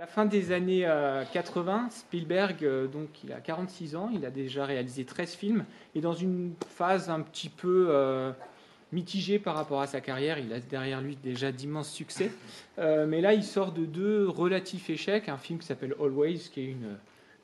la 0.00 0.06
fin 0.06 0.24
des 0.24 0.50
années 0.50 0.88
80, 1.32 1.90
Spielberg, 1.90 2.66
donc 2.90 3.22
il 3.22 3.32
a 3.34 3.40
46 3.40 3.96
ans, 3.96 4.08
il 4.10 4.24
a 4.24 4.30
déjà 4.30 4.64
réalisé 4.64 5.04
13 5.04 5.34
films, 5.34 5.64
et 5.94 6.00
dans 6.00 6.14
une 6.14 6.54
phase 6.70 7.10
un 7.10 7.20
petit 7.20 7.50
peu 7.50 7.90
mitigé 8.92 9.38
par 9.38 9.54
rapport 9.54 9.80
à 9.80 9.86
sa 9.86 10.00
carrière. 10.00 10.38
Il 10.38 10.52
a 10.52 10.60
derrière 10.60 11.00
lui 11.00 11.16
déjà 11.16 11.52
d'immenses 11.52 11.90
succès. 11.90 12.30
Euh, 12.78 13.06
mais 13.06 13.20
là, 13.20 13.34
il 13.34 13.44
sort 13.44 13.72
de 13.72 13.84
deux 13.84 14.28
relatifs 14.28 14.90
échecs. 14.90 15.28
Un 15.28 15.36
film 15.36 15.58
qui 15.58 15.66
s'appelle 15.66 15.94
Always, 16.00 16.38
qui 16.52 16.60
est 16.60 16.64
une, 16.64 16.96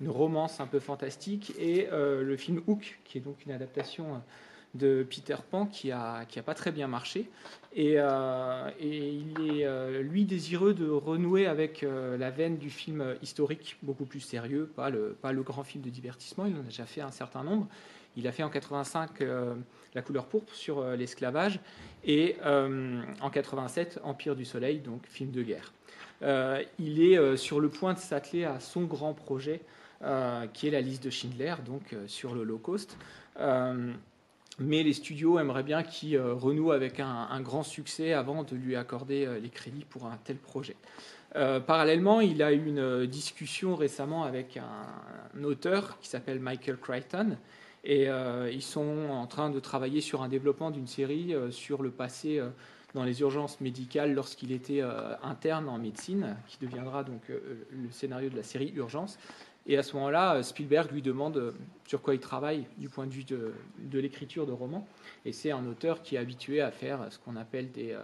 romance 0.07 0.61
un 0.61 0.67
peu 0.67 0.79
fantastique, 0.79 1.53
et 1.59 1.89
euh, 1.91 2.23
le 2.23 2.37
film 2.37 2.61
Hook, 2.67 2.99
qui 3.05 3.19
est 3.19 3.23
donc 3.23 3.45
une 3.47 3.53
adaptation 3.53 4.21
de 4.77 5.07
Peter 5.09 5.37
Pan 5.51 5.67
qui 5.67 5.91
a, 5.91 6.25
qui 6.27 6.39
a 6.39 6.43
pas 6.43 6.55
très 6.55 6.73
bien 6.73 6.89
marché. 6.89 7.29
Et, 7.75 7.95
euh, 7.97 8.71
et 8.81 9.09
il 9.09 9.61
est, 9.61 10.03
lui, 10.03 10.25
désireux 10.25 10.73
de 10.73 10.89
renouer 10.89 11.47
avec 11.47 11.85
la 11.85 12.31
veine 12.31 12.57
du 12.57 12.71
film 12.71 13.17
historique, 13.23 13.77
beaucoup 13.83 14.07
plus 14.07 14.21
sérieux, 14.21 14.71
pas 14.75 14.89
le, 14.89 15.17
pas 15.21 15.33
le 15.33 15.43
grand 15.43 15.63
film 15.63 15.85
de 15.85 15.91
divertissement. 15.91 16.47
Il 16.47 16.57
en 16.57 16.61
a 16.61 16.63
déjà 16.63 16.87
fait 16.87 17.03
un 17.03 17.11
certain 17.11 17.43
nombre. 17.43 17.69
Il 18.17 18.27
a 18.27 18.33
fait 18.33 18.43
en 18.43 18.49
85 18.49 19.21
euh, 19.21 19.55
La 19.95 20.03
couleur 20.03 20.27
pourpre 20.27 20.55
sur 20.55 20.79
euh, 20.79 20.97
l'esclavage 20.97 21.61
et 22.05 22.37
euh, 22.45 23.03
en 23.21 23.31
87 23.31 24.01
Empire 24.03 24.35
du 24.35 24.45
Soleil, 24.45 24.79
donc 24.79 25.07
film 25.07 25.31
de 25.31 25.43
guerre. 25.43 25.73
il 26.79 27.03
est 27.03 27.37
sur 27.37 27.61
le 27.61 27.69
point 27.69 27.95
de 27.95 27.99
s'atteler 27.99 28.45
à 28.45 28.61
son 28.61 28.85
grand 28.85 29.13
projet 29.13 29.61
qui 30.53 30.69
est 30.69 30.71
la 30.71 30.81
liste 30.81 31.03
de 31.03 31.11
Schindler, 31.11 31.55
donc 31.65 31.97
sur 32.07 32.35
l'Holocauste. 32.35 32.97
Mais 34.59 34.83
les 34.83 34.93
studios 34.93 35.39
aimeraient 35.39 35.63
bien 35.63 35.83
qu'il 35.83 36.19
renoue 36.19 36.73
avec 36.73 37.01
un, 37.01 37.41
grand 37.41 37.63
succès 37.63 38.13
avant 38.13 38.43
de 38.43 38.57
lui 38.57 38.77
accorder 38.77 39.29
les 39.43 39.51
crédits 39.51 39.85
pour 39.89 40.07
un 40.07 40.19
tel 40.25 40.37
projet. 40.37 40.77
parallèlement, 41.35 42.21
il 42.21 42.43
a 42.43 42.53
eu 42.53 42.67
une 42.67 43.07
discussion 43.07 43.77
récemment 43.77 44.25
avec 44.25 44.57
un 44.57 45.45
auteur 45.45 45.99
qui 46.01 46.09
s'appelle 46.09 46.41
Michael 46.41 46.79
Crichton, 46.79 47.37
et 47.87 48.09
euh, 48.09 48.51
ils 48.53 48.63
sont 48.63 49.09
en 49.11 49.29
train 49.29 49.49
de 49.49 49.61
travailler 49.61 50.01
sur 50.01 50.21
un 50.23 50.29
développement 50.29 50.73
d'une 50.73 50.89
série 50.89 51.33
euh, 51.33 51.53
sur 51.53 51.85
le 51.85 51.93
passé 51.93 52.39
euh, 52.39 52.49
dans 52.95 53.05
les 53.05 53.21
urgences 53.21 53.61
médicales 53.61 54.13
lorsqu'il 54.13 54.51
était 54.53 54.81
interne 55.23 55.69
en 55.69 55.77
médecine, 55.77 56.35
qui 56.47 56.57
deviendra 56.59 57.05
donc 57.05 57.21
le 57.29 57.91
scénario 57.91 58.31
de 58.31 58.37
la 58.37 58.43
série 58.43 58.73
Urgence. 58.75 59.19
Et 59.67 59.77
à 59.77 59.83
ce 59.83 59.95
moment-là, 59.97 60.43
Spielberg 60.43 60.93
lui 60.93 61.03
demande 61.03 61.55
sur 61.87 62.01
quoi 62.01 62.15
il 62.15 62.21
travaille 62.21 62.67
du 62.79 62.89
point 62.89 63.07
de 63.07 63.13
vue 63.13 63.25
de, 63.25 63.53
l'écriture 63.99 64.47
de 64.47 64.53
romans. 64.53 64.87
Et 65.25 65.33
c'est 65.33 65.51
un 65.51 65.67
auteur 65.67 66.03
qui 66.03 66.15
est 66.15 66.19
habitué 66.19 66.61
à 66.61 66.71
faire 66.71 67.01
ce 67.11 67.19
qu'on 67.19 67.35
appelle 67.37 67.73
des, 67.73 67.99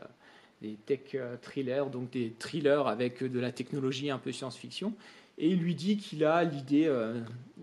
des 0.61 0.75
tech 0.87 1.17
thrillers, 1.41 1.87
donc 1.87 2.11
des 2.11 2.33
thrillers 2.37 2.89
avec 2.89 3.23
de 3.23 3.39
la 3.39 3.53
technologie 3.53 4.11
un 4.11 4.19
peu 4.19 4.33
science-fiction. 4.33 4.93
Et 5.39 5.51
il 5.51 5.61
lui 5.61 5.77
dit 5.77 5.97
qu'il 5.99 6.25
a 6.25 6.43
l'idée 6.43 6.89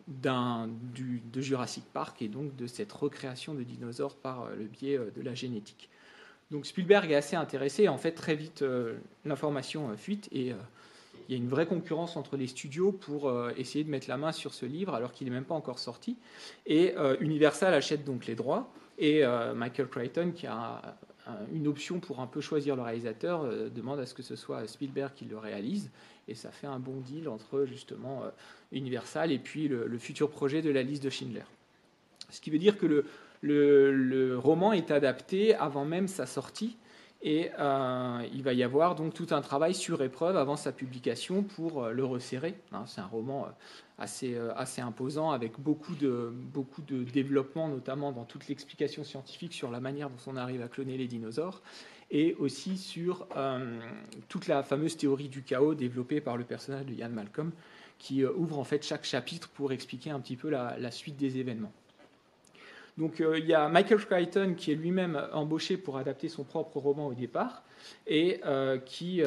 de 0.10 1.42
Jurassic 1.42 1.86
Park 1.94 2.22
et 2.22 2.28
donc 2.28 2.56
de 2.56 2.68
cette 2.68 2.92
recréation 2.92 3.54
de 3.54 3.64
dinosaures 3.64 4.16
par 4.16 4.44
euh, 4.44 4.56
le 4.58 4.66
biais 4.66 4.98
euh, 4.98 5.12
de 5.16 5.22
la 5.22 5.34
génétique. 5.34 5.90
Donc 6.52 6.66
Spielberg 6.66 7.12
est 7.12 7.16
assez 7.16 7.36
intéressé. 7.36 7.88
En 7.88 7.98
fait, 7.98 8.14
très 8.14 8.36
vite, 8.36 8.64
euh, 8.64 8.96
l'information 9.24 9.96
fuite 9.98 10.28
et 10.32 10.54
il 11.30 11.34
y 11.34 11.36
a 11.36 11.38
une 11.38 11.48
vraie 11.48 11.68
concurrence 11.68 12.18
entre 12.18 12.38
les 12.38 12.48
studios 12.48 12.92
pour 12.92 13.32
essayer 13.56 13.84
de 13.84 13.90
mettre 13.90 14.10
la 14.10 14.18
main 14.18 14.32
sur 14.32 14.52
ce 14.52 14.66
livre 14.66 14.96
alors 14.96 15.12
qu'il 15.12 15.28
n'est 15.28 15.34
même 15.34 15.46
pas 15.46 15.54
encore 15.54 15.78
sorti. 15.78 16.18
Et 16.66 16.96
Universal 17.20 17.72
achète 17.76 18.04
donc 18.04 18.26
les 18.26 18.34
droits 18.34 18.74
et 18.98 19.24
Michael 19.54 19.88
Crichton, 19.90 20.32
qui 20.36 20.48
a 20.48 20.98
une 21.54 21.68
option 21.68 22.00
pour 22.00 22.20
un 22.20 22.26
peu 22.26 22.42
choisir 22.42 22.76
le 22.76 22.82
réalisateur, 22.82 23.48
demande 23.70 24.00
à 24.00 24.08
ce 24.08 24.16
que 24.16 24.24
ce 24.24 24.36
soit 24.36 24.68
Spielberg 24.68 25.14
qui 25.16 25.26
le 25.26 25.38
réalise 25.38 25.92
et 26.30 26.36
ça 26.36 26.52
fait 26.52 26.68
un 26.68 26.80
bon 26.80 27.02
deal 27.02 27.28
entre 27.28 27.66
justement 27.66 28.24
euh, 28.24 28.30
Universal 28.72 29.32
et 29.32 29.40
puis 29.40 29.68
le, 29.68 29.98
futur 29.98 30.30
projet 30.30 30.62
de 30.62 30.70
la 30.70 30.84
liste 30.84 31.04
de 31.04 31.10
Schindler. 31.10 31.44
Ce 32.30 32.40
qui 32.40 32.52
veut 32.52 32.60
dire 32.60 32.78
que 32.78 33.04
le, 33.42 34.38
roman 34.38 34.74
est 34.74 34.92
adapté 34.92 35.56
avant 35.56 35.86
même 35.86 36.08
sa 36.08 36.28
sortie 36.28 36.78
et 37.22 37.50
euh, 37.60 38.26
il 38.34 38.44
va 38.44 38.54
y 38.54 38.64
avoir 38.64 38.96
donc 38.96 39.14
tout 39.14 39.28
un 39.32 39.42
travail 39.42 39.74
sur 39.74 40.02
épreuve 40.02 40.38
avant 40.38 40.56
sa 40.56 40.72
publication 40.72 41.44
pour 41.44 41.84
euh, 41.84 41.92
le 41.92 42.06
resserrer. 42.06 42.56
Hein, 42.72 42.84
c'est 42.86 43.02
un 43.02 43.08
roman 43.08 43.48
assez, 43.98 44.38
assez 44.56 44.82
imposant 44.82 45.32
avec 45.32 45.60
beaucoup 45.60 45.96
de, 45.96 46.34
développement, 47.12 47.68
notamment 47.68 48.12
dans 48.12 48.24
toute 48.24 48.48
l'explication 48.48 49.04
scientifique 49.04 49.54
sur 49.54 49.70
la 49.72 49.80
manière 49.80 50.10
dont 50.10 50.32
on 50.32 50.38
arrive 50.38 50.62
à 50.62 50.70
cloner 50.70 50.98
les 50.98 51.08
dinosaures 51.08 51.62
et 52.12 52.36
aussi 52.40 52.78
sur 52.78 53.28
euh, 53.36 53.80
toute 54.28 54.48
la 54.48 54.64
fameuse 54.64 54.98
théorie 54.98 55.30
du 55.30 55.44
chaos 55.44 55.76
développée 55.76 56.22
par 56.22 56.38
le 56.38 56.44
personnage 56.44 56.86
de 56.86 56.94
Ian 56.94 57.10
Malcolm, 57.10 57.52
qui 57.98 58.24
euh, 58.24 58.32
ouvre 58.36 58.58
en 58.58 58.64
fait 58.64 58.84
chaque 58.84 59.06
chapitre 59.06 59.50
pour 59.50 59.72
expliquer 59.72 60.10
un 60.10 60.20
petit 60.20 60.36
peu 60.36 60.50
la, 60.50 60.92
suite 60.92 61.18
des 61.18 61.38
événements. 61.38 61.72
Donc 63.00 63.22
euh, 63.22 63.40
il 63.40 63.46
y 63.46 63.54
a 63.56 63.68
Michael 63.70 64.06
Crichton 64.06 64.54
qui 64.56 64.72
est 64.72 64.76
lui-même 64.76 65.20
embauché 65.34 65.78
pour 65.78 65.98
adapter 65.98 66.30
son 66.30 66.44
propre 66.44 66.78
roman 66.78 67.08
au 67.08 67.14
départ 67.14 67.64
et 68.06 68.42
qui, 68.86 69.24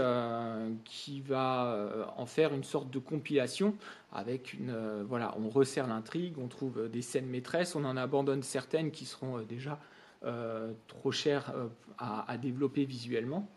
qui 0.84 1.20
va 1.22 2.12
en 2.18 2.26
faire 2.26 2.52
une 2.52 2.64
sorte 2.64 2.90
de 2.90 2.98
compilation 2.98 3.74
avec 4.12 4.52
une 4.52 5.02
voilà 5.08 5.34
on 5.38 5.48
resserre 5.48 5.86
l'intrigue, 5.86 6.34
on 6.38 6.48
trouve 6.48 6.90
des 6.90 7.00
scènes 7.00 7.26
maîtresses, 7.26 7.74
on 7.74 7.84
en 7.84 7.96
abandonne 7.96 8.42
certaines 8.42 8.90
qui 8.90 9.06
seront 9.06 9.38
déjà 9.40 9.80
euh, 10.24 10.70
trop 10.86 11.10
cher 11.10 11.50
euh, 11.56 11.66
à, 11.98 12.36
développer 12.36 12.84
visuellement. 12.84 13.48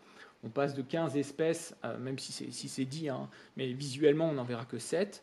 On 0.46 0.48
passe 0.48 0.74
de 0.74 0.82
15 0.82 1.16
espèces, 1.16 1.74
euh, 1.84 1.98
même 1.98 2.18
si 2.20 2.32
c'est 2.32 2.52
si 2.52 2.86
dit, 2.86 3.08
hein, 3.08 3.28
mais 3.56 3.72
visuellement 3.72 4.30
on 4.30 4.34
n'en 4.34 4.44
verra 4.44 4.64
que 4.64 4.78
7 4.78 5.22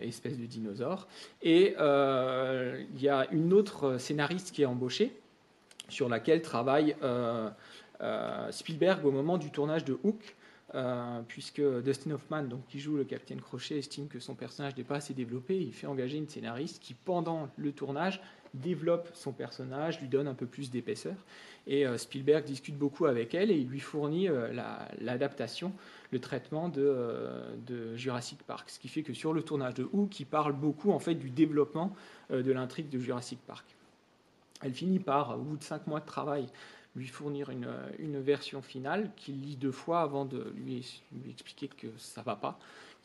espèces 0.00 0.38
de 0.38 0.46
dinosaures. 0.46 1.06
Et 1.42 1.74
il 1.74 3.02
y 3.02 3.08
a 3.08 3.26
une 3.30 3.52
autre 3.52 3.98
scénariste 3.98 4.52
qui 4.52 4.62
est 4.62 4.66
embauchée, 4.66 5.12
sur 5.88 6.08
laquelle 6.08 6.42
travaille 6.42 6.96
Spielberg 8.50 9.04
au 9.04 9.10
moment 9.10 9.36
du 9.36 9.50
tournage 9.50 9.84
de 9.84 9.98
Hook, 10.04 10.36
puisque 11.28 11.62
Dustin 11.82 12.12
Hoffman, 12.12 12.44
donc, 12.44 12.66
qui 12.68 12.78
joue 12.78 12.96
le 12.96 13.04
capitaine 13.04 13.40
Crochet, 13.40 13.78
estime 13.78 14.08
que 14.08 14.20
son 14.20 14.34
personnage 14.34 14.76
n'est 14.76 14.84
pas 14.84 14.96
assez 14.96 15.14
développé. 15.14 15.56
Il 15.58 15.72
fait 15.72 15.86
engager 15.86 16.18
une 16.18 16.28
scénariste 16.28 16.80
qui, 16.82 16.94
pendant 16.94 17.48
le 17.56 17.72
tournage, 17.72 18.20
développe 18.54 19.08
son 19.14 19.32
personnage, 19.32 20.00
lui 20.00 20.08
donne 20.08 20.28
un 20.28 20.34
peu 20.34 20.46
plus 20.46 20.70
d'épaisseur. 20.70 21.16
Et 21.66 21.86
euh, 21.86 21.98
Spielberg 21.98 22.44
discute 22.44 22.76
beaucoup 22.76 23.06
avec 23.06 23.34
elle 23.34 23.50
et 23.50 23.56
il 23.56 23.68
lui 23.68 23.80
fournit 23.80 24.28
euh, 24.28 24.52
l'adaptation, 25.00 25.72
le 26.12 26.18
traitement 26.18 26.72
euh, 26.78 27.54
de, 27.66 27.94
Jurassic 27.96 28.42
Park. 28.42 28.70
Ce 28.70 28.78
qui 28.78 28.88
fait 28.88 29.02
que 29.02 29.12
sur 29.12 29.32
le 29.32 29.42
tournage 29.42 29.74
de 29.74 29.88
Hook, 29.92 30.18
il 30.18 30.26
parle 30.26 30.54
beaucoup 30.54 30.92
en 30.92 30.98
fait 30.98 31.14
du 31.14 31.30
développement 31.30 31.94
de 32.30 32.52
l'intrigue 32.52 32.88
de 32.88 32.98
Jurassic 32.98 33.38
Park. 33.46 33.64
Elle 34.62 34.72
finit 34.72 34.98
par, 34.98 35.38
au 35.38 35.42
bout 35.42 35.56
de 35.56 35.62
cinq 35.62 35.86
mois 35.86 36.00
de 36.00 36.06
travail, 36.06 36.46
lui 36.96 37.06
fournir 37.06 37.50
une, 37.50 38.20
version 38.20 38.60
finale 38.60 39.10
qu'il 39.16 39.40
lit 39.40 39.56
deux 39.56 39.70
fois 39.70 40.00
avant 40.00 40.24
de 40.24 40.52
lui, 40.56 41.02
lui 41.12 41.30
expliquer 41.30 41.68
que 41.68 41.86
ça 41.96 42.22
va 42.22 42.34
pas 42.34 42.58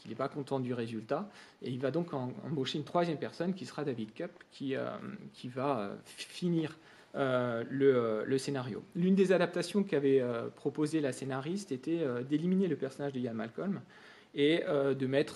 il 0.05 0.09
n'est 0.09 0.15
pas 0.15 0.27
content 0.27 0.59
du 0.59 0.73
résultat. 0.73 1.29
Et 1.61 1.69
il 1.69 1.79
va 1.79 1.91
donc 1.91 2.13
embaucher 2.13 2.77
une 2.77 2.83
troisième 2.83 3.17
personne 3.17 3.53
qui 3.53 3.65
sera 3.65 3.83
David 3.83 4.13
Cup, 4.13 4.31
qui, 4.51 4.75
euh, 4.75 4.89
qui 5.33 5.47
va 5.47 5.79
euh, 5.79 5.95
finir 6.05 6.77
euh, 7.15 7.63
le, 7.69 8.37
scénario. 8.37 8.83
L'une 8.95 9.15
des 9.15 9.31
adaptations 9.31 9.83
qu'avait 9.83 10.23
proposé 10.55 10.99
la 10.99 11.11
scénariste 11.11 11.71
était 11.71 12.01
d'éliminer 12.27 12.67
le 12.67 12.75
personnage 12.75 13.13
de 13.13 13.19
Ian 13.19 13.33
Malcolm 13.33 13.81
et 14.33 14.63
de 14.63 15.05
mettre 15.05 15.35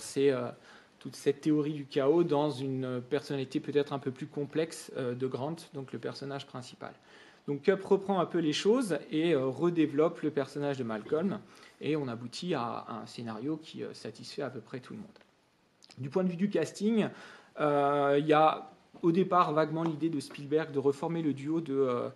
toute 0.98 1.14
cette 1.14 1.40
théorie 1.40 1.74
du 1.74 1.84
chaos 1.84 2.24
dans 2.24 2.50
une 2.50 3.00
personnalité 3.08 3.60
peut-être 3.60 3.92
un 3.92 4.00
peu 4.00 4.10
plus 4.10 4.26
complexe 4.26 4.90
de 4.96 5.26
Grant, 5.28 5.54
donc 5.72 5.92
le 5.92 6.00
personnage 6.00 6.46
principal. 6.46 6.92
Donc 7.48 7.62
Cup 7.62 7.82
reprend 7.82 8.20
un 8.20 8.26
peu 8.26 8.38
les 8.38 8.52
choses 8.52 8.98
et 9.10 9.34
redéveloppe 9.34 10.20
le 10.20 10.30
personnage 10.30 10.76
de 10.76 10.84
Malcolm 10.84 11.40
et 11.80 11.96
on 11.96 12.06
aboutit 12.08 12.54
à, 12.54 12.84
un 12.88 13.06
scénario 13.06 13.56
qui 13.56 13.82
euh, 13.82 13.94
satisfait 13.94 14.42
à 14.42 14.50
peu 14.50 14.60
près 14.60 14.80
tout 14.80 14.92
le 14.92 15.00
monde. 15.00 15.08
Du 15.96 16.10
point 16.10 16.24
de 16.24 16.28
vue 16.28 16.36
du 16.36 16.50
casting, 16.50 17.08
euh, 17.58 18.16
il 18.18 18.26
y 18.26 18.34
a 18.34 18.70
au 19.02 19.12
départ 19.12 19.52
vaguement 19.52 19.82
l'idée 19.82 20.10
de 20.10 20.20
Spielberg 20.20 20.72
de 20.72 20.78
reformer 20.78 21.22
le 21.22 21.32
duo 21.32 21.62
de, 21.62 22.10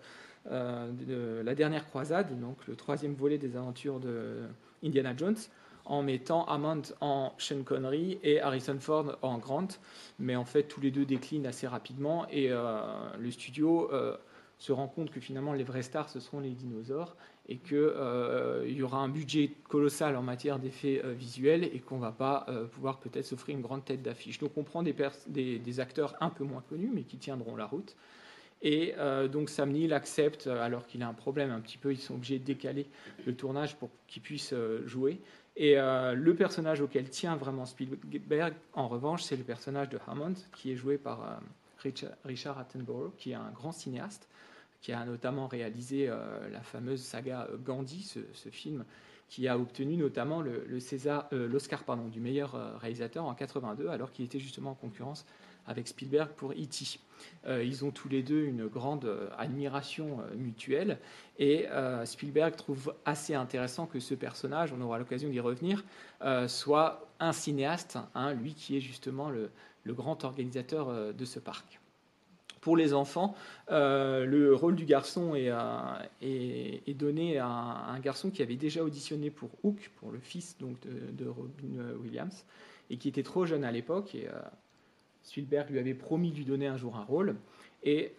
euh, 0.51 1.43
La 1.43 1.55
Dernière 1.55 1.87
Croisade, 1.87 2.39
donc 2.39 2.59
le 2.67 2.77
troisième 2.77 3.15
volet 3.15 3.39
des 3.39 3.57
aventures 3.57 4.01
de 4.01 4.43
Indiana 4.85 5.15
Jones, 5.17 5.37
en 5.85 6.03
mettant 6.03 6.45
Hammond 6.45 6.83
en 7.01 7.33
Sean 7.39 7.63
Connery 7.65 8.19
et 8.23 8.41
Harrison 8.41 8.77
Ford 8.79 9.17
en 9.23 9.39
Grant. 9.39 9.69
Mais 10.19 10.37
en 10.37 10.45
fait, 10.45 10.65
tous 10.65 10.81
les 10.81 10.91
deux 10.91 11.05
déclinent 11.05 11.47
assez 11.47 11.67
rapidement 11.67 12.27
et 12.31 12.49
le 12.49 13.31
studio 13.31 13.91
se 14.63 14.71
rend 14.71 14.87
compte 14.87 15.11
que 15.11 15.19
finalement 15.19 15.55
les 15.55 15.65
vraies 15.65 15.83
stars 15.83 16.09
ce 16.09 16.21
seront 16.21 16.39
les 16.39 16.51
dinosaures 16.51 17.17
et 17.49 17.57
qu'il 17.57 17.79
euh, 17.79 18.65
y 18.69 18.81
aura 18.85 18.99
un 18.99 19.09
budget 19.09 19.51
colossal 19.69 20.17
en 20.17 20.23
matière 20.23 20.61
d'effets 20.61 21.03
euh, 21.05 21.15
visuels 21.15 21.65
et 21.65 21.81
qu'on 21.81 21.97
ne 21.97 22.03
va 22.03 22.13
pas 22.13 22.47
euh, 22.49 22.67
pouvoir 22.67 23.01
peut-être 23.01 23.27
s'offrir 23.27 23.57
une 23.57 23.63
grande 23.63 23.85
tête 23.85 24.03
d'affiche. 24.03 24.39
Donc 24.39 24.53
on 24.57 24.63
prend 24.63 24.85
des, 24.85 24.95
des, 25.27 25.81
acteurs 25.81 26.15
un 26.21 26.31
peu 26.31 26.45
moins 26.45 26.63
connus 26.69 26.93
mais 26.95 27.03
qui 27.03 27.17
tiendront 27.17 27.57
la 27.57 27.67
route. 27.67 27.97
Et 28.65 28.95
donc 29.33 29.51
Sam 29.51 29.73
Neill 29.73 29.93
accepte, 29.93 30.47
alors 30.47 30.87
qu'il 30.87 31.03
a 31.03 31.09
un 31.09 31.15
problème 31.15 31.51
un 31.51 31.59
petit 31.59 31.79
peu, 31.79 31.91
ils 31.91 31.99
sont 31.99 32.15
obligés 32.15 32.39
de 32.39 32.45
décaler 32.45 32.87
le 33.27 33.35
tournage 33.35 33.75
pour 33.75 33.91
qu'il 34.07 34.23
puisse 34.23 34.55
jouer. 34.87 35.19
Et 35.57 35.75
le 35.75 36.35
personnage 36.37 36.81
auquel 36.81 37.11
tient 37.11 37.35
vraiment 37.35 37.67
Spielberg, 37.67 38.55
en 38.75 38.87
revanche, 38.87 39.25
c'est 39.25 39.37
le 39.37 39.43
personnage 39.43 39.89
de 39.89 39.99
Hammond, 40.07 40.35
qui 40.55 40.71
est 40.71 40.77
joué 40.77 40.97
par 40.97 41.41
Richard 42.25 42.57
Attenborough, 42.57 43.11
qui 43.17 43.33
est 43.33 43.35
un 43.35 43.51
grand 43.51 43.73
cinéaste, 43.73 44.29
qui 44.83 44.93
a 44.93 45.05
notamment 45.07 45.47
réalisé 45.47 46.09
la 46.09 46.61
fameuse 46.61 47.01
saga 47.01 47.49
Gandhi, 47.65 48.03
ce 48.03 48.49
film 48.51 48.85
qui 49.33 49.49
a 49.49 49.57
obtenu 49.57 49.97
notamment 49.97 50.43
le, 50.43 50.79
César, 50.79 51.27
euh, 51.33 51.49
l'Oscar 51.49 51.85
pardon, 51.85 52.07
du 52.09 52.21
meilleur 52.21 52.55
euh, 52.55 52.77
réalisateur 52.77 53.25
en 53.25 53.35
82, 53.35 53.89
alors 53.89 54.13
qu'il 54.13 54.27
était 54.27 54.39
justement 54.39 54.73
en 54.73 54.75
concurrence 54.75 55.25
avec 55.67 55.89
Spielberg 55.89 56.29
pour 56.37 56.53
E.T. 56.53 57.01
Euh, 57.47 57.65
ils 57.65 57.83
ont 57.83 57.93
tous 57.93 58.11
les 58.11 58.23
deux 58.23 58.45
une 58.45 58.67
grande 58.67 59.31
admiration 59.39 60.19
mutuelle 60.37 60.99
et 61.39 61.67
Spielberg 62.05 62.57
trouve 62.57 62.95
assez 63.07 63.35
intéressant 63.35 63.87
que 63.87 64.01
ce 64.01 64.15
personnage, 64.15 64.75
on 64.77 64.81
aura 64.83 64.99
l'occasion 64.99 65.31
d'y 65.31 65.41
revenir, 65.41 65.83
soit 66.47 67.09
un 67.21 67.33
cinéaste, 67.33 67.99
hein, 68.15 68.35
lui 68.35 68.55
qui 68.55 68.77
est 68.77 68.81
justement 68.81 69.31
le 69.31 69.51
grand 69.95 70.25
organisateur 70.25 71.15
de 71.15 71.25
ce 71.25 71.39
parc 71.39 71.81
pour 72.63 72.77
les 72.77 72.95
enfants, 72.95 73.35
euh, 73.71 74.25
le 74.25 74.55
rôle 74.55 74.77
du 74.77 74.87
garçon 74.87 75.35
est, 75.35 75.51
euh, 75.51 76.95
donné 76.95 77.39
à 77.39 77.47
un, 77.49 77.99
garçon 77.99 78.31
qui 78.31 78.41
avait 78.41 78.57
déjà 78.57 78.83
auditionné 78.85 79.31
pour 79.31 79.51
Hook, 79.65 79.91
pour 79.97 80.13
le 80.13 80.21
fils 80.21 80.57
donc, 80.59 80.77
de, 80.81 81.27
Robin 81.27 81.95
Williams, 82.01 82.45
et 82.89 82.97
qui 82.97 83.09
était 83.09 83.25
trop 83.25 83.45
jeune 83.47 83.65
à 83.65 83.73
l'époque. 83.73 84.15
Et 84.15 84.29
euh, 84.29 84.41
Spielberg 85.25 85.71
lui 85.71 85.81
avait 85.81 85.93
promis 85.93 86.31
de 86.31 86.37
lui 86.37 86.45
donner 86.45 86.69
un 86.69 86.77
jour 86.77 86.97
un 86.97 87.05
rôle. 87.05 87.35
Et 87.85 88.13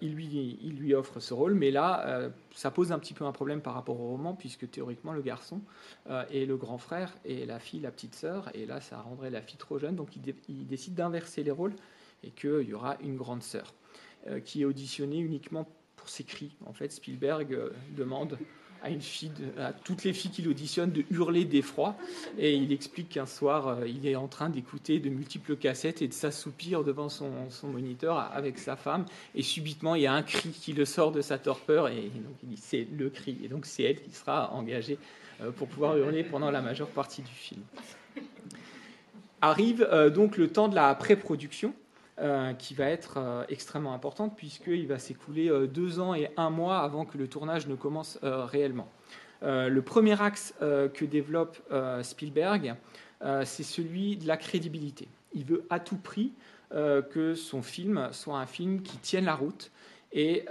il, 0.00 0.14
lui, 0.14 0.94
offre 0.94 1.20
ce 1.20 1.34
rôle, 1.34 1.52
mais 1.52 1.70
là, 1.70 2.30
ça 2.54 2.70
pose 2.70 2.90
un 2.90 2.98
petit 2.98 3.12
peu 3.12 3.26
un 3.26 3.32
problème 3.32 3.60
par 3.60 3.74
rapport 3.74 4.00
au 4.00 4.08
roman, 4.08 4.32
puisque 4.32 4.70
théoriquement, 4.70 5.12
le 5.12 5.20
garçon 5.20 5.60
est 6.08 6.46
le 6.46 6.56
grand 6.56 6.78
frère 6.78 7.14
et 7.26 7.44
la 7.44 7.58
fille, 7.58 7.80
la 7.80 7.90
petite 7.90 8.14
sœur, 8.14 8.48
et 8.54 8.64
là, 8.64 8.80
ça 8.80 8.98
rendrait 8.98 9.28
la 9.28 9.42
fille 9.42 9.58
trop 9.58 9.78
jeune, 9.78 9.94
donc 9.94 10.16
il 10.16 10.66
décide 10.66 10.94
d'inverser 10.94 11.42
les 11.42 11.50
rôles 11.50 11.74
et 12.24 12.30
qu'il 12.30 12.62
y 12.62 12.72
aura 12.72 12.96
une 13.02 13.18
grande 13.18 13.42
sœur. 13.42 13.74
Euh, 14.28 14.38
qui 14.38 14.60
est 14.60 14.64
auditionné 14.66 15.18
uniquement 15.18 15.66
pour 15.96 16.10
ses 16.10 16.24
cris. 16.24 16.54
En 16.66 16.74
fait, 16.74 16.92
Spielberg 16.92 17.54
euh, 17.54 17.70
demande 17.96 18.36
à 19.56 19.72
toutes 19.72 20.04
les 20.04 20.12
filles 20.12 20.30
qu'il 20.30 20.46
auditionne, 20.46 20.92
de 20.92 21.04
hurler 21.10 21.46
d'effroi. 21.46 21.96
Et 22.36 22.54
il 22.54 22.70
explique 22.70 23.08
qu'un 23.08 23.24
soir, 23.24 23.68
euh, 23.68 23.88
il 23.88 24.06
est 24.06 24.16
en 24.16 24.28
train 24.28 24.50
d'écouter 24.50 24.98
de 24.98 25.08
multiples 25.08 25.56
cassettes 25.56 26.02
et 26.02 26.08
de 26.08 26.12
s'assoupir 26.12 26.84
devant 26.84 27.08
son, 27.08 27.30
moniteur 27.64 28.18
avec 28.18 28.58
sa 28.58 28.76
femme. 28.76 29.06
Et 29.34 29.42
subitement, 29.42 29.94
il 29.94 30.02
y 30.02 30.06
a 30.06 30.12
un 30.12 30.22
cri 30.22 30.50
qui 30.50 30.74
le 30.74 30.84
sort 30.84 31.12
de 31.12 31.22
sa 31.22 31.38
torpeur. 31.38 31.88
Et 31.88 32.02
donc, 32.02 32.36
il 32.46 32.58
c'est 32.58 32.86
le 32.94 33.08
cri. 33.08 33.38
Et 33.42 33.48
donc, 33.48 33.64
c'est 33.64 33.84
elle 33.84 34.02
qui 34.02 34.10
sera 34.10 34.52
engagée 34.52 34.98
pour 35.56 35.66
pouvoir 35.66 35.96
hurler 35.96 36.24
pendant 36.24 36.50
la 36.50 36.60
majeure 36.60 36.88
partie 36.88 37.22
du 37.22 37.32
film. 37.32 37.62
Arrive 39.40 39.88
donc 40.14 40.36
le 40.36 40.48
temps 40.48 40.68
de 40.68 40.74
la 40.74 40.94
pré-production. 40.94 41.72
Euh, 42.22 42.52
qui 42.52 42.74
va 42.74 42.84
être 42.84 43.14
euh, 43.16 43.44
extrêmement 43.48 43.94
importante 43.94 44.36
puisqu'il 44.36 44.86
va 44.86 44.98
s'écouler 44.98 45.48
euh, 45.48 45.66
deux 45.66 46.00
ans 46.00 46.14
et 46.14 46.28
un 46.36 46.50
mois 46.50 46.80
avant 46.80 47.06
que 47.06 47.16
le 47.16 47.28
tournage 47.28 47.66
ne 47.66 47.74
commence 47.74 48.18
réellement. 48.22 48.88
le 49.40 49.80
premier 49.80 50.20
axe 50.20 50.54
que 50.60 51.04
développe 51.06 51.56
Spielberg, 52.02 52.74
c'est 53.44 53.62
celui 53.62 54.16
de 54.16 54.26
la 54.26 54.36
crédibilité. 54.36 55.08
Il 55.32 55.44
veut 55.44 55.64
à 55.70 55.80
tout 55.80 55.96
prix 55.96 56.32
que 56.70 57.34
son 57.34 57.62
film 57.62 58.08
soit 58.12 58.38
un 58.38 58.46
film 58.46 58.82
qui 58.82 58.98
tienne 58.98 59.24
la 59.24 59.34
route, 59.34 59.70
et 60.12 60.44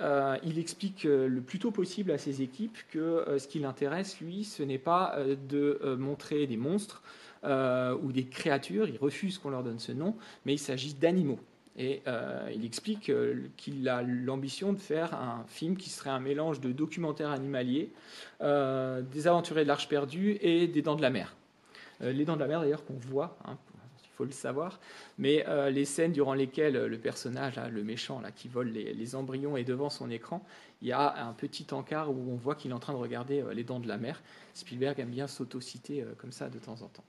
il 0.43 0.57
explique 0.57 1.03
le 1.03 1.41
plus 1.41 1.59
tôt 1.59 1.71
possible 1.71 2.11
à 2.11 2.17
ses 2.17 2.41
équipes 2.41 2.77
que 2.89 3.37
ce 3.37 3.47
qui 3.47 3.59
l'intéresse, 3.59 4.19
lui, 4.21 4.43
ce 4.43 4.63
n'est 4.63 4.79
pas 4.79 5.19
de 5.47 5.95
montrer 5.99 6.47
des 6.47 6.57
monstres 6.57 7.03
ou 7.43 8.11
des 8.11 8.25
créatures, 8.25 8.87
il 8.87 8.97
refuse 8.97 9.37
qu'on 9.37 9.51
leur 9.51 9.63
donne 9.63 9.79
ce 9.79 9.91
nom, 9.91 10.15
mais 10.45 10.53
il 10.53 10.59
s'agit 10.59 10.95
d'animaux. 10.95 11.39
Et 11.79 12.01
euh, 12.07 12.51
il 12.53 12.65
explique 12.65 13.09
euh, 13.09 13.47
qu'il 13.55 13.87
a 13.87 14.01
l'ambition 14.01 14.73
de 14.73 14.77
faire 14.77 15.13
un 15.13 15.45
film 15.47 15.77
qui 15.77 15.89
serait 15.89 16.09
un 16.09 16.19
mélange 16.19 16.59
de 16.59 16.73
documentaire 16.73 17.31
animalier, 17.31 17.89
euh, 18.41 19.01
des 19.01 19.27
aventuriers 19.27 19.63
de 19.63 19.69
l'Arche 19.69 19.87
perdue 19.87 20.37
et 20.41 20.67
des 20.67 20.81
Dents 20.81 20.97
de 20.97 21.01
la 21.01 21.09
mer. 21.09 21.35
les 22.01 22.25
Dents 22.25 22.35
de 22.35 22.41
la 22.41 22.47
mer, 22.47 22.59
d'ailleurs, 22.59 22.83
qu'on 22.83 22.97
voit, 22.97 23.37
hein, 23.45 23.57
il 24.03 24.09
faut 24.11 24.25
le 24.25 24.31
savoir, 24.31 24.81
mais 25.17 25.45
les 25.71 25.85
scènes 25.85 26.11
durant 26.11 26.33
lesquelles 26.33 26.73
le 26.73 26.97
personnage, 26.97 27.57
le 27.71 27.83
méchant 27.85 28.21
qui 28.35 28.49
vole 28.49 28.67
les, 28.67 28.93
les, 28.93 29.15
embryons 29.15 29.55
est 29.55 29.63
devant 29.63 29.89
son 29.89 30.09
écran, 30.09 30.45
il 30.81 30.89
y 30.89 30.91
a 30.91 31.25
un 31.25 31.31
petit 31.31 31.67
encart 31.71 32.11
où 32.11 32.29
on 32.29 32.35
voit 32.35 32.55
qu'il 32.55 32.71
est 32.71 32.73
en 32.73 32.79
train 32.79 32.91
de 32.91 32.97
regarder 32.97 33.41
les 33.53 33.63
Dents 33.63 33.79
de 33.79 33.87
la 33.87 33.97
mer. 33.97 34.21
Spielberg 34.53 34.99
aime 34.99 35.11
bien 35.11 35.27
s'autociter 35.27 36.03
comme 36.17 36.33
ça 36.33 36.49
de 36.49 36.59
temps 36.59 36.81
en 36.81 36.89
temps. 36.89 37.05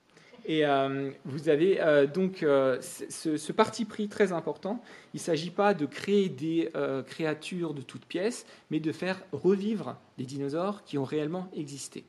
Et 0.51 0.67
euh, 0.67 1.13
vous 1.25 1.49
avez 1.49 1.81
euh, 1.81 2.09
donc 2.09 2.43
euh, 2.43 2.81
ce, 2.81 3.53
parti 3.53 3.85
pris 3.85 4.09
très 4.09 4.33
important. 4.33 4.83
Il 5.15 5.19
ne 5.19 5.23
s'agit 5.23 5.53
pas 5.53 5.75
de 5.75 5.87
créer 5.87 6.29
des 6.29 6.73
créatures 7.07 7.73
de 7.73 7.83
toutes 7.83 8.05
pièces, 8.05 8.47
mais 8.69 8.81
de 8.81 8.91
faire 8.91 9.23
revivre 9.31 9.97
des 10.19 10.25
dinosaures 10.25 10.83
qui 10.83 10.99
ont 10.99 11.05
réellement 11.05 11.49
existé. 11.55 12.05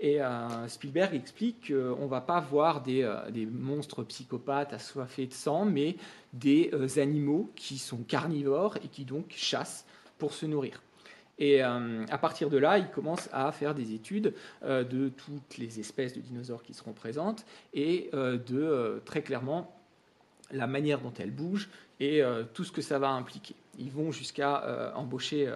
Et 0.00 0.18
Spielberg 0.66 1.14
explique 1.14 1.68
qu'on 1.68 2.04
ne 2.04 2.08
va 2.08 2.20
pas 2.20 2.40
voir 2.40 2.82
des, 2.82 3.08
monstres 3.50 4.02
psychopathes 4.02 4.72
assoiffés 4.72 5.26
de 5.26 5.32
sang, 5.32 5.64
mais 5.64 5.96
des 6.32 6.72
animaux 6.98 7.50
qui 7.54 7.78
sont 7.78 7.98
carnivores 7.98 8.76
et 8.84 8.88
qui 8.88 9.04
donc 9.04 9.32
chassent 9.36 9.86
pour 10.18 10.32
se 10.32 10.46
nourrir. 10.46 10.82
Et 11.38 11.62
euh, 11.62 12.04
à 12.08 12.18
partir 12.18 12.48
de 12.48 12.56
là, 12.56 12.78
il 12.78 12.88
commence 12.88 13.28
à 13.32 13.52
faire 13.52 13.74
des 13.74 13.92
études 13.92 14.34
euh, 14.64 14.84
de 14.84 15.10
toutes 15.10 15.58
les 15.58 15.80
espèces 15.80 16.14
de 16.14 16.20
dinosaures 16.20 16.62
qui 16.62 16.72
seront 16.72 16.92
présentes 16.92 17.44
et 17.74 18.08
euh, 18.14 18.38
de 18.38 19.02
très 19.04 19.22
clairement 19.22 19.72
la 20.50 20.66
manière 20.66 21.00
dont 21.00 21.12
elles 21.18 21.32
bougent 21.32 21.68
et 21.98 22.22
tout 22.54 22.62
ce 22.62 22.70
que 22.70 22.82
ça 22.82 23.00
va 23.00 23.08
impliquer. 23.08 23.56
Ils 23.78 23.90
vont 23.90 24.12
jusqu'à 24.12 24.92
embaucher 24.94 25.52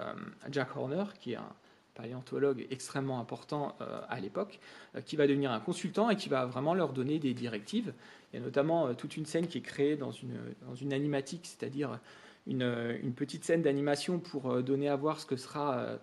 Jack 0.50 0.75
Horner, 0.75 1.05
qui 1.21 1.35
est 1.35 1.37
un 1.37 1.53
paléontologue 1.94 2.67
extrêmement 2.71 3.21
important 3.21 3.77
à 4.09 4.19
l'époque, 4.19 4.59
qui 5.05 5.15
va 5.15 5.29
devenir 5.29 5.53
un 5.53 5.61
consultant 5.61 6.11
et 6.11 6.17
qui 6.17 6.29
va 6.29 6.47
vraiment 6.47 6.75
leur 6.75 6.93
donner 6.93 7.21
des 7.21 7.35
directives. 7.35 7.93
Il 8.32 8.41
y 8.41 8.43
a 8.43 8.44
notamment 8.44 8.93
toute 8.94 9.17
une 9.17 9.27
scène 9.27 9.47
qui 9.47 9.59
est 9.59 9.62
créée 9.62 9.97
dans 9.97 10.11
une, 10.11 10.41
dans 10.67 10.75
une 10.75 10.93
animatique, 10.93 11.43
c'est-à-dire 11.44 12.00
une, 12.46 13.12
petite 13.14 13.44
scène 13.44 13.62
d'animation 13.62 14.19
pour 14.19 14.50
euh, 14.50 14.62
donner 14.62 14.88
à 14.88 14.96
voir 14.96 15.20
ce 15.20 15.26
que 15.26 15.37
sera 15.37 15.78
euh, 15.78 15.96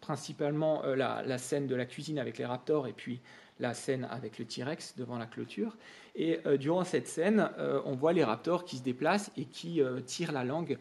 principalement 0.00 0.84
euh, 0.84 0.96
la, 0.96 1.38
scène 1.38 1.66
de 1.66 1.74
la 1.74 1.86
cuisine 1.86 2.18
avec 2.18 2.38
les 2.38 2.44
raptors 2.44 2.86
et 2.86 2.92
puis 2.92 3.20
la 3.58 3.72
scène 3.72 4.06
avec 4.10 4.38
le 4.38 4.44
T-Rex 4.44 4.96
devant 4.96 5.16
la 5.16 5.26
clôture. 5.26 5.76
Et 6.14 6.40
durant 6.58 6.84
cette 6.84 7.08
scène, 7.08 7.48
on 7.86 7.94
voit 7.94 8.12
les 8.12 8.22
raptors 8.22 8.66
qui 8.66 8.76
se 8.76 8.82
déplacent 8.82 9.30
et 9.38 9.46
qui 9.46 9.80
tirent 10.04 10.32
la 10.32 10.44
langue 10.44 10.78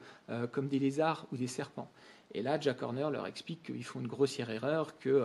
comme 0.51 0.67
des 0.67 0.79
lézards 0.79 1.25
ou 1.31 1.37
des 1.37 1.47
serpents. 1.47 1.89
Et 2.35 2.41
là, 2.41 2.59
Jack 2.59 2.83
Horner 2.83 3.07
leur 3.13 3.27
explique 3.27 3.63
qu'ils 3.63 3.85
font 3.85 4.01
une 4.01 4.07
grossière 4.07 4.49
erreur, 4.49 4.99
que 4.99 5.23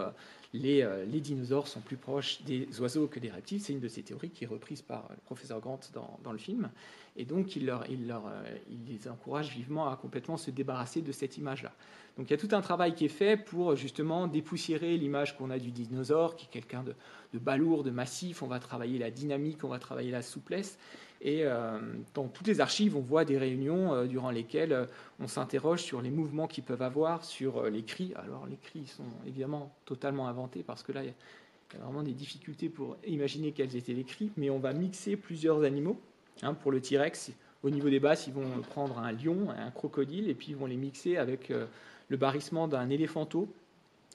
les, 0.53 0.89
les, 1.09 1.21
dinosaures 1.21 1.67
sont 1.67 1.81
plus 1.81 1.97
proches 1.97 2.41
des 2.43 2.69
oiseaux 2.81 3.09
que 3.09 3.19
des 3.19 3.31
reptiles. 3.31 3.61
C'est 3.61 3.73
une 3.73 3.81
de 3.81 3.89
ces 3.89 4.03
théories 4.03 4.31
qui 4.31 4.45
est 4.45 4.47
reprise 4.47 4.81
par 4.81 5.09
le 5.11 5.17
professeur 5.25 5.61
Grant 5.61 5.81
dans, 6.23 6.31
le 6.31 6.39
film. 6.39 6.71
Et 7.17 7.25
donc, 7.25 7.57
euh, 7.57 7.79
il, 7.91 8.15
les 8.89 9.09
encourage 9.09 9.51
vivement 9.51 9.91
à 9.91 9.97
complètement 9.97 10.37
se 10.37 10.53
débarrasser 10.53 11.03
de 11.03 11.11
cette 11.11 11.37
image-là. 11.37 11.73
Donc, 12.17 12.29
il 12.29 12.31
y 12.31 12.35
a 12.35 12.39
tout 12.39 12.55
un 12.55 12.61
travail 12.61 12.95
qui 12.95 13.07
est 13.07 13.09
fait 13.09 13.37
pour 13.37 13.75
justement 13.75 14.29
dépoussiérer 14.29 14.97
l'image 14.97 15.37
qu'on 15.37 15.51
a 15.51 15.59
du 15.59 15.73
dinosaure, 15.73 16.37
qui 16.37 16.47
est 16.47 16.51
quelqu'un 16.51 16.85
de, 16.85 16.95
de, 17.35 17.39
balourd, 17.41 17.83
de 17.83 17.91
massif. 17.91 18.45
On 18.45 18.47
va 18.47 18.61
travailler 18.61 18.99
la 18.99 19.11
dynamique, 19.11 19.65
on 19.65 19.69
va 19.69 19.81
travailler 19.81 20.13
la 20.13 20.23
souplesse. 20.23 20.79
Et 21.23 21.45
euh, 21.45 21.79
dans 22.15 22.29
toutes 22.29 22.47
les 22.47 22.61
archives, 22.61 22.97
on 22.97 23.01
voit 23.01 23.25
des 23.25 23.37
réunions 23.37 23.93
euh, 23.93 24.07
durant 24.07 24.31
lesquelles 24.31 24.87
on 25.21 25.29
s'interroge 25.29 25.83
sur 25.83 26.01
les 26.01 26.11
mouvements 26.11 26.47
qu'ils 26.47 26.65
peuvent 26.65 26.83
avoir, 26.83 27.25
sur 27.25 27.65
les 27.65 27.83
cris. 27.83 28.13
Alors, 28.17 28.47
les 28.47 28.57
cris 28.57 28.87
sont 28.87 29.05
évidemment 29.27 29.73
totalement 29.85 30.29
inventés 30.29 30.63
parce 30.63 30.83
que 30.83 30.93
là, 30.93 31.03
il 31.03 31.09
y 31.09 31.81
a 31.81 31.85
vraiment 31.85 32.03
des 32.03 32.15
difficultés 32.15 32.69
pour 32.69 32.97
imaginer 33.07 33.53
quels 33.53 33.77
étaient 33.77 33.93
les 33.93 34.05
cris, 34.05 34.31
mais 34.37 34.51
on 34.51 34.59
va 34.59 34.73
mixer 34.73 35.17
plusieurs 35.17 35.63
animaux 35.63 36.01
Hein, 36.43 36.55
pour 36.55 36.73
le 36.73 36.81
T-Rex, 36.81 37.33
au 37.63 37.71
niveau 37.71 37.91
des 37.91 38.01
basses, 38.01 38.27
ils 38.27 38.33
vont 38.33 38.63
prendre 38.71 38.99
un 38.99 39.13
lion, 39.13 39.49
un 39.51 39.71
crocodile, 39.71 40.29
et 40.31 40.35
puis 40.35 40.49
ils 40.51 40.57
vont 40.57 40.67
les 40.67 40.77
mixer 40.77 41.19
avec 41.19 41.51
euh, 41.51 41.67
le 42.09 42.17
barrissement 42.17 42.67
d'un 42.67 42.89
éléphanteau, 42.89 43.49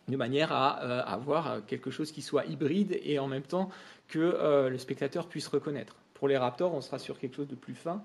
de 0.08 0.18
manière 0.18 0.52
à 0.52 0.84
euh, 0.84 1.04
avoir 1.06 1.66
quelque 1.68 1.92
chose 1.92 2.12
qui 2.12 2.22
soit 2.22 2.46
hybride 2.46 3.00
et 3.04 3.20
en 3.20 3.28
même 3.28 3.44
temps 3.44 3.70
que 4.08 4.20
euh, 4.20 4.70
le 4.70 4.78
spectateur 4.78 5.28
puisse 5.28 5.48
reconnaître. 5.48 5.96
Pour 6.26 6.30
les 6.30 6.38
raptors, 6.38 6.74
on 6.74 6.82
sera 6.82 6.98
sur 6.98 7.20
quelque 7.20 7.36
chose 7.36 7.48
de 7.48 7.54
plus 7.54 7.76
fin. 7.76 8.04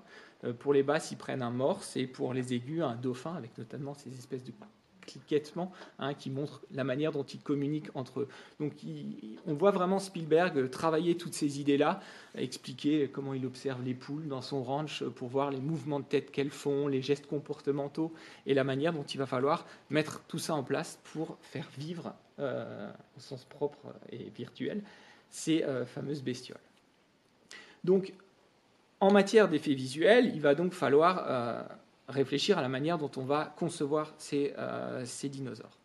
pour 0.59 0.75
les 0.75 0.83
basses, 0.83 1.09
ils 1.09 1.17
prennent 1.17 1.41
un 1.41 1.49
morse, 1.49 1.97
et 1.97 2.05
pour 2.05 2.35
les 2.35 2.53
aigus, 2.53 2.83
un 2.83 2.93
dauphin, 2.93 3.33
avec 3.33 3.57
notamment 3.57 3.95
ces 3.95 4.13
espèces 4.13 4.43
de 4.43 4.51
cliquettement 5.01 5.71
hein, 5.97 6.13
qui 6.13 6.29
montre 6.29 6.61
la 6.71 6.83
manière 6.83 7.11
dont 7.11 7.23
ils 7.23 7.39
communiquent 7.39 7.89
entre 7.95 8.19
eux. 8.19 8.27
Donc 8.59 8.73
on 9.47 9.55
voit 9.55 9.71
vraiment 9.71 9.97
Spielberg 9.97 10.69
travailler 10.69 11.17
toutes 11.17 11.33
ces 11.33 11.59
idées-là, 11.59 11.99
expliquer 12.35 13.09
comment 13.11 13.33
il 13.33 13.43
observe 13.47 13.81
les 13.81 13.95
poules 13.95 14.27
dans 14.27 14.43
son 14.43 14.61
ranch 14.61 15.03
pour 15.03 15.27
voir 15.27 15.49
les 15.49 15.59
mouvements 15.59 15.99
de 15.99 16.05
tête 16.05 16.29
qu'elles 16.29 16.51
font, 16.51 16.87
les 16.87 17.01
gestes 17.01 17.25
comportementaux 17.25 18.13
et 18.45 18.53
la 18.53 18.63
manière 18.63 18.93
dont 18.93 19.01
il 19.01 19.17
va 19.17 19.25
falloir 19.25 19.65
mettre 19.89 20.21
tout 20.27 20.37
ça 20.37 20.53
en 20.53 20.61
place 20.61 20.99
pour 21.05 21.39
faire 21.41 21.67
vivre, 21.75 22.13
euh, 22.37 22.87
au 23.17 23.19
sens 23.19 23.45
propre 23.45 23.95
et 24.11 24.29
virtuel, 24.29 24.83
ces 25.31 25.65
fameuses 25.87 26.21
bestioles. 26.21 26.59
Donc, 27.83 28.13
en 28.99 29.11
matière 29.11 29.47
d'effets 29.47 29.73
visuels, 29.73 30.31
il 30.33 30.41
va 30.41 30.53
donc 30.55 30.73
falloir 30.73 31.65
réfléchir 32.07 32.59
à 32.59 32.61
la 32.61 32.69
manière 32.69 32.99
dont 32.99 33.09
on 33.17 33.23
va 33.23 33.53
concevoir 33.57 34.13
ces, 34.19 34.53
ces 35.05 35.27
dinosaures. 35.27 35.79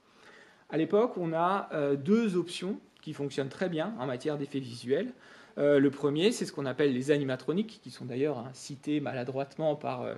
À 0.69 0.77
l'époque, 0.77 1.17
on 1.17 1.33
a 1.33 1.71
deux 1.97 2.37
options 2.37 2.79
qui 3.01 3.15
fonctionnent 3.15 3.49
très 3.49 3.71
bien 3.71 3.95
en 3.99 4.07
matière 4.07 4.37
d'effets 4.37 4.59
visuels. 4.59 5.13
Euh, 5.59 5.79
le 5.79 5.91
premier, 5.91 6.33
c'est 6.33 6.45
ce 6.45 6.53
qu'on 6.53 6.67
appelle 6.67 6.93
les 6.93 7.11
animatroniques, 7.11 7.81
qui 7.83 7.91
sont 7.91 8.05
d'ailleurs 8.05 8.39
hein, 8.39 8.51
cités 8.53 9.01
maladroitement 9.01 9.75
par 9.75 10.03
euh, 10.03 10.15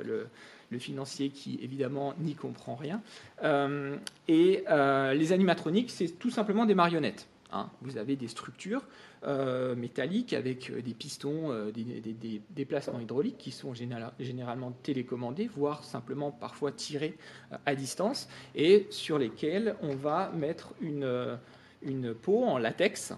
le, 0.70 0.78
financier 0.78 1.30
qui, 1.30 1.58
évidemment, 1.62 2.14
n'y 2.18 2.34
comprend 2.34 2.74
rien. 2.74 3.00
Euh, 3.42 3.96
et 4.26 4.64
les 5.14 5.32
animatroniques, 5.32 5.90
c'est 5.90 6.18
tout 6.18 6.30
simplement 6.30 6.66
des 6.66 6.74
marionnettes. 6.74 7.26
Hein. 7.52 7.70
Vous 7.80 7.96
avez 7.96 8.16
des 8.16 8.28
structures 8.28 8.82
métalliques 9.76 10.32
avec 10.32 10.72
des 10.72 10.94
pistons, 10.94 11.70
des, 11.70 12.42
déplacements 12.50 13.00
hydrauliques 13.00 13.38
qui 13.38 13.50
sont 13.50 13.74
généralement 13.74 14.72
télécommandés, 14.82 15.48
voire 15.48 15.84
simplement 15.84 16.30
parfois 16.30 16.72
tirés 16.72 17.16
à 17.66 17.74
distance, 17.74 18.28
et 18.54 18.86
sur 18.90 19.18
lesquels 19.18 19.74
on 19.82 19.94
va 19.94 20.30
mettre 20.30 20.72
une, 20.80 21.28
peau 22.22 22.44
en 22.44 22.58
latex 22.58 23.14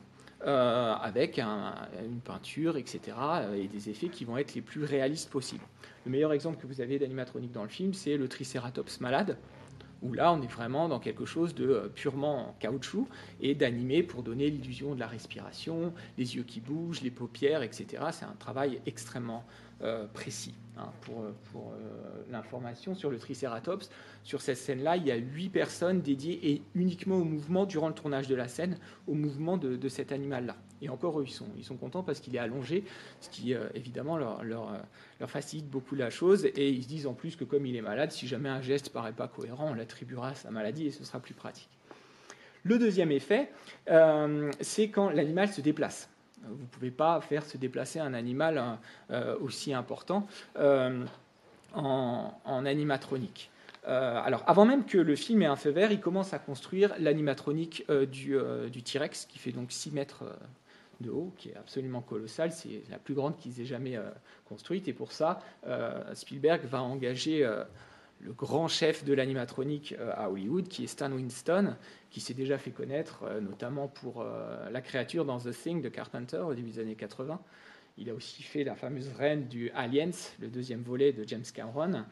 euh, 0.46 0.94
avec 0.94 1.38
une 1.38 2.20
peinture, 2.24 2.78
etc., 2.78 3.00
euh, 3.20 3.54
et 3.62 3.68
des 3.68 3.90
effets 3.90 4.08
qui 4.08 4.24
vont 4.24 4.38
être 4.38 4.54
les 4.54 4.62
plus 4.62 4.84
réalistes 4.84 5.28
possibles. 5.28 5.64
Le 6.06 6.10
meilleur 6.10 6.32
exemple 6.32 6.56
que 6.56 6.66
vous 6.66 6.80
avez 6.80 6.98
d'animatronique 6.98 7.52
dans 7.52 7.62
le 7.62 7.68
film, 7.68 7.92
c'est 7.92 8.16
le 8.16 8.26
Triceratops 8.26 9.00
malade, 9.00 9.36
où 10.02 10.12
là, 10.12 10.32
on 10.32 10.42
est 10.42 10.50
vraiment 10.50 10.88
dans 10.88 10.98
quelque 10.98 11.24
chose 11.24 11.54
de 11.54 11.68
euh, 11.68 11.88
purement 11.88 12.48
en 12.48 12.52
caoutchouc 12.58 13.06
et 13.40 13.54
d'animé 13.54 14.02
pour 14.02 14.22
donner 14.22 14.50
l'illusion 14.50 14.94
de 14.94 15.00
la 15.00 15.06
respiration, 15.06 15.92
les 16.18 16.36
yeux 16.36 16.44
qui 16.44 16.60
bougent, 16.60 17.02
les 17.02 17.10
paupières, 17.10 17.62
etc. 17.62 18.04
C'est 18.12 18.24
un 18.24 18.36
travail 18.38 18.80
extrêmement 18.86 19.44
précis. 20.12 20.52
Hein, 20.80 20.90
pour, 21.02 21.24
pour 21.52 21.72
l'information 22.30 22.94
sur 22.94 23.10
le 23.10 23.18
Triceratops, 23.18 23.90
sur 24.24 24.40
cette 24.40 24.56
scène-là, 24.56 24.96
il 24.96 25.06
y 25.06 25.10
a 25.10 25.16
huit 25.16 25.48
personnes 25.48 26.00
dédiées 26.00 26.38
et 26.50 26.62
uniquement 26.74 27.16
au 27.16 27.24
mouvement 27.24 27.66
durant 27.66 27.88
le 27.88 27.94
tournage 27.94 28.28
de 28.28 28.34
la 28.34 28.48
scène, 28.48 28.78
au 29.06 29.14
mouvement 29.14 29.56
de, 29.56 29.88
cet 29.88 30.12
animal-là. 30.12 30.56
Et 30.82 30.88
encore, 30.88 31.20
eux, 31.20 31.24
ils 31.26 31.32
sont, 31.32 31.48
ils 31.58 31.64
sont 31.64 31.76
contents 31.76 32.02
parce 32.02 32.20
qu'il 32.20 32.34
est 32.36 32.38
allongé, 32.38 32.84
ce 33.20 33.28
qui 33.28 33.54
euh, 33.54 33.68
évidemment 33.74 34.16
leur, 34.16 34.40
euh, 34.40 35.26
facilite 35.26 35.68
beaucoup 35.68 35.94
la 35.94 36.10
chose. 36.10 36.46
Et 36.46 36.70
ils 36.70 36.84
se 36.84 36.88
disent 36.88 37.06
en 37.06 37.14
plus 37.14 37.36
que 37.36 37.44
comme 37.44 37.66
il 37.66 37.76
est 37.76 37.82
malade, 37.82 38.12
si 38.12 38.26
jamais 38.26 38.48
un 38.48 38.62
geste 38.62 38.90
paraît 38.90 39.12
pas 39.12 39.28
cohérent, 39.28 39.70
on 39.70 39.74
l'attribuera 39.74 40.28
à 40.28 40.34
sa 40.34 40.50
maladie 40.50 40.86
et 40.86 40.90
ce 40.90 41.04
sera 41.04 41.20
plus 41.20 41.34
pratique. 41.34 41.68
Le 42.62 42.78
deuxième 42.78 43.10
effet, 43.10 43.50
euh, 43.90 44.50
c'est 44.60 44.88
quand 44.88 45.10
l'animal 45.10 45.48
se 45.48 45.60
déplace. 45.60 46.08
Vous 46.42 46.62
ne 46.62 46.66
pouvez 46.66 46.90
pas 46.90 47.20
faire 47.20 47.44
se 47.44 47.58
déplacer 47.58 48.00
un 48.00 48.14
animal 48.14 48.78
aussi 49.40 49.74
important 49.74 50.26
en, 51.74 52.32
en 52.44 52.66
animatronique. 52.66 53.50
Euh, 53.86 54.20
alors, 54.22 54.42
avant 54.46 54.64
même 54.64 54.84
que 54.84 54.98
le 54.98 55.16
film 55.16 55.42
ait 55.42 55.46
un 55.46 55.56
feu 55.56 55.70
vert, 55.70 55.92
il 55.92 56.00
commence 56.00 56.34
à 56.34 56.38
construire 56.38 56.94
l'animatronique 56.98 57.84
euh, 57.88 58.06
euh, 58.28 58.68
du, 58.68 58.82
T-Rex, 58.82 59.26
qui 59.26 59.38
fait 59.38 59.52
donc 59.52 59.72
6 59.72 59.92
mètres 59.92 60.24
de 61.00 61.10
haut, 61.10 61.32
qui 61.38 61.48
est 61.48 61.56
absolument 61.56 62.02
colossal. 62.02 62.52
C'est 62.52 62.82
la 62.90 62.98
plus 62.98 63.14
grande 63.14 63.38
qu'ils 63.38 63.60
aient 63.60 63.66
jamais 63.66 63.98
construite. 64.46 64.86
Et 64.86 64.92
pour 64.92 65.12
ça, 65.12 65.40
Spielberg 66.12 66.66
va 66.66 66.82
engager 66.82 67.42
le 68.20 68.32
grand 68.32 68.68
chef 68.68 69.02
de 69.02 69.14
l'animatronique 69.14 69.94
à 70.14 70.30
Hollywood, 70.30 70.68
qui 70.68 70.84
est 70.84 70.88
Stan 70.88 71.10
Winston, 71.10 71.74
qui 72.10 72.20
s'est 72.20 72.34
déjà 72.34 72.58
fait 72.58 72.70
connaître, 72.72 73.24
notamment 73.40 73.86
pour 73.88 74.24
la 74.24 74.80
créature 74.80 75.24
dans 75.24 75.38
The 75.38 75.52
Thing 75.52 75.80
de 75.80 75.88
Carpenter 75.88 76.38
au 76.38 76.54
début 76.54 76.70
des 76.70 76.80
années 76.80 76.96
80. 76.96 77.40
Il 78.00 78.08
a 78.08 78.14
aussi 78.14 78.42
fait 78.42 78.64
la 78.64 78.74
fameuse 78.74 79.10
reine 79.18 79.46
du 79.46 79.70
Aliens, 79.70 80.10
le 80.40 80.48
deuxième 80.48 80.82
volet 80.82 81.12
de 81.12 81.22
James 81.28 81.44
Cameron, 81.52 82.04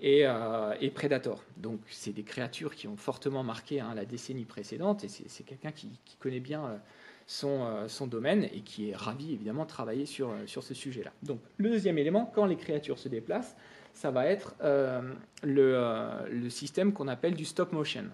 et, 0.00 0.22
euh, 0.24 0.74
Predator. 0.94 1.42
Donc, 1.58 1.80
c'est 1.90 2.12
des 2.12 2.22
créatures 2.22 2.74
qui 2.74 2.88
ont 2.88 2.96
fortement 2.96 3.42
marqué 3.42 3.80
hein, 3.80 3.94
la 3.94 4.06
décennie 4.06 4.46
précédente, 4.46 5.04
et 5.04 5.08
c'est 5.08 5.44
quelqu'un 5.44 5.72
qui, 5.72 5.90
connaît 6.18 6.40
bien 6.40 6.64
euh, 6.64 6.76
son, 7.26 7.62
euh, 7.62 8.06
domaine 8.06 8.44
et 8.44 8.60
qui 8.60 8.90
est 8.90 8.96
ravi 8.96 9.34
évidemment 9.34 9.64
de 9.64 9.68
travailler 9.68 10.06
sur, 10.06 10.32
ce 10.46 10.74
sujet-là. 10.74 11.12
Donc, 11.22 11.40
le 11.58 11.70
deuxième 11.70 11.98
élément, 11.98 12.30
quand 12.34 12.46
les 12.46 12.56
créatures 12.56 12.98
se 12.98 13.10
déplacent, 13.10 13.56
ça 13.92 14.10
va 14.10 14.26
être 14.26 14.54
le, 15.42 16.48
système 16.48 16.92
qu'on 16.92 17.06
appelle 17.06 17.34
du 17.34 17.44
stop 17.44 17.72
motion 17.72 18.04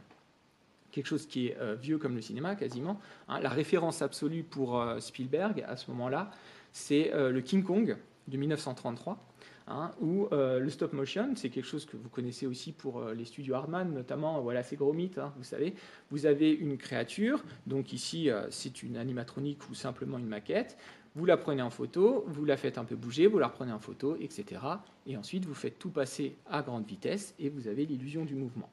quelque 0.90 1.06
chose 1.06 1.26
qui 1.26 1.48
est 1.48 1.56
vieux 1.80 1.98
comme 1.98 2.14
le 2.14 2.20
cinéma 2.20 2.54
quasiment. 2.54 3.00
Hein. 3.28 3.40
la 3.40 3.48
référence 3.48 4.02
absolue 4.02 4.42
pour 4.42 4.84
Spielberg 4.98 5.64
à 5.66 5.76
ce 5.76 5.90
moment-là, 5.90 6.30
c'est 6.72 7.12
euh, 7.12 7.30
le 7.30 7.40
King 7.40 7.62
Kong 7.62 7.96
de 8.28 8.36
1933. 8.36 9.26
Hein, 9.72 9.92
où 10.00 10.26
euh, 10.32 10.58
le 10.58 10.68
stop 10.68 10.92
motion, 10.92 11.36
c'est 11.36 11.48
quelque 11.48 11.66
chose 11.66 11.84
que 11.84 11.96
vous 11.96 12.08
connaissez 12.08 12.44
aussi 12.44 12.72
pour 12.72 12.98
euh, 12.98 13.14
les 13.14 13.24
studios 13.24 13.54
Hardman, 13.54 13.94
notamment, 13.94 14.40
voilà, 14.40 14.64
c'est 14.64 14.74
gros 14.74 14.92
mythe, 14.92 15.18
hein, 15.18 15.32
vous 15.36 15.44
savez. 15.44 15.74
Vous 16.10 16.26
avez 16.26 16.50
une 16.50 16.76
créature, 16.76 17.44
donc 17.68 17.92
ici, 17.92 18.30
c'est 18.48 18.82
une 18.82 18.96
animatronique 18.96 19.70
ou 19.70 19.74
simplement 19.74 20.18
une 20.18 20.26
maquette. 20.26 20.76
Vous 21.14 21.24
la 21.24 21.36
prenez 21.36 21.62
en 21.62 21.70
photo, 21.70 22.24
vous 22.26 22.44
la 22.44 22.56
faites 22.56 22.78
un 22.78 22.84
peu 22.84 22.96
bouger, 22.96 23.28
vous 23.28 23.38
la 23.38 23.46
reprenez 23.46 23.70
en 23.70 23.78
photo, 23.78 24.16
etc. 24.16 24.60
Et 25.06 25.16
ensuite, 25.16 25.44
vous 25.44 25.54
faites 25.54 25.78
tout 25.78 25.90
passer 25.90 26.34
à 26.50 26.62
grande 26.62 26.84
vitesse 26.84 27.34
et 27.38 27.48
vous 27.48 27.68
avez 27.68 27.86
l'illusion 27.86 28.24
du 28.24 28.34
mouvement 28.34 28.70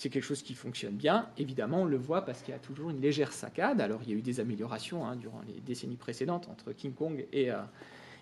c'est 0.00 0.08
quelque 0.08 0.24
chose 0.24 0.42
qui 0.42 0.54
fonctionne 0.54 0.94
bien. 0.94 1.28
Évidemment, 1.36 1.82
on 1.82 1.84
le 1.84 1.98
voit 1.98 2.24
parce 2.24 2.40
qu'il 2.40 2.52
y 2.52 2.56
a 2.56 2.58
toujours 2.58 2.88
une 2.88 3.02
légère 3.02 3.34
saccade. 3.34 3.82
Alors, 3.82 4.00
il 4.02 4.08
y 4.08 4.12
a 4.14 4.16
eu 4.16 4.22
des 4.22 4.40
améliorations 4.40 5.06
hein, 5.06 5.14
durant 5.14 5.42
les 5.46 5.60
décennies 5.60 5.98
précédentes 5.98 6.48
entre 6.48 6.72
King 6.72 6.94
Kong 6.94 7.26
et, 7.34 7.50
euh, 7.50 7.58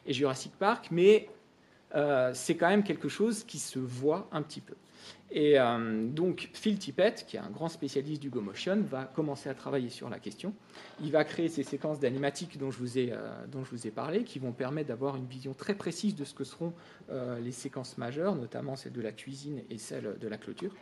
Jurassic 0.08 0.50
Park, 0.58 0.88
mais 0.90 1.28
euh, 1.94 2.32
c'est 2.35 2.56
quand 2.56 2.68
même 2.68 2.82
quelque 2.82 3.08
chose 3.08 3.44
qui 3.44 3.61
se 3.61 3.78
voit 3.78 4.28
un 4.32 4.42
petit 4.42 4.61
peu. 4.61 4.75
Et 5.30 5.56
euh, 5.56 6.08
donc, 6.08 6.50
Phil 6.52 6.80
Tippett, 6.80 7.25
qui 7.28 7.37
est 7.37 7.40
un 7.40 7.50
grand 7.50 7.68
spécialiste 7.68 8.20
du 8.20 8.28
Go 8.28 8.40
Motion, 8.40 8.82
va 8.82 9.04
commencer 9.04 9.49
à 9.49 9.54
travailler 9.54 9.88
sur 9.88 10.11
la 10.11 10.18
question. 10.18 10.54
Il 11.00 11.12
va 11.12 11.23
créer 11.23 11.49
ces 11.49 11.62
séquences 11.62 12.00
d'animatique 12.00 12.58
dont, 12.58 12.73
je 12.73 12.78
vous 12.78 12.99
ai, 12.99 13.12
dont 13.52 13.62
je 13.62 13.70
vous 13.70 13.87
ai 13.87 13.92
parlé, 13.92 14.25
qui 14.25 14.40
vont 14.40 14.50
permettre 14.50 14.88
d'avoir 14.88 15.14
une 15.14 15.26
vision 15.26 15.54
très 15.54 15.75
précise 15.75 16.16
de 16.16 16.25
ce 16.25 16.35
que 16.35 16.42
seront 16.42 16.73
les 17.40 17.52
séquences 17.52 17.99
majeures, 17.99 18.35
notamment 18.35 18.75
celle 18.75 18.92
de 18.92 19.02
la 19.02 19.12
cuisine 19.12 19.62
et 19.70 19.78
celle 19.78 20.16
de 20.18 20.28
la 20.28 20.38
clôture. 20.38 20.73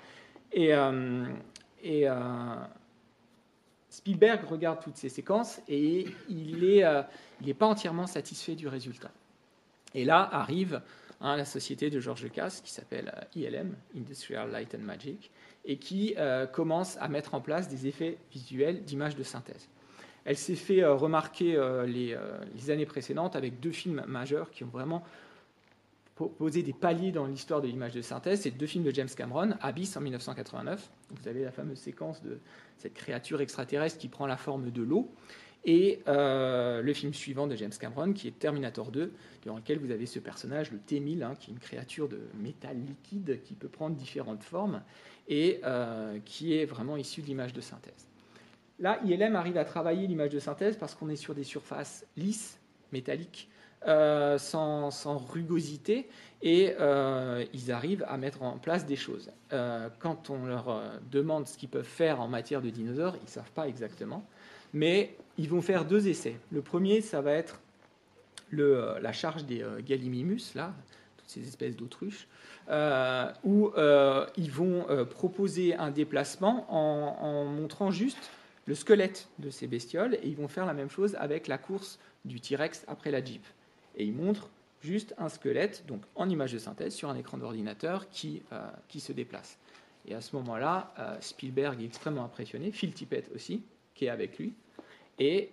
Et, 0.52 0.74
euh, 0.74 1.24
euh, 1.84 2.54
Spielberg 3.90 4.44
regarde 4.48 4.80
toutes 4.82 4.96
ces 4.96 5.08
séquences 5.08 5.60
et 5.68 6.06
il 6.28 6.60
n'est 6.60 6.84
euh, 6.84 7.02
pas 7.58 7.66
entièrement 7.66 8.06
satisfait 8.06 8.54
du 8.54 8.68
résultat. 8.68 9.10
Et 9.94 10.04
là 10.04 10.28
arrive 10.32 10.82
hein, 11.20 11.36
la 11.36 11.44
société 11.44 11.90
de 11.90 12.00
George 12.00 12.22
Lucas 12.22 12.60
qui 12.62 12.70
s'appelle 12.72 13.12
ILM, 13.34 13.74
Industrial 13.96 14.50
Light 14.50 14.74
and 14.74 14.84
Magic, 14.84 15.30
et 15.64 15.78
qui 15.78 16.14
commence 16.52 16.96
à 16.98 17.08
mettre 17.08 17.34
en 17.34 17.40
place 17.40 17.68
des 17.68 17.88
effets 17.88 18.18
visuels 18.30 18.84
d'images 18.84 19.16
de 19.16 19.24
synthèse. 19.24 19.68
Elle 20.24 20.36
s'est 20.36 20.54
fait 20.54 20.84
remarquer 20.84 21.56
les, 21.86 22.16
les, 22.54 22.70
années 22.70 22.86
précédentes 22.86 23.34
avec 23.34 23.58
deux 23.58 23.72
films 23.72 24.04
majeurs 24.06 24.50
qui 24.52 24.62
ont 24.62 24.68
vraiment 24.68 25.02
poser 26.24 26.62
des 26.62 26.72
paliers 26.72 27.12
dans 27.12 27.26
l'histoire 27.26 27.60
de 27.60 27.66
l'image 27.66 27.92
de 27.92 28.00
synthèse. 28.00 28.40
C'est 28.42 28.50
deux 28.50 28.66
films 28.66 28.84
de 28.84 28.90
James 28.90 29.08
Cameron, 29.14 29.50
Abyss 29.60 29.96
en 29.96 30.00
1989. 30.00 30.90
Vous 31.10 31.28
avez 31.28 31.44
la 31.44 31.52
fameuse 31.52 31.78
séquence 31.78 32.22
de 32.22 32.38
cette 32.78 32.94
créature 32.94 33.40
extraterrestre 33.40 33.98
qui 33.98 34.08
prend 34.08 34.26
la 34.26 34.38
forme 34.38 34.70
de 34.70 34.82
l'eau. 34.82 35.10
Et 35.68 36.00
euh, 36.06 36.80
le 36.80 36.92
film 36.94 37.12
suivant 37.12 37.46
de 37.48 37.56
James 37.56 37.72
Cameron, 37.78 38.12
qui 38.12 38.28
est 38.28 38.38
Terminator 38.38 38.92
2, 38.92 39.12
dans 39.44 39.56
lequel 39.56 39.78
vous 39.78 39.90
avez 39.90 40.06
ce 40.06 40.20
personnage, 40.20 40.70
le 40.70 40.78
T-1000, 40.78 41.22
hein, 41.22 41.34
qui 41.38 41.50
est 41.50 41.54
une 41.54 41.60
créature 41.60 42.08
de 42.08 42.20
métal 42.40 42.76
liquide 42.78 43.42
qui 43.42 43.54
peut 43.54 43.68
prendre 43.68 43.96
différentes 43.96 44.44
formes 44.44 44.82
et 45.28 45.60
euh, 45.64 46.18
qui 46.24 46.56
est 46.56 46.66
vraiment 46.66 46.96
issu 46.96 47.20
de 47.20 47.26
l'image 47.26 47.52
de 47.52 47.60
synthèse. 47.60 48.08
Là, 48.78 49.00
ILM 49.04 49.34
arrive 49.34 49.56
à 49.56 49.64
travailler 49.64 50.06
l'image 50.06 50.30
de 50.30 50.38
synthèse 50.38 50.76
parce 50.76 50.94
qu'on 50.94 51.08
est 51.08 51.16
sur 51.16 51.34
des 51.34 51.44
surfaces 51.44 52.06
lisses, 52.16 52.60
métalliques, 52.92 53.48
euh, 53.86 54.36
sans, 54.38 54.90
rugosité 55.32 56.08
et 56.42 56.74
euh, 56.80 57.44
ils 57.52 57.70
arrivent 57.70 58.04
à 58.08 58.16
mettre 58.16 58.42
en 58.42 58.58
place 58.58 58.84
des 58.84 58.96
choses. 58.96 59.30
Euh, 59.52 59.88
quand 60.00 60.28
on 60.28 60.46
leur 60.46 60.82
demande 61.10 61.46
ce 61.46 61.56
qu'ils 61.56 61.68
peuvent 61.68 61.84
faire 61.84 62.20
en 62.20 62.26
matière 62.26 62.62
de 62.62 62.70
dinosaures, 62.70 63.14
ils 63.20 63.26
ne 63.26 63.30
savent 63.30 63.52
pas 63.52 63.68
exactement, 63.68 64.26
mais 64.72 65.16
ils 65.38 65.48
vont 65.48 65.62
faire 65.62 65.84
deux 65.84 66.08
essais. 66.08 66.36
Le 66.50 66.62
premier, 66.62 67.00
ça 67.00 67.20
va 67.20 67.32
être 67.32 67.60
la 68.50 69.12
charge 69.12 69.44
des 69.44 69.64
Gallimimus, 69.84 70.54
là, 70.54 70.74
toutes 71.16 71.28
ces 71.28 71.46
espèces 71.46 71.76
d'autruches, 71.76 72.26
où 73.44 73.70
ils 74.36 74.50
vont 74.50 74.86
proposer 75.10 75.76
un 75.76 75.90
déplacement 75.90 76.66
en, 76.70 77.24
en 77.24 77.44
montrant 77.44 77.92
juste 77.92 78.30
le 78.64 78.74
squelette 78.74 79.28
de 79.38 79.50
ces 79.50 79.68
bestioles 79.68 80.14
et 80.14 80.26
ils 80.28 80.36
vont 80.36 80.48
faire 80.48 80.66
la 80.66 80.74
même 80.74 80.90
chose 80.90 81.16
avec 81.20 81.46
la 81.46 81.58
course 81.58 82.00
du 82.24 82.40
T-Rex 82.40 82.84
après 82.88 83.12
la 83.12 83.24
Jeep 83.24 83.44
et 83.96 84.04
il 84.04 84.12
montre 84.12 84.50
juste 84.82 85.14
un 85.18 85.28
squelette, 85.28 85.84
donc 85.86 86.02
en 86.14 86.28
image 86.28 86.52
de 86.52 86.58
synthèse, 86.58 86.94
sur 86.94 87.08
un 87.08 87.16
écran 87.16 87.38
d'ordinateur 87.38 88.08
qui, 88.10 88.42
euh, 88.52 88.70
se 88.98 89.12
déplace. 89.12 89.58
Et 90.06 90.14
à 90.14 90.20
ce 90.20 90.36
moment-là, 90.36 90.94
euh, 90.98 91.16
Spielberg 91.20 91.82
est 91.82 91.86
extrêmement 91.86 92.24
impressionné, 92.24 92.70
Phil 92.70 92.92
Tippett 92.92 93.30
aussi, 93.34 93.62
qui 93.94 94.06
est 94.06 94.10
avec 94.10 94.38
lui. 94.38 94.52
Et 95.18 95.50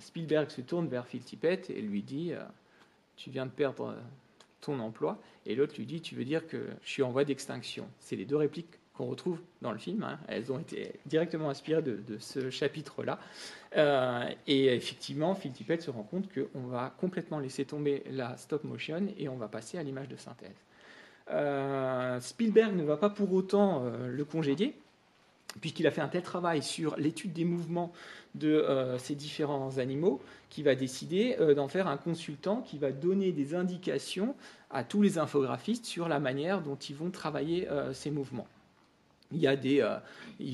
Spielberg 0.00 0.50
se 0.50 0.60
tourne 0.60 0.86
vers 0.86 1.06
Phil 1.06 1.22
Tippett 1.22 1.70
et 1.70 1.80
lui 1.80 2.02
dit 2.02 2.32
Tu 3.16 3.30
viens 3.30 3.46
de 3.46 3.50
perdre 3.50 3.96
ton 4.60 4.78
emploi. 4.80 5.18
Et 5.46 5.54
l'autre 5.54 5.74
lui 5.78 5.86
dit 5.86 6.02
Tu 6.02 6.14
veux 6.14 6.26
dire 6.26 6.46
que 6.46 6.68
je 6.82 6.90
suis 6.90 7.02
en 7.02 7.10
voie 7.10 7.24
d'extinction 7.24 7.88
C'est 8.00 8.16
les 8.16 8.26
deux 8.26 8.36
répliques 8.36 8.78
qu'on 9.00 9.06
retrouve 9.06 9.40
dans 9.62 9.72
le 9.72 9.78
film. 9.78 10.02
Hein. 10.02 10.18
Elles 10.28 10.52
ont 10.52 10.58
été 10.58 10.92
directement 11.06 11.48
inspirées 11.48 11.80
de, 11.80 12.18
ce 12.18 12.50
chapitre-là. 12.50 13.18
Euh, 13.76 14.28
et 14.46 14.66
effectivement, 14.74 15.34
Phil 15.34 15.52
Tippett 15.52 15.80
se 15.80 15.90
rend 15.90 16.02
compte 16.02 16.28
qu'on 16.32 16.66
va 16.66 16.94
complètement 17.00 17.38
laisser 17.38 17.64
tomber 17.64 18.02
la 18.10 18.36
stop 18.36 18.62
motion 18.64 19.06
et 19.16 19.28
on 19.30 19.36
va 19.36 19.48
passer 19.48 19.78
à 19.78 19.82
l'image 19.82 20.08
de 20.08 20.16
synthèse. 20.16 20.50
Euh, 21.30 22.20
Spielberg 22.20 22.74
ne 22.76 22.82
va 22.82 22.98
pas 22.98 23.08
pour 23.08 23.32
autant 23.32 23.82
euh, 23.84 24.08
le 24.08 24.24
congédier, 24.24 24.76
puisqu'il 25.62 25.86
a 25.86 25.90
fait 25.90 26.02
un 26.02 26.08
tel 26.08 26.22
travail 26.22 26.62
sur 26.62 26.96
l'étude 26.96 27.32
des 27.32 27.46
mouvements 27.46 27.92
de 28.34 28.64
ces 28.98 29.16
différents 29.16 29.78
animaux, 29.78 30.20
qu'il 30.50 30.62
va 30.62 30.76
décider 30.76 31.36
d'en 31.56 31.66
faire 31.66 31.88
un 31.88 31.96
consultant 31.96 32.60
qui 32.60 32.78
va 32.78 32.92
donner 32.92 33.32
des 33.32 33.56
indications 33.56 34.36
à 34.70 34.84
tous 34.84 35.02
les 35.02 35.18
infographistes 35.18 35.86
sur 35.86 36.06
la 36.06 36.20
manière 36.20 36.60
dont 36.60 36.76
ils 36.76 36.94
vont 36.94 37.10
travailler 37.10 37.66
ces 37.92 38.12
mouvements 38.12 38.46
il, 39.32 39.40
y 39.40 39.80
euh, 39.80 39.98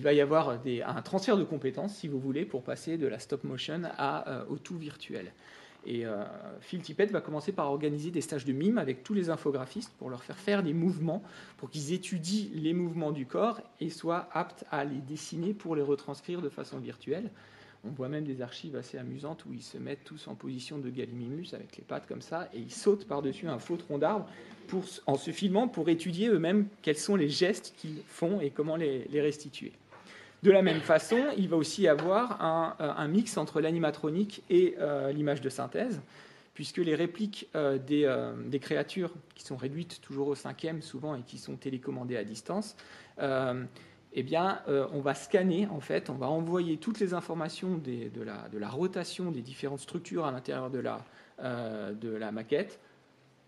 va 0.03 0.13
y 0.13 0.21
avoir 0.21 0.51
un 0.51 1.03
transfert 1.03 1.37
de 1.37 1.45
compétences, 1.45 1.95
si 1.95 2.09
vous 2.09 2.21
voulez, 2.21 2.45
pour 2.45 2.63
passer 2.63 2.99
de 2.99 3.07
la 3.07 3.19
stop 3.19 3.45
motion 3.45 3.83
euh, 3.99 4.45
au 4.49 4.59
tout 4.59 4.77
virtuel. 4.77 5.33
Et 5.87 6.05
euh, 6.05 6.25
Phil 6.61 6.83
Tippett 6.83 7.13
va 7.13 7.21
commencer 7.21 7.53
par 7.53 7.71
organiser 7.71 8.11
des 8.11 8.21
stages 8.21 8.45
de 8.45 8.53
mime 8.53 8.77
avec 8.77 9.05
tous 9.05 9.15
les 9.15 9.31
infographistes 9.31 9.93
pour 9.99 10.11
leur 10.11 10.25
faire 10.25 10.37
faire 10.37 10.65
des 10.65 10.73
mouvements, 10.73 11.23
pour 11.59 11.71
qu'ils 11.71 11.93
étudient 11.93 12.49
les 12.55 12.75
mouvements 12.75 13.13
du 13.13 13.25
corps 13.25 13.61
et 13.81 13.89
soient 13.89 14.29
aptes 14.33 14.65
à 14.73 14.85
les 14.85 15.01
dessiner 15.01 15.55
pour 15.55 15.77
les 15.77 15.83
retranscrire 15.83 16.43
de 16.43 16.49
façon 16.49 16.79
virtuelle. 16.79 17.31
On 17.87 17.93
voit 17.93 18.09
même 18.09 18.25
des 18.25 18.43
archives 18.43 18.77
assez 18.77 18.99
amusantes 18.99 19.45
où 19.47 19.53
ils 19.53 19.63
se 19.63 19.79
mettent 19.79 20.05
tous 20.05 20.29
en 20.29 20.35
position 20.35 20.79
de 20.79 20.91
gallimimus 20.91 21.55
avec 21.55 21.77
les 21.77 21.85
pattes 21.85 22.07
comme 22.07 22.23
ça 22.23 22.49
et 22.53 22.59
ils 22.59 22.73
sautent 22.73 23.07
par-dessus 23.07 23.49
un 23.49 23.59
faux 23.59 23.77
tronc 23.77 23.99
d'arbre 23.99 24.27
en 25.07 25.17
se 25.17 25.31
filmant 25.31 25.69
pour 25.69 25.89
étudier 25.89 26.29
eux-mêmes 26.29 26.67
quels 26.83 26.97
sont 26.97 27.17
les 27.17 27.29
gestes 27.29 27.75
qu'ils 27.77 28.03
font 28.09 28.41
et 28.41 28.51
comment 28.51 28.77
les, 28.77 29.07
restituer. 29.21 29.73
De 30.43 30.51
la 30.51 30.63
même 30.63 30.81
façon, 30.81 31.19
il 31.37 31.49
va 31.49 31.57
aussi 31.57 31.83
y 31.83 31.89
avoir 31.89 32.43
un, 32.43 32.77
euh, 32.81 33.09
mix 33.09 33.37
entre 33.37 33.61
l'animatronique 33.61 34.43
et 34.51 34.75
euh, 34.79 35.13
l'image 35.13 35.41
de 35.41 35.49
synthèse, 35.49 36.01
puisque 36.55 36.79
les 36.79 36.95
répliques 36.95 37.49
euh, 37.55 37.79
des, 37.79 38.59
créatures, 38.59 39.13
qui 39.35 39.45
sont 39.45 39.57
réduites 39.57 40.01
toujours 40.01 40.29
au 40.29 40.35
cinquième 40.35 40.83
souvent 40.83 41.15
et 41.15 41.23
qui 41.23 41.39
sont 41.39 41.57
télécommandées 41.57 42.17
à 42.17 42.25
distance, 42.25 42.77
eh 44.17 44.23
bien, 44.23 44.63
on 44.67 45.01
va 45.01 45.15
scanner, 45.15 45.69
en 45.69 45.81
fait, 45.81 46.11
on 46.11 46.15
va 46.15 46.27
envoyer 46.29 46.79
toutes 46.79 47.01
les 47.01 47.15
informations 47.15 47.79
de, 47.79 48.23
la, 48.23 48.69
rotation 48.69 49.31
des 49.31 49.43
différentes 49.43 49.81
structures 49.81 50.25
à 50.25 50.33
l'intérieur 50.33 50.71
de 50.71 50.81
la 52.17 52.33
maquette 52.33 52.81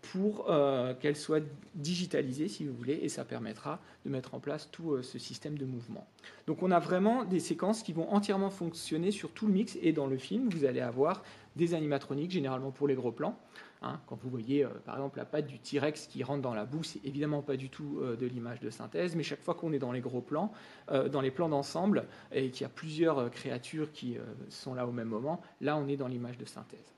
pour 0.01 0.49
euh, 0.49 0.93
qu'elle 0.93 1.15
soit 1.15 1.43
digitalisée, 1.75 2.47
si 2.47 2.65
vous 2.65 2.73
voulez, 2.73 2.99
et 3.01 3.09
ça 3.09 3.25
permettra 3.25 3.79
de 4.05 4.09
mettre 4.09 4.33
en 4.33 4.39
place 4.39 4.69
tout 4.71 4.93
euh, 4.93 5.03
ce 5.03 5.19
système 5.19 5.57
de 5.57 5.65
mouvement. 5.65 6.07
Donc 6.47 6.63
on 6.63 6.71
a 6.71 6.79
vraiment 6.79 7.25
des 7.25 7.39
séquences 7.39 7.83
qui 7.83 7.93
vont 7.93 8.09
entièrement 8.11 8.49
fonctionner 8.49 9.11
sur 9.11 9.31
tout 9.31 9.47
le 9.47 9.53
mix, 9.53 9.77
et 9.81 9.91
dans 9.91 10.07
le 10.07 10.17
film, 10.17 10.49
vous 10.49 10.65
allez 10.65 10.81
avoir 10.81 11.23
des 11.55 11.73
animatroniques, 11.73 12.31
généralement 12.31 12.71
pour 12.71 12.87
les 12.87 12.95
gros 12.95 13.11
plans. 13.11 13.37
Hein. 13.81 13.99
quand 14.07 14.19
vous 14.21 14.29
voyez, 14.29 14.65
euh, 14.65 14.69
par 14.85 14.95
exemple, 14.95 15.17
la 15.17 15.25
patte 15.25 15.47
du 15.47 15.59
T-Rex 15.59 16.07
qui 16.07 16.23
rentre 16.23 16.41
dans 16.41 16.53
la 16.53 16.65
boue, 16.65 16.83
c'est 16.83 17.03
évidemment 17.05 17.41
pas 17.41 17.55
du 17.55 17.69
tout 17.69 18.01
de 18.01 18.25
l'image 18.25 18.59
de 18.59 18.69
synthèse, 18.69 19.15
mais 19.15 19.23
chaque 19.23 19.41
fois 19.41 19.55
qu'on 19.55 19.71
est 19.71 19.79
dans 19.79 19.91
les 19.91 20.01
gros 20.01 20.21
plans, 20.21 20.51
dans 20.89 21.21
les 21.21 21.31
plans 21.31 21.49
d'ensemble, 21.49 22.05
et 22.31 22.51
qu'il 22.51 22.63
y 22.63 22.65
a 22.65 22.69
plusieurs 22.69 23.31
créatures 23.31 23.91
qui 23.91 24.17
sont 24.49 24.73
là 24.73 24.85
au 24.85 24.91
même 24.91 25.07
moment, 25.07 25.41
là 25.61 25.77
on 25.77 25.87
est 25.87 25.97
dans 25.97 26.07
l'image 26.07 26.37
de 26.37 26.45
synthèse. 26.45 26.93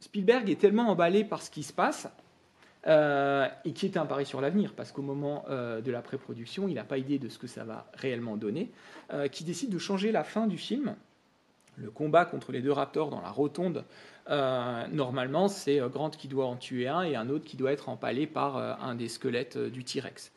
Spielberg 0.00 0.48
est 0.48 0.60
tellement 0.60 0.88
emballé 0.88 1.24
par 1.24 1.42
ce 1.42 1.50
qui 1.50 1.62
se 1.62 1.72
passe, 1.72 2.08
euh, 2.86 3.46
et 3.66 3.72
qui 3.72 3.84
est 3.84 3.98
un 3.98 4.06
pari 4.06 4.24
sur 4.24 4.40
l'avenir, 4.40 4.72
parce 4.74 4.90
qu'au 4.90 5.02
moment 5.02 5.44
euh, 5.50 5.82
de 5.82 5.90
la 5.90 6.00
pré-production, 6.00 6.66
il 6.66 6.74
n'a 6.74 6.84
pas 6.84 6.96
idée 6.96 7.18
de 7.18 7.28
ce 7.28 7.38
que 7.38 7.46
ça 7.46 7.62
va 7.62 7.90
réellement 7.92 8.38
donner, 8.38 8.70
euh, 9.12 9.28
qui 9.28 9.44
décide 9.44 9.68
de 9.68 9.76
changer 9.76 10.12
la 10.12 10.24
fin 10.24 10.46
du 10.46 10.56
film. 10.56 10.96
Le 11.82 11.90
combat 11.90 12.24
contre 12.24 12.52
les 12.52 12.60
deux 12.60 12.72
raptors 12.72 13.10
dans 13.10 13.20
la 13.20 13.30
rotonde, 13.30 13.84
normalement, 14.28 15.48
c'est 15.48 15.80
Grant 15.90 16.10
qui 16.10 16.28
doit 16.28 16.46
en 16.46 16.56
tuer 16.56 16.88
un 16.88 17.02
et 17.02 17.16
un 17.16 17.28
autre 17.30 17.44
qui 17.44 17.56
doit 17.56 17.72
être 17.72 17.88
empalé 17.88 18.26
par 18.26 18.56
un 18.56 18.94
des 18.94 19.08
squelettes 19.08 19.58
du 19.58 19.82
T-Rex. 19.82 20.32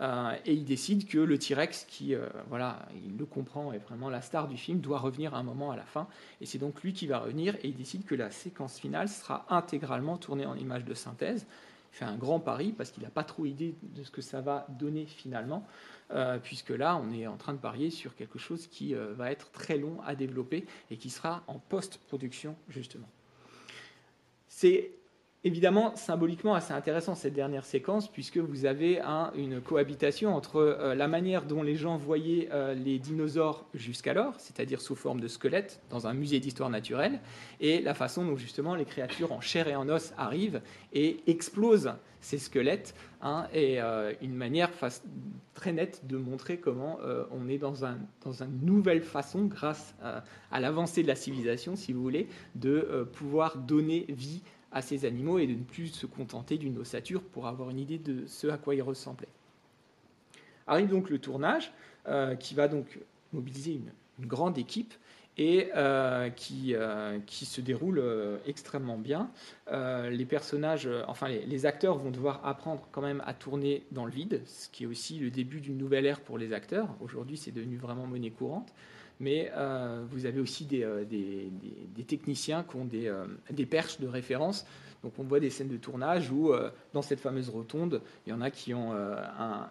Euh, 0.00 0.36
et 0.44 0.54
il 0.54 0.64
décide 0.64 1.06
que 1.06 1.18
le 1.18 1.38
T-Rex, 1.38 1.86
qui, 1.88 2.14
euh, 2.14 2.26
voilà, 2.48 2.80
il 3.04 3.16
le 3.16 3.24
comprend, 3.26 3.72
est 3.72 3.78
vraiment 3.78 4.10
la 4.10 4.22
star 4.22 4.48
du 4.48 4.56
film, 4.56 4.80
doit 4.80 4.98
revenir 4.98 5.34
à 5.34 5.38
un 5.38 5.42
moment 5.42 5.70
à 5.70 5.76
la 5.76 5.84
fin. 5.84 6.08
Et 6.40 6.46
c'est 6.46 6.58
donc 6.58 6.82
lui 6.82 6.92
qui 6.92 7.06
va 7.06 7.18
revenir 7.18 7.54
et 7.56 7.68
il 7.68 7.76
décide 7.76 8.04
que 8.04 8.14
la 8.14 8.30
séquence 8.30 8.78
finale 8.78 9.08
sera 9.08 9.46
intégralement 9.50 10.16
tournée 10.16 10.46
en 10.46 10.56
image 10.56 10.84
de 10.84 10.94
synthèse. 10.94 11.46
Fait 11.94 12.04
un 12.04 12.16
grand 12.16 12.40
pari 12.40 12.72
parce 12.72 12.90
qu'il 12.90 13.04
n'a 13.04 13.10
pas 13.10 13.22
trop 13.22 13.46
idée 13.46 13.76
de 13.82 14.02
ce 14.02 14.10
que 14.10 14.20
ça 14.20 14.40
va 14.40 14.66
donner 14.68 15.06
finalement, 15.06 15.64
euh, 16.10 16.38
puisque 16.38 16.70
là, 16.70 16.96
on 16.96 17.12
est 17.12 17.26
en 17.26 17.36
train 17.36 17.52
de 17.52 17.58
parier 17.58 17.90
sur 17.90 18.16
quelque 18.16 18.38
chose 18.38 18.66
qui 18.66 18.94
va 18.94 19.30
être 19.30 19.52
très 19.52 19.78
long 19.78 20.00
à 20.04 20.16
développer 20.16 20.66
et 20.90 20.96
qui 20.96 21.08
sera 21.08 21.44
en 21.46 21.60
post-production, 21.60 22.56
justement. 22.68 23.08
Évidemment 25.44 25.94
symboliquement 25.94 26.54
assez 26.54 26.72
intéressant 26.72 27.14
cette 27.14 27.34
dernière 27.34 27.66
séquence 27.66 28.10
puisque 28.10 28.38
vous 28.38 28.64
avez 28.64 29.00
une 29.36 29.60
cohabitation 29.60 30.34
entre 30.34 30.56
euh, 30.56 30.94
la 30.94 31.06
manière 31.06 31.44
dont 31.44 31.62
les 31.62 31.76
gens 31.76 31.96
voyaient 31.96 32.48
euh, 32.52 32.74
les 32.74 32.98
dinosaures 32.98 33.66
jusqu'alors, 33.74 34.34
c'est-à-dire 34.38 34.80
sous 34.80 34.96
forme 34.96 35.20
de 35.20 35.28
squelettes 35.28 35.80
dans 35.90 36.06
un 36.06 36.14
musée 36.14 36.40
d'histoire 36.40 36.70
naturelle, 36.70 37.20
et 37.60 37.82
la 37.82 37.94
façon 37.94 38.24
dont 38.24 38.36
justement 38.36 38.74
les 38.74 38.86
créatures 38.86 39.32
en 39.32 39.40
chair 39.40 39.68
et 39.68 39.76
en 39.76 39.88
os 39.88 40.14
arrivent 40.16 40.62
et 40.94 41.20
explosent 41.26 41.92
ces 42.22 42.38
squelettes, 42.38 42.94
hein, 43.20 43.46
et 43.52 43.82
euh, 43.82 44.14
une 44.22 44.34
manière 44.34 44.70
très 45.52 45.74
nette 45.74 46.06
de 46.06 46.16
montrer 46.16 46.56
comment 46.56 46.98
on 47.30 47.48
est 47.48 47.58
dans, 47.58 47.74
dans, 48.24 48.42
une 48.42 48.64
nouvelle 48.64 49.02
façon, 49.02 49.44
grâce 49.44 49.94
à 50.50 50.60
l'avancée 50.60 51.02
de 51.02 51.08
la 51.08 51.16
civilisation, 51.16 51.76
si 51.76 51.92
vous 51.92 52.00
voulez, 52.00 52.28
de 52.54 53.06
pouvoir 53.12 53.58
donner 53.58 54.06
vie 54.08 54.42
à 54.74 54.82
ces 54.82 55.06
animaux 55.06 55.38
et 55.38 55.46
de 55.46 55.54
ne 55.54 55.62
plus 55.62 55.86
se 55.86 56.04
contenter 56.04 56.58
d'une 56.58 56.76
ossature 56.78 57.22
pour 57.22 57.46
avoir 57.46 57.70
une 57.70 57.78
idée 57.78 57.98
de 57.98 58.26
ce 58.26 58.48
à 58.48 58.58
quoi 58.58 58.74
ils 58.74 58.82
ressemblaient. 58.82 59.28
Arrive 60.66 60.88
donc 60.88 61.08
le 61.10 61.18
tournage 61.18 61.72
euh, 62.08 62.34
qui 62.34 62.54
va 62.54 62.68
donc 62.68 62.98
mobiliser 63.32 63.72
une, 63.72 63.90
grande 64.20 64.58
équipe 64.58 64.94
et 65.36 65.70
euh, 65.74 66.30
qui, 66.30 66.74
euh, 66.74 67.18
qui, 67.26 67.46
se 67.46 67.60
déroule 67.60 68.00
extrêmement 68.46 68.98
bien. 68.98 69.30
les 69.72 70.24
personnages, 70.24 70.88
enfin 71.08 71.28
les, 71.28 71.44
les, 71.46 71.66
acteurs 71.66 71.96
vont 71.98 72.12
devoir 72.12 72.46
apprendre 72.46 72.86
quand 72.92 73.02
même 73.02 73.22
à 73.26 73.34
tourner 73.34 73.84
dans 73.90 74.04
le 74.04 74.12
vide, 74.12 74.42
ce 74.46 74.68
qui 74.68 74.84
est 74.84 74.86
aussi 74.86 75.18
le 75.18 75.30
début 75.30 75.60
d'une 75.60 75.76
nouvelle 75.76 76.06
ère 76.06 76.20
pour 76.20 76.38
les 76.38 76.52
acteurs. 76.52 76.88
Aujourd'hui, 77.00 77.36
c'est 77.36 77.50
devenu 77.50 77.76
vraiment 77.76 78.06
monnaie 78.06 78.30
courante 78.30 78.72
mais 79.20 79.50
euh, 79.54 80.04
vous 80.10 80.26
avez 80.26 80.40
aussi 80.40 80.64
des, 80.64 80.82
euh, 80.82 81.04
techniciens 82.06 82.64
qui 82.68 82.76
ont 82.76 82.88
euh, 82.94 83.26
des, 83.50 83.66
perches 83.66 84.00
de 84.00 84.08
référence. 84.08 84.66
Donc 85.02 85.12
on 85.18 85.22
voit 85.22 85.40
des 85.40 85.50
scènes 85.50 85.68
de 85.68 85.76
tournage 85.76 86.30
où, 86.30 86.50
dans 86.94 87.02
cette 87.02 87.20
fameuse 87.20 87.50
rotonde, 87.50 88.00
il 88.26 88.30
y 88.30 88.32
en 88.32 88.40
a 88.40 88.50
qui 88.50 88.72
ont 88.72 88.94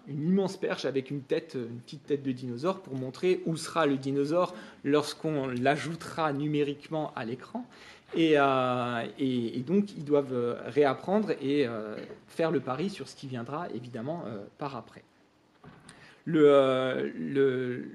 une 0.07 0.27
immense 0.29 0.57
perche 0.57 0.85
avec 0.85 1.09
une 1.09 1.21
tête, 1.21 1.55
une 1.55 1.79
petite 1.79 2.05
tête 2.05 2.21
de 2.21 2.31
dinosaure 2.31 2.81
pour 2.81 2.93
montrer 2.93 3.41
où 3.47 3.57
sera 3.57 3.87
le 3.87 3.97
dinosaure 3.97 4.53
lorsqu'on 4.83 5.47
l'ajoutera 5.47 6.33
numériquement 6.33 7.11
à 7.15 7.25
l'écran. 7.25 7.65
Et, 8.15 8.35
donc, 9.65 9.97
ils 9.97 10.05
doivent 10.05 10.61
réapprendre 10.67 11.31
et 11.41 11.65
faire 12.27 12.51
le 12.51 12.59
pari 12.59 12.91
sur 12.91 13.09
ce 13.09 13.15
qui 13.15 13.25
viendra, 13.25 13.69
évidemment, 13.73 14.25
par 14.59 14.75
après. 14.75 15.01
Le, 16.25 17.85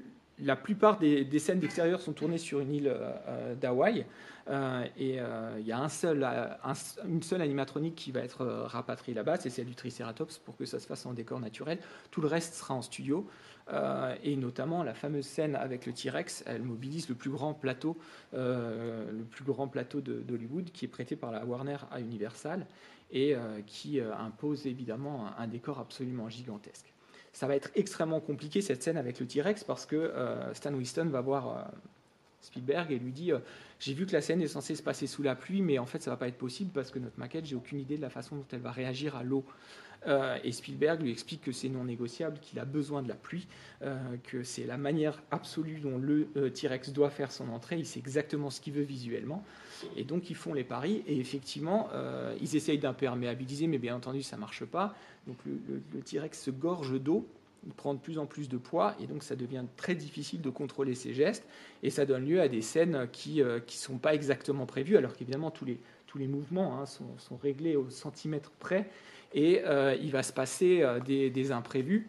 la 0.40 0.56
plupart 0.56 0.98
des, 0.98 1.38
scènes 1.38 1.60
d'extérieur 1.60 2.00
sont 2.00 2.12
tournées 2.12 2.38
sur 2.38 2.60
une 2.60 2.72
île 2.72 2.88
euh, 2.88 3.12
euh, 3.28 3.54
d'Hawaï. 3.54 4.06
Euh, 4.48 4.84
et 4.96 5.18
il 5.58 5.66
y 5.66 5.72
a 5.72 5.78
une 5.78 7.22
seule 7.22 7.42
animatronique 7.42 7.94
qui 7.94 8.12
va 8.12 8.20
être 8.20 8.46
rapatriée 8.46 9.14
là-bas, 9.14 9.36
c'est 9.36 9.50
celle 9.50 9.66
du 9.66 9.74
Triceratops, 9.74 10.38
pour 10.38 10.56
que 10.56 10.64
ça 10.64 10.78
se 10.78 10.86
fasse 10.86 11.04
en 11.04 11.12
décor 11.12 11.38
naturel. 11.38 11.78
Tout 12.10 12.22
le 12.22 12.28
reste 12.28 12.54
sera 12.54 12.72
en 12.72 12.80
studio. 12.80 13.28
et 14.24 14.36
notamment 14.36 14.82
la 14.82 14.94
fameuse 14.94 15.26
scène 15.26 15.54
avec 15.54 15.84
le 15.84 15.92
T-Rex, 15.92 16.44
elle 16.46 16.62
mobilise 16.62 17.10
le 17.10 17.14
plus 17.14 17.28
grand 17.28 17.52
plateau, 17.52 17.98
le 18.32 19.24
plus 19.30 19.44
grand 19.44 19.68
plateau 19.68 20.00
d'Hollywood, 20.00 20.70
qui 20.72 20.86
est 20.86 20.88
prêté 20.88 21.14
par 21.14 21.30
la 21.30 21.44
Warner 21.44 21.76
à 21.90 22.00
Universal 22.00 22.66
et 23.12 23.36
qui 23.66 24.00
impose 24.00 24.66
évidemment 24.66 25.26
un 25.36 25.46
décor 25.46 25.78
absolument 25.78 26.30
gigantesque 26.30 26.94
ça 27.38 27.46
va 27.46 27.54
être 27.54 27.70
extrêmement 27.76 28.18
compliqué 28.18 28.60
cette 28.62 28.82
scène 28.82 28.96
avec 28.96 29.20
le 29.20 29.26
T-Rex 29.26 29.62
parce 29.62 29.86
que 29.86 29.94
euh, 29.94 30.52
Stan 30.54 30.74
Winston 30.74 31.04
va 31.04 31.20
voir, 31.20 31.56
euh, 31.56 31.62
Spielberg 32.40 32.90
et 32.90 32.98
lui 32.98 33.12
dit 33.12 33.30
J'ai 33.78 33.94
vu 33.94 34.06
que 34.06 34.12
la 34.12 34.20
scène 34.20 34.42
est 34.42 34.48
censée 34.48 34.74
se 34.74 34.82
passer 34.82 35.06
sous 35.06 35.22
la 35.22 35.36
pluie, 35.36 35.62
mais 35.62 35.78
en 35.78 35.86
fait, 35.86 36.02
ça 36.02 36.10
va 36.10 36.16
pas 36.16 36.26
être 36.26 36.36
possible 36.36 36.72
parce 36.74 36.90
que 36.90 36.98
notre 36.98 37.16
maquette, 37.16 37.46
j'ai 37.46 37.54
aucune 37.54 37.78
idée 37.78 37.96
de 37.96 38.02
la 38.02 38.10
façon 38.10 38.34
dont 38.34 38.46
elle 38.50 38.58
va 38.58 38.72
réagir 38.72 39.14
à 39.14 39.22
l'eau. 39.22 39.44
Euh, 40.06 40.38
et 40.44 40.52
Spielberg 40.52 41.02
lui 41.02 41.10
explique 41.10 41.42
que 41.42 41.52
c'est 41.52 41.68
non 41.68 41.84
négociable, 41.84 42.38
qu'il 42.40 42.58
a 42.58 42.64
besoin 42.64 43.02
de 43.02 43.08
la 43.08 43.14
pluie, 43.14 43.46
euh, 43.82 43.96
que 44.24 44.42
c'est 44.42 44.64
la 44.64 44.76
manière 44.76 45.22
absolue 45.30 45.80
dont 45.80 45.98
le 45.98 46.28
euh, 46.36 46.50
T-Rex 46.50 46.90
doit 46.90 47.10
faire 47.10 47.32
son 47.32 47.48
entrée. 47.48 47.78
Il 47.78 47.86
sait 47.86 47.98
exactement 47.98 48.50
ce 48.50 48.60
qu'il 48.60 48.74
veut 48.74 48.82
visuellement. 48.82 49.44
Et 49.96 50.04
donc 50.04 50.30
ils 50.30 50.36
font 50.36 50.54
les 50.54 50.64
paris. 50.64 51.02
Et 51.06 51.18
effectivement, 51.18 51.88
ils 52.40 52.56
essayent 52.56 52.78
d'imperméabiliser, 52.78 53.68
mais 53.68 53.78
bien 53.78 53.94
entendu, 53.94 54.22
ça 54.22 54.34
ne 54.36 54.40
marche 54.40 54.64
pas. 54.64 54.94
Donc 55.26 55.36
le, 55.46 56.00
T-Rex 56.00 56.42
se 56.42 56.50
gorge 56.50 57.00
d'eau 57.00 57.26
il 57.66 57.72
prend 57.72 57.92
de 57.92 57.98
plus 57.98 58.18
en 58.18 58.26
plus 58.26 58.48
de 58.48 58.56
poids 58.56 58.94
et 59.00 59.08
donc 59.08 59.24
ça 59.24 59.34
devient 59.34 59.64
très 59.76 59.96
difficile 59.96 60.40
de 60.40 60.48
contrôler 60.48 60.94
ses 60.94 61.12
gestes 61.12 61.44
et 61.82 61.90
ça 61.90 62.06
donne 62.06 62.24
lieu 62.24 62.40
à 62.40 62.46
des 62.46 62.62
scènes 62.62 63.08
qui 63.10 63.42
ne 63.42 63.60
sont 63.66 63.98
pas 63.98 64.14
exactement 64.14 64.64
prévues 64.64 64.96
alors 64.96 65.12
qu'évidemment 65.12 65.50
tous 65.50 65.64
les, 65.64 65.80
tous 66.06 66.18
les 66.18 66.28
mouvements 66.28 66.80
hein, 66.80 66.86
sont, 66.86 67.18
sont, 67.18 67.36
réglés 67.36 67.74
au 67.74 67.90
centimètre 67.90 68.52
près 68.60 68.88
et 69.32 69.62
euh, 69.64 69.96
il 70.00 70.10
va 70.10 70.22
se 70.22 70.32
passer 70.32 70.82
euh, 70.82 71.00
des, 71.00 71.52
imprévus. 71.52 72.08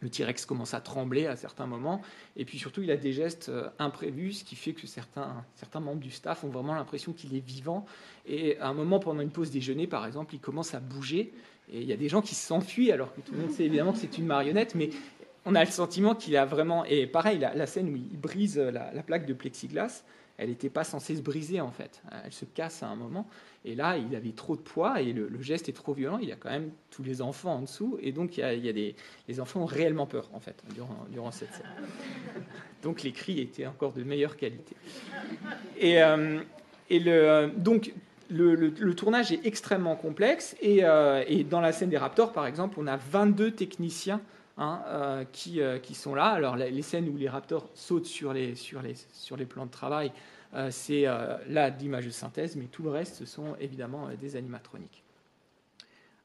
Le 0.00 0.08
T-Rex 0.08 0.46
commence 0.46 0.72
à 0.72 0.80
trembler 0.80 1.26
à 1.26 1.36
certains 1.36 1.66
moments, 1.66 2.00
et 2.36 2.46
puis 2.46 2.58
surtout 2.58 2.82
il 2.82 2.90
a 2.90 2.96
des 2.96 3.12
gestes 3.12 3.50
euh, 3.50 3.68
imprévus, 3.78 4.32
ce 4.32 4.44
qui 4.44 4.56
fait 4.56 4.72
que 4.72 4.86
certains, 4.86 5.44
certains 5.56 5.80
membres 5.80 6.00
du 6.00 6.10
staff 6.10 6.42
ont 6.42 6.48
vraiment 6.48 6.74
l'impression 6.74 7.12
qu'il 7.12 7.36
est 7.36 7.46
vivant. 7.46 7.84
Et 8.26 8.58
à 8.58 8.68
un 8.68 8.74
moment, 8.74 8.98
pendant 8.98 9.20
une 9.20 9.30
pause 9.30 9.50
déjeuner, 9.50 9.86
par 9.86 10.06
exemple, 10.06 10.34
il 10.34 10.40
commence 10.40 10.74
à 10.74 10.80
bouger, 10.80 11.32
et 11.70 11.82
il 11.82 11.86
y 11.86 11.92
a 11.92 11.96
des 11.96 12.08
gens 12.08 12.22
qui 12.22 12.34
s'enfuient, 12.34 12.92
alors 12.92 13.14
que 13.14 13.20
tout 13.20 13.32
le 13.32 13.40
monde 13.40 13.50
sait 13.50 13.64
évidemment 13.64 13.92
que 13.92 13.98
c'est 13.98 14.16
une 14.16 14.26
marionnette, 14.26 14.74
mais 14.74 14.90
on 15.44 15.54
a 15.54 15.64
le 15.64 15.70
sentiment 15.70 16.14
qu'il 16.14 16.36
a 16.36 16.44
vraiment. 16.44 16.84
Et 16.84 17.06
pareil, 17.06 17.38
la, 17.38 17.66
scène 17.66 17.90
où 17.90 17.96
il 17.96 18.18
brise 18.18 18.58
la 18.58 19.02
plaque 19.02 19.26
de 19.26 19.32
plexiglas, 19.32 20.02
elle 20.40 20.48
n'était 20.48 20.70
pas 20.70 20.84
censée 20.84 21.16
se 21.16 21.20
briser 21.20 21.60
en 21.60 21.70
fait. 21.70 22.02
Elle 22.24 22.32
se 22.32 22.46
casse 22.46 22.82
à 22.82 22.86
un 22.86 22.96
moment. 22.96 23.28
Et 23.66 23.74
là, 23.74 23.98
il 23.98 24.16
avait 24.16 24.32
trop 24.32 24.56
de 24.56 24.62
poids 24.62 25.02
et 25.02 25.12
le, 25.12 25.28
geste 25.42 25.68
est 25.68 25.74
trop 25.74 25.92
violent. 25.92 26.16
Il 26.16 26.30
y 26.30 26.32
a 26.32 26.36
quand 26.36 26.48
même 26.48 26.70
tous 26.90 27.02
les 27.02 27.20
enfants 27.20 27.56
en 27.56 27.60
dessous. 27.60 27.98
Et 28.00 28.10
donc, 28.10 28.38
il 28.38 28.40
y 28.40 28.68
a, 28.68 28.72
des, 28.72 28.96
les 29.28 29.38
enfants 29.38 29.60
ont 29.60 29.66
réellement 29.66 30.06
peur 30.06 30.30
en 30.32 30.40
fait 30.40 30.62
durant, 31.10 31.30
cette 31.30 31.52
scène. 31.52 31.66
Donc, 32.82 33.02
les 33.02 33.12
cris 33.12 33.38
étaient 33.40 33.66
encore 33.66 33.92
de 33.92 34.02
meilleure 34.02 34.38
qualité. 34.38 34.74
Et, 35.78 36.02
euh, 36.02 36.40
le, 36.88 37.50
donc, 37.54 37.92
le, 38.30 38.94
tournage 38.94 39.32
est 39.32 39.44
extrêmement 39.44 39.96
complexe. 39.96 40.56
Et, 40.62 40.78
euh, 40.84 41.22
et, 41.26 41.44
dans 41.44 41.60
la 41.60 41.72
scène 41.72 41.90
des 41.90 41.98
Raptors, 41.98 42.32
par 42.32 42.46
exemple, 42.46 42.76
on 42.78 42.86
a 42.86 42.96
22 42.96 43.50
techniciens 43.50 44.22
Hein, 44.58 44.82
euh, 44.88 45.24
qui, 45.32 45.62
euh, 45.62 45.78
qui, 45.78 45.94
sont 45.94 46.14
là. 46.14 46.26
Alors 46.26 46.56
les 46.56 46.82
scènes 46.82 47.08
où 47.08 47.16
les 47.16 47.28
raptors 47.28 47.70
sautent 47.74 48.06
sur 48.06 48.32
les, 48.34 48.54
sur 48.54 48.82
les, 48.82 48.94
sur 49.14 49.36
les 49.36 49.46
plans 49.46 49.64
de 49.64 49.70
travail, 49.70 50.12
euh, 50.54 50.68
c'est 50.70 51.06
là 51.48 51.70
d'image 51.70 52.06
de 52.06 52.10
synthèse, 52.10 52.56
mais 52.56 52.66
tout 52.66 52.82
le 52.82 52.90
reste, 52.90 53.14
ce 53.16 53.24
sont 53.24 53.56
évidemment 53.60 54.08
des 54.20 54.36
animatroniques. 54.36 55.02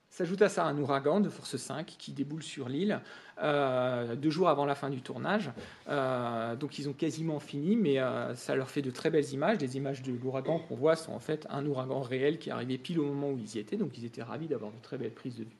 S'ajoute 0.09 0.41
à 0.41 0.49
ça 0.49 0.65
un 0.65 0.77
ouragan 0.77 1.19
de 1.19 1.29
force 1.29 1.57
5 1.57 1.85
qui 1.85 2.13
déboule 2.13 2.41
sur 2.41 2.69
l'île 2.69 3.01
deux 3.41 4.29
jours 4.29 4.47
avant 4.47 4.65
la 4.65 4.75
fin 4.75 4.89
du 4.89 5.01
tournage. 5.01 5.51
donc 5.87 6.79
ils 6.79 6.87
ont 6.87 6.93
quasiment 6.93 7.39
fini, 7.39 7.75
mais 7.75 7.97
ça 8.35 8.55
leur 8.55 8.69
fait 8.69 8.81
de 8.81 8.91
très 8.91 9.09
belles 9.09 9.29
images. 9.33 9.59
Les 9.59 9.75
images 9.75 10.01
de 10.01 10.13
l'ouragan 10.13 10.59
qu'on 10.59 10.75
voit 10.75 10.95
sont 10.95 11.11
en 11.11 11.19
fait 11.19 11.45
un 11.49 11.65
ouragan 11.65 12.01
réel 12.01 12.39
qui 12.39 12.49
est 12.49 12.53
arrivé 12.53 12.77
pile 12.77 12.99
au 12.99 13.05
moment 13.05 13.29
où 13.29 13.37
ils 13.37 13.57
y 13.57 13.59
étaient. 13.59 13.75
Donc 13.75 13.97
ils 13.97 14.05
étaient 14.05 14.23
ravis 14.23 14.47
d'avoir 14.47 14.71
de 14.71 14.81
très 14.81 14.97
belles 14.97 15.13
prises 15.13 15.35
de 15.35 15.43
vue 15.43 15.57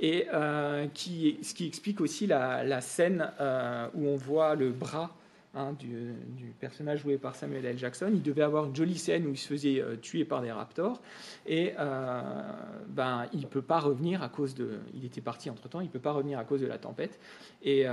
et 0.00 0.26
euh, 0.32 0.86
qui, 0.94 1.38
ce 1.42 1.54
qui 1.54 1.66
explique 1.66 2.00
aussi 2.00 2.26
la, 2.26 2.80
scène 2.80 3.30
euh, 3.38 3.86
où 3.94 4.06
on 4.06 4.16
voit 4.16 4.54
le 4.54 4.70
bras 4.70 5.14
hein, 5.54 5.74
du, 5.78 6.14
personnage 6.58 7.00
joué 7.00 7.18
par 7.18 7.36
Samuel 7.36 7.66
L. 7.66 7.78
Jackson. 7.78 8.10
Il 8.10 8.22
devait 8.22 8.42
avoir 8.42 8.64
une 8.64 8.74
jolie 8.74 8.96
scène 8.96 9.26
où 9.26 9.30
il 9.30 9.36
se 9.36 9.46
faisait 9.46 9.78
euh, 9.78 9.96
tuer 9.96 10.24
par 10.24 10.40
des 10.40 10.50
raptors 10.50 11.02
et 11.46 11.74
ben, 12.88 13.26
il 13.34 13.46
peut 13.46 13.62
pas 13.62 13.78
revenir 13.78 14.22
à 14.22 14.30
cause 14.30 14.54
de. 14.54 14.78
Il 14.94 15.04
était 15.04 15.20
parti 15.20 15.50
entre 15.50 15.68
temps, 15.68 15.80
il 15.80 15.90
peut 15.90 15.98
pas 15.98 16.12
revenir 16.12 16.38
à 16.38 16.44
cause 16.44 16.62
de 16.62 16.66
la 16.66 16.78
tempête. 16.78 17.18
Et, 17.62 17.84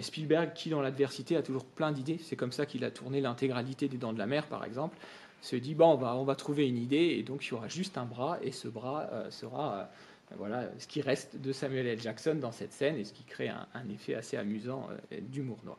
Spielberg, 0.00 0.54
qui 0.54 0.70
dans 0.70 0.80
l'adversité 0.80 1.36
a 1.36 1.42
toujours 1.42 1.66
plein 1.66 1.92
d'idées, 1.92 2.18
c'est 2.22 2.36
comme 2.36 2.52
ça 2.52 2.64
qu'il 2.64 2.84
a 2.84 2.90
tourné 2.90 3.20
l'intégralité 3.20 3.88
des 3.88 3.98
Dents 3.98 4.14
de 4.14 4.18
la 4.18 4.26
Mer 4.26 4.46
par 4.46 4.64
exemple, 4.64 4.96
se 5.42 5.56
dit 5.56 5.74
bon, 5.74 5.92
on 5.92 5.96
va, 5.96 6.16
on 6.16 6.24
va 6.24 6.34
trouver 6.34 6.66
une 6.68 6.78
idée 6.78 7.16
et 7.18 7.22
donc 7.22 7.44
il 7.44 7.50
y 7.50 7.54
aura 7.54 7.68
juste 7.68 7.98
un 7.98 8.04
bras 8.04 8.38
et 8.42 8.52
ce 8.52 8.68
bras 8.68 9.10
sera 9.30 9.90
voilà 10.38 10.68
ce 10.78 10.86
qui 10.86 11.00
reste 11.00 11.36
de 11.36 11.52
Samuel 11.52 11.86
L. 11.86 12.00
Jackson 12.00 12.34
dans 12.34 12.52
cette 12.52 12.72
scène 12.72 12.96
et 12.96 13.04
ce 13.04 13.12
qui 13.12 13.24
crée 13.24 13.48
un, 13.48 13.88
effet 13.90 14.14
assez 14.14 14.36
amusant 14.36 14.88
euh, 14.90 15.18
d'humour 15.20 15.58
noir. 15.64 15.78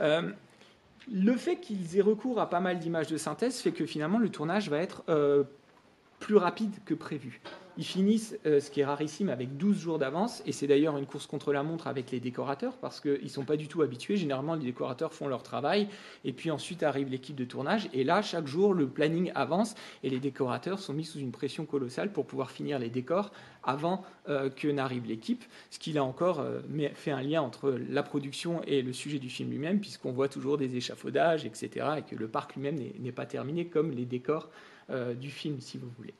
Euh, 0.00 0.32
le 1.10 1.36
fait 1.36 1.56
qu'ils 1.56 1.96
aient 1.96 2.02
recours 2.02 2.40
à 2.40 2.48
pas 2.48 2.60
mal 2.60 2.78
d'images 2.78 3.08
de 3.08 3.16
synthèse 3.16 3.60
fait 3.60 3.72
que 3.72 3.86
finalement 3.86 4.18
le 4.18 4.28
tournage 4.28 4.70
va 4.70 4.78
être 4.78 5.02
euh, 5.08 5.44
plus 6.20 6.36
rapide 6.36 6.74
que 6.84 6.94
prévu. 6.94 7.40
Ils 7.78 7.84
finissent, 7.84 8.36
euh, 8.44 8.60
ce 8.60 8.70
qui 8.70 8.80
est 8.80 8.84
rarissime, 8.84 9.30
avec 9.30 9.56
12 9.56 9.78
jours 9.78 9.98
d'avance, 9.98 10.42
et 10.44 10.52
c'est 10.52 10.66
d'ailleurs 10.66 10.98
une 10.98 11.06
course 11.06 11.26
contre 11.26 11.52
la 11.52 11.62
montre 11.62 11.86
avec 11.86 12.10
les 12.10 12.20
décorateurs, 12.20 12.76
parce 12.76 13.00
qu'ils 13.00 13.22
ne 13.22 13.28
sont 13.28 13.44
pas 13.44 13.56
du 13.56 13.66
tout 13.66 13.80
habitués. 13.80 14.16
Généralement, 14.16 14.54
les 14.54 14.64
décorateurs 14.64 15.14
font 15.14 15.26
leur 15.26 15.42
travail, 15.42 15.88
et 16.24 16.32
puis 16.32 16.50
ensuite 16.50 16.82
arrive 16.82 17.08
l'équipe 17.08 17.34
de 17.34 17.44
tournage, 17.44 17.88
et 17.94 18.04
là, 18.04 18.20
chaque 18.20 18.46
jour, 18.46 18.74
le 18.74 18.86
planning 18.88 19.32
avance, 19.34 19.74
et 20.02 20.10
les 20.10 20.20
décorateurs 20.20 20.80
sont 20.80 20.92
mis 20.92 21.04
sous 21.04 21.18
une 21.18 21.32
pression 21.32 21.64
colossale 21.64 22.12
pour 22.12 22.26
pouvoir 22.26 22.50
finir 22.50 22.78
les 22.78 22.90
décors 22.90 23.30
avant 23.62 24.04
euh, 24.28 24.50
que 24.50 24.68
n'arrive 24.68 25.06
l'équipe, 25.06 25.44
ce 25.70 25.78
qui 25.78 25.96
a 25.96 26.04
encore 26.04 26.40
euh, 26.40 26.60
fait 26.94 27.10
un 27.10 27.22
lien 27.22 27.40
entre 27.40 27.78
la 27.88 28.02
production 28.02 28.62
et 28.64 28.82
le 28.82 28.92
sujet 28.92 29.18
du 29.18 29.30
film 29.30 29.50
lui-même, 29.50 29.80
puisqu'on 29.80 30.12
voit 30.12 30.28
toujours 30.28 30.58
des 30.58 30.76
échafaudages, 30.76 31.46
etc., 31.46 31.86
et 31.98 32.02
que 32.02 32.16
le 32.16 32.28
parc 32.28 32.54
lui-même 32.54 32.78
n'est 32.98 33.12
pas 33.12 33.26
terminé 33.26 33.66
comme 33.66 33.92
les 33.92 34.04
décors 34.04 34.50
du 35.18 35.30
film, 35.30 35.58
si 35.60 35.78
vous 35.78 35.88
voulez. 35.96 36.12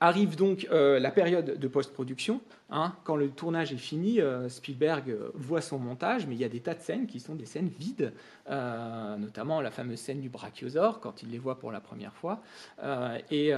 Arrive 0.00 0.36
donc 0.36 0.68
euh, 0.70 1.00
la 1.00 1.10
période 1.10 1.58
de 1.58 1.68
post-production. 1.68 2.42
Hein. 2.68 2.92
quand 3.04 3.16
le 3.16 3.30
tournage 3.30 3.72
est 3.72 3.78
fini, 3.78 4.20
euh, 4.20 4.50
Spielberg 4.50 5.08
euh, 5.08 5.30
voit 5.34 5.62
son 5.62 5.78
montage, 5.78 6.26
mais 6.26 6.34
il 6.34 6.40
y 6.40 6.44
a 6.44 6.50
des 6.50 6.60
tas 6.60 6.74
de 6.74 6.82
scènes 6.82 7.06
qui 7.06 7.18
sont 7.18 7.34
des 7.34 7.46
scènes 7.46 7.68
vides, 7.68 8.12
notamment 8.46 9.62
la 9.62 9.70
fameuse 9.70 9.98
scène 9.98 10.20
du 10.20 10.28
brachiosaure, 10.28 11.00
quand 11.00 11.22
il 11.22 11.30
les 11.30 11.38
voit 11.38 11.58
pour 11.58 11.72
la 11.72 11.80
première 11.80 12.12
fois. 12.12 12.42
Et, 13.30 13.52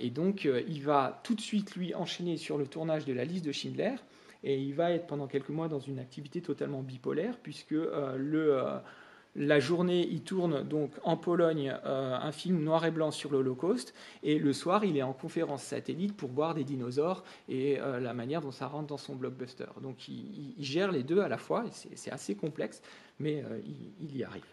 et, 0.00 0.10
donc, 0.10 0.44
il 0.44 0.82
va 0.82 1.20
tout 1.24 1.34
de 1.34 1.40
suite, 1.40 1.74
lui, 1.74 1.94
enchaîner 1.94 2.36
sur 2.36 2.58
le 2.58 2.66
tournage 2.66 3.04
de 3.04 3.12
la 3.14 3.24
liste 3.24 3.44
de 3.46 3.52
Schindler. 3.52 3.94
Et 4.44 4.60
il 4.60 4.74
va 4.74 4.92
être 4.92 5.06
pendant 5.06 5.26
quelques 5.26 5.48
mois 5.48 5.68
dans 5.68 5.80
une 5.80 5.98
activité 5.98 6.42
totalement 6.42 6.82
bipolaire, 6.82 7.36
puisque 7.42 7.70
le 7.72 8.80
la 9.36 9.60
journée, 9.60 10.06
il 10.10 10.22
tourne 10.22 10.62
donc 10.66 10.92
en 11.04 11.16
Pologne 11.16 11.74
euh, 11.84 12.16
un 12.16 12.32
film 12.32 12.62
noir 12.62 12.84
et 12.84 12.90
blanc 12.90 13.10
sur 13.10 13.30
l'Holocauste, 13.30 13.94
et 14.22 14.38
le 14.38 14.52
soir, 14.52 14.84
il 14.84 14.96
est 14.96 15.02
en 15.02 15.12
conférence 15.12 15.62
satellite 15.62 16.16
pour 16.16 16.30
voir 16.30 16.54
des 16.54 16.64
dinosaures 16.64 17.24
et 17.48 17.78
euh, 17.78 18.00
la 18.00 18.14
manière 18.14 18.40
dont 18.40 18.50
ça 18.50 18.66
rentre 18.66 18.88
dans 18.88 18.96
son 18.96 19.14
blockbuster. 19.14 19.66
Donc 19.82 20.08
il, 20.08 20.54
gère 20.58 20.90
les 20.90 21.02
deux 21.02 21.20
à 21.20 21.28
la 21.28 21.38
fois, 21.38 21.64
c'est 21.70 22.10
assez 22.10 22.34
complexe, 22.34 22.82
mais 23.20 23.44
euh, 23.44 23.60
il, 24.00 24.16
y 24.16 24.24
arrive. 24.24 24.44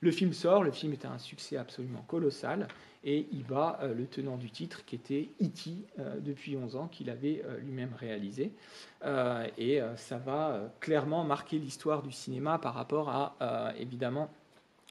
Le 0.00 0.10
film 0.10 0.32
sort, 0.32 0.64
le 0.64 0.72
film 0.72 0.92
est 0.92 1.04
un 1.04 1.18
succès 1.18 1.56
absolument 1.56 2.04
colossal, 2.08 2.68
et 3.04 3.26
il 3.32 3.44
bat 3.44 3.78
euh, 3.82 3.94
le 3.94 4.06
tenant 4.06 4.36
du 4.36 4.50
titre 4.50 4.84
qui 4.84 4.94
était 4.94 5.30
E.T. 5.42 5.70
Euh, 5.98 6.20
depuis 6.20 6.56
11 6.56 6.76
ans, 6.76 6.88
qu'il 6.88 7.10
avait 7.10 7.42
euh, 7.44 7.58
lui-même 7.58 7.94
réalisé. 7.98 8.52
et 9.58 9.80
ça 9.96 10.18
va 10.18 10.72
clairement 10.80 11.24
marquer 11.24 11.58
l'histoire 11.58 12.02
du 12.02 12.12
cinéma 12.12 12.58
par 12.58 12.74
rapport 12.74 13.08
à, 13.08 13.72
évidemment, 13.76 14.30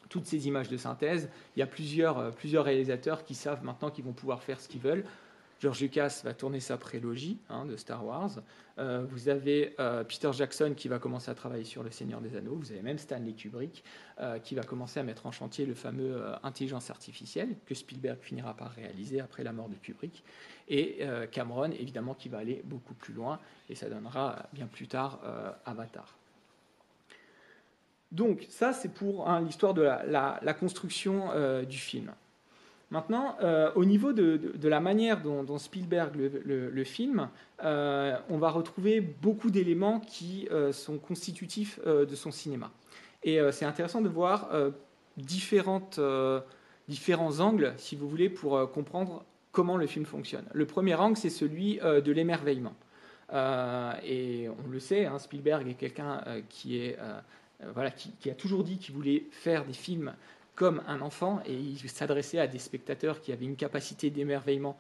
toutes 0.10 0.26
ces 0.26 0.48
images 0.48 0.68
de 0.68 0.76
synthèse. 0.76 1.30
Il 1.56 1.60
y 1.60 1.64
a 1.64 1.68
plusieurs, 1.68 2.32
plusieurs 2.32 2.66
réalisateurs 2.66 3.24
qui 3.24 3.36
savent 3.36 3.64
maintenant 3.64 3.90
qu'ils 3.90 4.04
vont 4.04 4.12
pouvoir 4.12 4.44
faire 4.44 4.60
ce 4.60 4.68
qu'ils 4.68 4.82
veulent. 4.82 5.06
George 5.62 5.80
Lucas 5.80 6.22
va 6.24 6.34
tourner 6.34 6.60
sa 6.60 6.76
prélogie 6.76 7.38
hein, 7.48 7.66
de 7.66 7.76
Star 7.76 8.04
Wars. 8.04 8.32
Euh, 8.80 9.06
vous 9.08 9.30
avez 9.30 9.76
euh, 9.80 10.04
Peter 10.04 10.32
Jackson 10.34 10.74
qui 10.76 10.88
va 10.88 10.98
commencer 10.98 11.30
à 11.30 11.36
travailler 11.36 11.66
sur 11.66 11.84
Le 11.84 11.92
Seigneur 11.92 12.20
des 12.20 12.36
Anneaux. 12.36 12.56
Vous 12.56 12.72
avez 12.72 12.82
même 12.82 12.98
Stanley 12.98 13.34
Kubrick 13.34 13.84
euh, 14.20 14.40
qui 14.40 14.56
va 14.56 14.64
commencer 14.64 15.00
à 15.00 15.04
mettre 15.04 15.28
en 15.28 15.32
chantier 15.32 15.68
le 15.68 15.76
fameux 15.76 16.24
intelligence 16.42 16.90
artificielle 16.90 17.56
que 17.68 17.76
Spielberg 17.76 18.18
finira 18.22 18.56
par 18.56 18.72
réaliser 18.72 19.20
après 19.22 19.44
la 19.44 19.54
mort 19.54 19.70
de 19.70 19.76
Kubrick. 19.76 20.24
Et 20.68 21.06
Cameron, 21.32 21.72
évidemment, 21.72 22.14
qui 22.14 22.30
va 22.30 22.38
aller 22.38 22.62
beaucoup 22.64 22.94
plus 22.94 23.14
loin 23.14 23.40
et 23.70 23.76
ça 23.76 23.90
donnera 23.90 24.48
bien 24.54 24.68
plus 24.68 24.88
tard 24.88 25.20
Avatar. 25.66 26.18
Donc 28.12 28.46
ça, 28.50 28.72
c'est 28.72 28.94
pour 28.94 29.28
hein, 29.28 29.42
l'histoire 29.42 29.74
de 29.74 29.82
la 29.82 30.54
construction 30.54 31.64
du 31.64 31.78
film. 31.78 32.14
Maintenant, 32.92 33.38
euh, 33.42 33.72
au 33.76 33.86
niveau 33.86 34.12
de, 34.12 34.68
la 34.68 34.82
manière 34.82 35.22
dont, 35.22 35.58
Spielberg 35.58 36.14
le, 36.16 36.84
film, 36.84 37.30
euh, 37.64 38.18
on 38.30 38.38
va 38.38 38.50
retrouver 38.50 39.00
beaucoup 39.00 39.50
d'éléments 39.50 40.02
qui 40.02 40.50
euh, 40.52 40.74
sont 40.74 40.98
constitutifs 40.98 41.80
de 41.86 42.16
son 42.16 42.32
cinéma. 42.32 42.70
Et 43.24 43.40
c'est 43.52 43.66
intéressant 43.66 44.02
de 44.02 44.10
voir 44.10 44.50
différents 45.16 45.80
angles, 47.40 47.74
si 47.78 47.96
vous 47.96 48.10
voulez, 48.10 48.30
pour 48.30 48.70
comprendre 48.72 49.24
comment 49.52 49.78
le 49.78 49.88
film 49.88 50.06
fonctionne. 50.06 50.46
Le 50.54 50.66
premier 50.66 50.96
angle, 50.96 51.16
c'est 51.16 51.30
celui 51.30 51.78
de 51.78 52.12
l'émerveillement. 52.12 52.74
et 54.04 54.50
on 54.50 54.70
le 54.70 54.80
sait, 54.80 55.06
hein, 55.06 55.20
Spielberg 55.20 55.68
est 55.68 55.76
quelqu'un 55.76 56.24
qui, 56.50 56.94
a 56.96 58.34
toujours 58.36 58.64
dit 58.64 58.80
qu'il 58.80 58.96
voulait 58.96 59.28
faire 59.32 59.66
des 59.66 59.74
films 59.74 60.14
comme 60.56 60.82
un 60.88 61.02
enfant 61.02 61.42
et 61.46 61.54
il 61.54 61.78
s'adressait 61.90 62.40
à 62.40 62.48
des 62.48 62.60
spectateurs 62.60 63.22
qui 63.22 63.32
avaient 63.32 63.46
une 63.46 63.56
capacité 63.56 64.10
d'émerveillement 64.10 64.78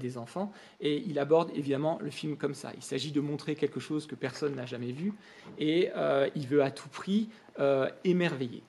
des 0.00 0.18
enfants 0.18 0.52
et 0.80 0.98
il 1.06 1.18
aborde 1.18 1.50
évidemment 1.54 1.98
le 2.02 2.10
film 2.10 2.36
comme 2.36 2.54
ça. 2.54 2.72
Il 2.76 2.82
s'agit 2.82 3.12
de 3.12 3.20
montrer 3.20 3.54
quelque 3.54 3.80
chose 3.80 4.06
que 4.06 4.14
personne 4.14 4.54
n'a 4.54 4.66
jamais 4.66 4.92
vu 4.92 5.12
et 5.58 5.90
il 6.34 6.46
veut 6.46 6.62
à 6.62 6.70
tout 6.70 6.88
prix 6.88 7.28
émerveiller. 8.04 8.62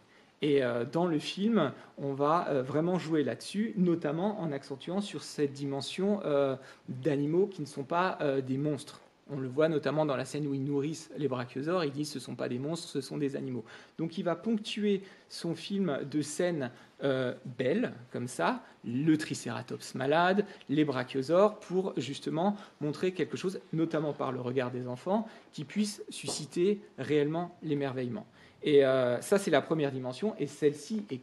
Et 0.43 0.61
euh, 0.61 0.83
dans 0.83 1.05
le 1.05 1.19
film, 1.19 1.71
on 1.97 2.13
va 2.13 2.49
euh, 2.49 2.63
vraiment 2.63 2.99
jouer 2.99 3.23
là-dessus, 3.23 3.73
notamment 3.77 4.41
en 4.41 4.51
accentuant 4.51 4.99
sur 4.99 5.23
cette 5.23 5.53
dimension 5.53 6.19
euh, 6.25 6.57
d'animaux 6.89 7.47
qui 7.47 7.61
ne 7.61 7.65
sont 7.65 7.85
pas 7.85 8.19
des 8.45 8.57
monstres. 8.57 8.99
On 9.29 9.39
le 9.39 9.47
voit 9.47 9.69
notamment 9.69 10.05
dans 10.05 10.17
la 10.17 10.25
scène 10.25 10.45
où 10.47 10.53
ils 10.53 10.63
nourrissent 10.63 11.09
les 11.17 11.27
brachiosaures, 11.27 11.85
ils 11.85 11.91
disent 11.91 12.11
ce 12.11 12.17
ne 12.17 12.23
sont 12.23 12.35
pas 12.35 12.49
des 12.49 12.59
monstres, 12.59 12.89
ce 12.89 13.01
sont 13.01 13.17
des 13.17 13.35
animaux. 13.35 13.63
Donc 13.97 14.17
il 14.17 14.23
va 14.23 14.35
ponctuer 14.35 15.01
son 15.29 15.55
film 15.55 15.99
de 16.09 16.21
scènes 16.21 16.71
belles, 17.57 17.93
comme 18.11 18.29
ça, 18.29 18.61
le 18.85 19.17
tricératops 19.17 19.95
malade, 19.95 20.45
les 20.69 20.85
brachiosaures, 20.85 21.59
pour 21.59 21.93
justement 21.97 22.55
montrer 22.79 23.11
quelque 23.11 23.35
chose, 23.35 23.59
notamment 23.73 24.13
par 24.13 24.31
le 24.31 24.39
regard 24.39 24.71
des 24.71 24.87
enfants, 24.87 25.27
qui 25.51 25.65
puisse 25.65 26.01
susciter 26.09 26.81
réellement 26.97 27.57
l'émerveillement. 27.61 28.25
Et 28.63 28.85
euh, 28.85 29.19
ça, 29.21 29.37
c'est 29.37 29.51
la 29.51 29.61
première 29.61 29.91
dimension. 29.91 30.35
Et 30.39 30.47
celle-ci 30.47 31.05
est 31.11 31.21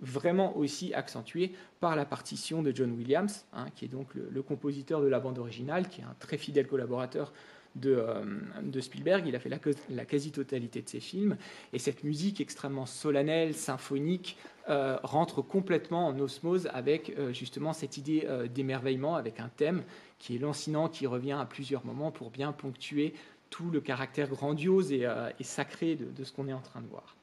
vraiment 0.00 0.56
aussi 0.56 0.94
accentuée 0.94 1.52
par 1.80 1.96
la 1.96 2.04
partition 2.04 2.62
de 2.62 2.74
John 2.74 2.92
Williams, 2.92 3.44
hein, 3.52 3.66
qui 3.74 3.84
est 3.84 3.88
donc 3.88 4.08
le, 4.14 4.42
compositeur 4.42 5.00
de 5.00 5.06
la 5.06 5.20
bande 5.20 5.38
originale, 5.38 5.88
qui 5.88 6.00
est 6.00 6.04
un 6.04 6.16
très 6.18 6.38
fidèle 6.38 6.66
collaborateur 6.66 7.32
de, 7.76 7.94
euh, 7.94 8.80
Spielberg. 8.80 9.26
Il 9.26 9.36
a 9.36 9.38
fait 9.38 9.50
la, 9.88 10.04
quasi-totalité 10.04 10.82
de 10.82 10.88
ses 10.88 11.00
films. 11.00 11.36
Et 11.72 11.78
cette 11.78 12.02
musique 12.02 12.40
extrêmement 12.40 12.86
solennelle, 12.86 13.54
symphonique, 13.54 14.36
euh, 14.68 14.98
rentre 15.02 15.42
complètement 15.42 16.08
en 16.08 16.18
osmose 16.18 16.68
avec 16.72 17.14
justement 17.32 17.72
cette 17.72 17.96
idée 17.96 18.26
d'émerveillement, 18.52 19.16
avec 19.16 19.40
un 19.40 19.48
thème 19.48 19.82
qui 20.18 20.36
est 20.36 20.38
lancinant, 20.38 20.88
qui 20.88 21.06
revient 21.06 21.38
à 21.40 21.44
plusieurs 21.44 21.84
moments 21.84 22.10
pour 22.10 22.30
bien 22.30 22.52
ponctuer 22.52 23.14
tout 23.50 23.70
le 23.70 23.80
caractère 23.80 24.28
grandiose 24.28 24.92
et, 24.92 25.04
euh, 25.04 25.30
sacré 25.40 25.96
de, 25.96 26.24
ce 26.24 26.32
qu'on 26.32 26.48
est 26.48 26.52
en 26.52 26.60
train 26.60 26.80
de 26.80 26.86
voir. 26.86 27.16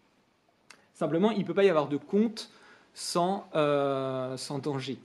Simplement, 0.94 1.32
il 1.32 1.40
ne 1.40 1.44
peut 1.46 1.54
pas 1.54 1.64
y 1.64 1.70
avoir 1.70 1.88
de 1.88 1.98
conte 1.98 2.52
sans, 2.98 3.48
euh, 3.54 4.36
sans 4.38 4.58
danger. 4.58 4.98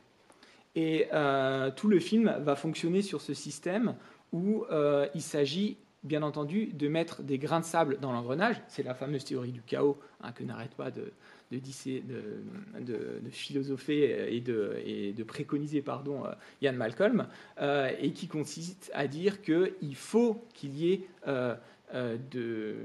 Et 0.75 1.09
euh, 1.13 1.71
tout 1.71 1.89
le 1.89 2.01
film 2.01 2.35
va 2.41 2.57
fonctionner 2.57 3.03
sur 3.03 3.21
ce 3.21 3.35
système 3.35 3.95
où 4.33 4.65
il 5.15 5.21
s'agit 5.21 5.77
bien 6.03 6.23
entendu 6.23 6.67
de 6.73 6.89
mettre 6.89 7.23
des 7.23 7.37
grains 7.39 7.61
de 7.61 7.67
sable 7.67 7.99
dans 8.01 8.13
l'engrenage. 8.13 8.57
C'est 8.67 8.83
la 8.83 8.95
fameuse 8.95 9.25
théorie 9.25 9.53
du 9.53 9.61
chaos 9.61 9.99
hein, 10.23 10.33
que 10.33 10.43
n'arrête 10.43 10.75
pas 10.75 10.91
de, 10.91 11.13
philosopher 13.31 14.35
et 14.35 14.41
de, 14.41 15.23
préconiser 15.23 15.83
pardon, 15.83 16.25
Ian 16.63 16.73
Malcolm, 16.73 17.29
euh, 17.61 17.91
et 18.01 18.13
qui 18.13 18.27
consiste 18.27 18.91
à 18.95 19.07
dire 19.07 19.43
qu'il 19.43 19.97
faut 19.97 20.43
qu'il 20.55 20.77
y 20.77 20.95
ait 20.95 21.07
euh, 21.29 21.55
euh, 21.95 22.17
de, 22.31 22.77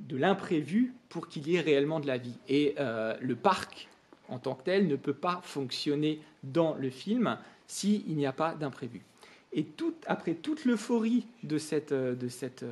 de 0.00 0.16
l'imprévu 0.16 0.94
pour 1.08 1.28
qu'il 1.28 1.48
y 1.48 1.56
ait 1.56 1.60
réellement 1.60 2.00
de 2.00 2.06
la 2.06 2.18
vie. 2.18 2.38
Et 2.48 2.74
le 2.78 3.34
parc, 3.34 3.88
en 4.28 4.38
tant 4.38 4.54
que 4.54 4.64
tel, 4.64 4.86
ne 4.86 4.96
peut 4.96 5.14
pas 5.14 5.40
fonctionner 5.42 6.20
dans 6.42 6.74
le 6.74 6.90
film 6.90 7.38
s'il 7.66 8.16
n'y 8.16 8.26
a 8.26 8.32
pas 8.32 8.54
d'imprévu. 8.54 9.02
Et 9.52 9.64
tout, 9.64 9.94
après 10.06 10.34
toute 10.34 10.64
l'euphorie 10.64 11.26
de 11.42 11.58
cette, 11.58 11.94
de 11.94 12.28
cette 12.28 12.64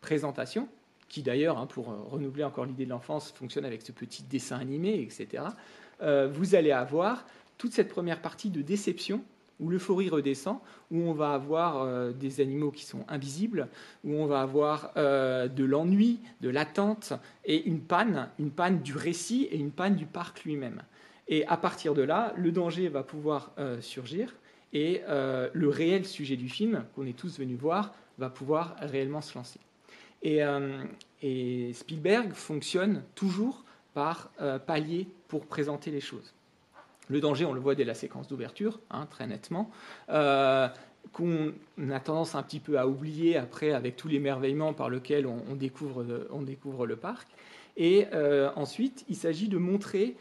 présentation, 0.00 0.68
qui 1.08 1.22
d'ailleurs, 1.22 1.58
hein, 1.58 1.66
pour 1.66 1.90
euh, 1.90 1.96
renouveler 2.10 2.44
encore 2.44 2.66
l'idée 2.66 2.84
de 2.84 2.90
l'enfance, 2.90 3.32
fonctionne 3.32 3.64
avec 3.64 3.82
ce 3.82 3.92
petit 3.92 4.22
dessin 4.24 4.58
animé, 4.58 5.00
etc., 5.00 5.44
euh, 6.02 6.28
vous 6.28 6.54
allez 6.54 6.70
avoir 6.70 7.26
toute 7.56 7.72
cette 7.72 7.88
première 7.88 8.20
partie 8.20 8.50
de 8.50 8.62
déception 8.62 9.22
où 9.60 9.68
l'euphorie 9.68 10.08
redescend, 10.08 10.58
où 10.90 11.00
on 11.00 11.12
va 11.12 11.32
avoir 11.32 11.82
euh, 11.82 12.12
des 12.12 12.40
animaux 12.40 12.70
qui 12.70 12.84
sont 12.84 13.04
invisibles, 13.08 13.68
où 14.04 14.14
on 14.14 14.26
va 14.26 14.40
avoir 14.40 14.92
de 14.94 15.64
l'ennui, 15.64 16.20
de 16.40 16.48
l'attente 16.48 17.12
et 17.44 17.64
une 17.64 17.80
panne, 17.80 18.28
une 18.38 18.50
panne 18.50 18.80
du 18.80 18.94
récit 18.94 19.48
et 19.50 19.56
une 19.56 19.70
panne 19.70 19.96
du 19.96 20.06
parc 20.06 20.44
lui-même. 20.44 20.82
Et 21.28 21.46
à 21.46 21.56
partir 21.56 21.94
de 21.94 22.02
là, 22.02 22.32
le 22.36 22.52
danger 22.52 22.88
va 22.88 23.02
pouvoir 23.02 23.52
surgir 23.80 24.34
et 24.72 25.02
le 25.06 25.68
réel 25.68 26.06
sujet 26.06 26.36
du 26.36 26.48
film, 26.48 26.84
qu'on 26.94 27.06
est 27.06 27.16
tous 27.16 27.38
venus 27.38 27.58
voir, 27.58 27.94
va 28.18 28.30
pouvoir 28.30 28.76
réellement 28.80 29.20
se 29.20 29.36
lancer. 29.36 29.60
Euh, 30.26 30.84
et, 31.22 31.72
Spielberg 31.72 32.32
fonctionne 32.32 33.02
toujours 33.14 33.64
par 33.94 34.30
euh, 34.40 34.58
palier 34.58 35.08
pour 35.28 35.46
présenter 35.46 35.90
les 35.90 36.00
choses. 36.00 36.34
Le 37.08 37.20
danger, 37.20 37.44
on 37.44 37.52
le 37.52 37.60
voit 37.60 37.74
dès 37.74 37.84
la 37.84 37.94
séquence 37.94 38.28
d'ouverture, 38.28 38.80
hein, 38.90 39.06
très 39.10 39.26
nettement, 39.26 39.70
euh, 40.10 40.68
qu'on 41.12 41.52
a 41.90 42.00
tendance 42.00 42.34
un 42.34 42.42
petit 42.42 42.60
peu 42.60 42.78
à 42.78 42.86
oublier 42.86 43.36
après 43.36 43.72
avec 43.72 43.96
tout 43.96 44.08
l'émerveillement 44.08 44.74
par 44.74 44.90
lequel 44.90 45.26
on, 45.26 45.54
découvre, 45.54 46.04
on 46.30 46.42
découvre 46.42 46.86
le 46.86 46.96
parc. 46.96 47.28
Et 47.76 48.06
ensuite, 48.56 49.04
il 49.08 49.16
s'agit 49.16 49.48
de 49.48 49.56
montrer 49.56 50.16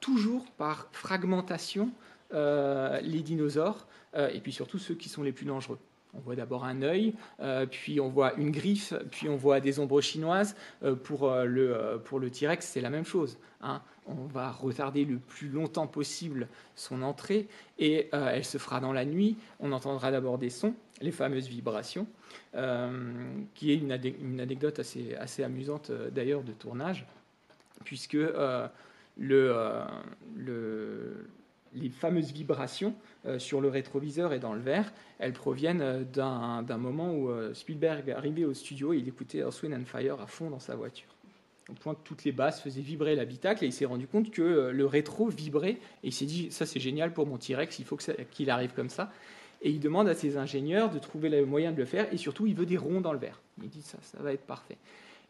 toujours 0.00 0.44
par 0.58 0.88
fragmentation 0.92 1.90
les 2.30 3.22
dinosaures, 3.24 3.86
et 4.14 4.38
puis 4.40 4.52
surtout 4.52 4.78
ceux 4.78 4.94
qui 4.94 5.08
sont 5.08 5.24
les 5.24 5.32
plus 5.32 5.46
dangereux. 5.46 5.78
On 6.14 6.20
voit 6.20 6.36
d'abord 6.36 6.64
un 6.64 6.82
œil, 6.82 7.14
euh, 7.40 7.66
puis 7.66 8.00
on 8.00 8.08
voit 8.08 8.34
une 8.34 8.50
griffe, 8.50 8.94
puis 9.10 9.28
on 9.28 9.36
voit 9.36 9.60
des 9.60 9.78
ombres 9.78 10.00
chinoises. 10.00 10.56
Euh, 10.82 10.94
pour, 10.94 11.30
euh, 11.30 11.44
le, 11.44 12.00
pour 12.04 12.18
le 12.18 12.30
T-Rex, 12.30 12.66
c'est 12.66 12.80
la 12.80 12.90
même 12.90 13.04
chose. 13.04 13.38
Hein. 13.60 13.82
On 14.06 14.24
va 14.26 14.50
retarder 14.50 15.04
le 15.04 15.18
plus 15.18 15.48
longtemps 15.48 15.86
possible 15.86 16.48
son 16.74 17.02
entrée 17.02 17.48
et 17.80 18.08
elle 18.12 18.44
se 18.44 18.56
fera 18.56 18.78
dans 18.78 18.92
la 18.92 19.04
nuit. 19.04 19.36
On 19.58 19.72
entendra 19.72 20.12
d'abord 20.12 20.38
des 20.38 20.48
sons, 20.48 20.74
les 21.00 21.10
fameuses 21.10 21.48
vibrations, 21.48 22.06
qui 22.52 23.72
est 23.72 23.74
une, 23.74 23.90
anecdote 24.40 24.78
assez, 24.78 25.42
amusante 25.42 25.90
d'ailleurs 26.12 26.44
de 26.44 26.52
tournage, 26.52 27.04
puisque 27.82 28.16
le 29.16 29.50
les 31.76 31.90
fameuses 31.90 32.32
vibrations 32.32 32.94
euh, 33.26 33.38
sur 33.38 33.60
le 33.60 33.68
rétroviseur 33.68 34.32
et 34.32 34.38
dans 34.38 34.54
le 34.54 34.60
verre, 34.60 34.92
elles 35.18 35.32
proviennent 35.32 35.82
euh, 35.82 36.04
d'un 36.04 36.78
moment 36.78 37.12
où 37.12 37.28
euh, 37.28 37.54
Spielberg 37.54 38.10
arrivait 38.10 38.44
au 38.44 38.54
studio 38.54 38.92
et 38.92 38.98
il 38.98 39.08
écoutait 39.08 39.38
Earth, 39.38 39.64
and 39.64 39.84
Fire 39.84 40.20
à 40.20 40.26
fond 40.26 40.50
dans 40.50 40.58
sa 40.58 40.74
voiture. 40.74 41.08
Au 41.68 41.74
point 41.74 41.94
que 41.94 42.00
toutes 42.04 42.24
les 42.24 42.32
basses 42.32 42.62
faisaient 42.62 42.80
vibrer 42.80 43.16
l'habitacle 43.16 43.64
et 43.64 43.66
il 43.66 43.72
s'est 43.72 43.84
rendu 43.84 44.06
compte 44.06 44.30
que 44.30 44.70
le 44.70 44.86
rétro 44.86 45.28
vibrait 45.28 45.78
et 46.04 46.08
il 46.08 46.12
s'est 46.12 46.24
dit 46.24 46.52
ça 46.52 46.64
c'est 46.64 46.78
génial 46.78 47.12
pour 47.12 47.26
mon 47.26 47.38
T-Rex, 47.38 47.80
il 47.80 47.84
faut 47.84 47.96
qu'il 47.96 48.50
arrive 48.50 48.72
comme 48.72 48.88
ça. 48.88 49.10
Et 49.62 49.70
il 49.70 49.80
demande 49.80 50.06
à 50.06 50.14
ses 50.14 50.36
ingénieurs 50.36 50.90
de 50.90 51.00
trouver 51.00 51.28
le 51.28 51.44
moyen 51.44 51.72
de 51.72 51.78
le 51.78 51.84
faire 51.84 52.06
et 52.12 52.18
surtout 52.18 52.46
il 52.46 52.54
veut 52.54 52.66
des 52.66 52.76
ronds 52.76 53.00
dans 53.00 53.12
le 53.12 53.18
verre. 53.18 53.40
Il 53.60 53.68
dit 53.68 53.82
ça, 53.82 53.98
ça 54.02 54.18
va 54.22 54.32
être 54.32 54.46
parfait. 54.46 54.76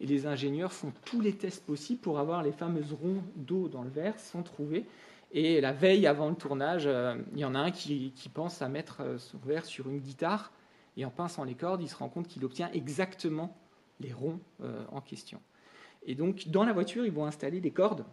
Et 0.01 0.07
les 0.07 0.27
ingénieurs 0.27 0.73
font 0.73 0.93
tous 1.07 1.23
les 1.23 1.33
tests 1.33 1.65
possibles 1.65 2.01
pour 2.01 2.19
avoir 2.19 2.43
les 2.43 2.53
fameuses 2.53 2.93
ronds 2.93 3.23
d'eau 3.35 3.69
dans 3.69 3.83
le 3.83 3.89
verre 3.89 4.19
sans 4.19 4.43
trouver. 4.43 4.85
Et 5.33 5.61
la 5.61 5.73
veille 5.73 6.07
avant 6.07 6.29
le 6.29 6.37
tournage, 6.37 6.85
euh, 6.87 7.17
il 7.35 7.41
y 7.41 7.45
en 7.45 7.55
a 7.55 7.59
un 7.59 7.71
qui, 7.71 8.13
pense 8.33 8.63
à 8.63 8.69
mettre 8.69 9.01
euh, 9.01 9.19
son 9.19 9.39
verre 9.39 9.65
sur 9.65 9.89
une 9.89 9.99
guitare 9.99 10.53
et 10.97 11.05
en 11.05 11.11
pinçant 11.11 11.45
les 11.45 11.55
cordes, 11.55 11.83
il 11.83 11.89
se 11.89 11.97
rend 11.97 12.09
compte 12.09 12.29
qu'il 12.29 12.45
obtient 12.45 12.71
exactement 12.73 13.55
les 14.01 14.13
ronds 14.13 14.41
euh, 14.63 14.83
en 14.93 15.01
question. 15.01 15.41
Et 16.07 16.15
donc, 16.15 16.49
dans 16.49 16.65
la 16.65 16.73
voiture, 16.73 17.05
ils 17.05 17.13
vont 17.13 17.27
installer 17.27 17.61
des 17.61 17.71
cordes. 17.71 18.05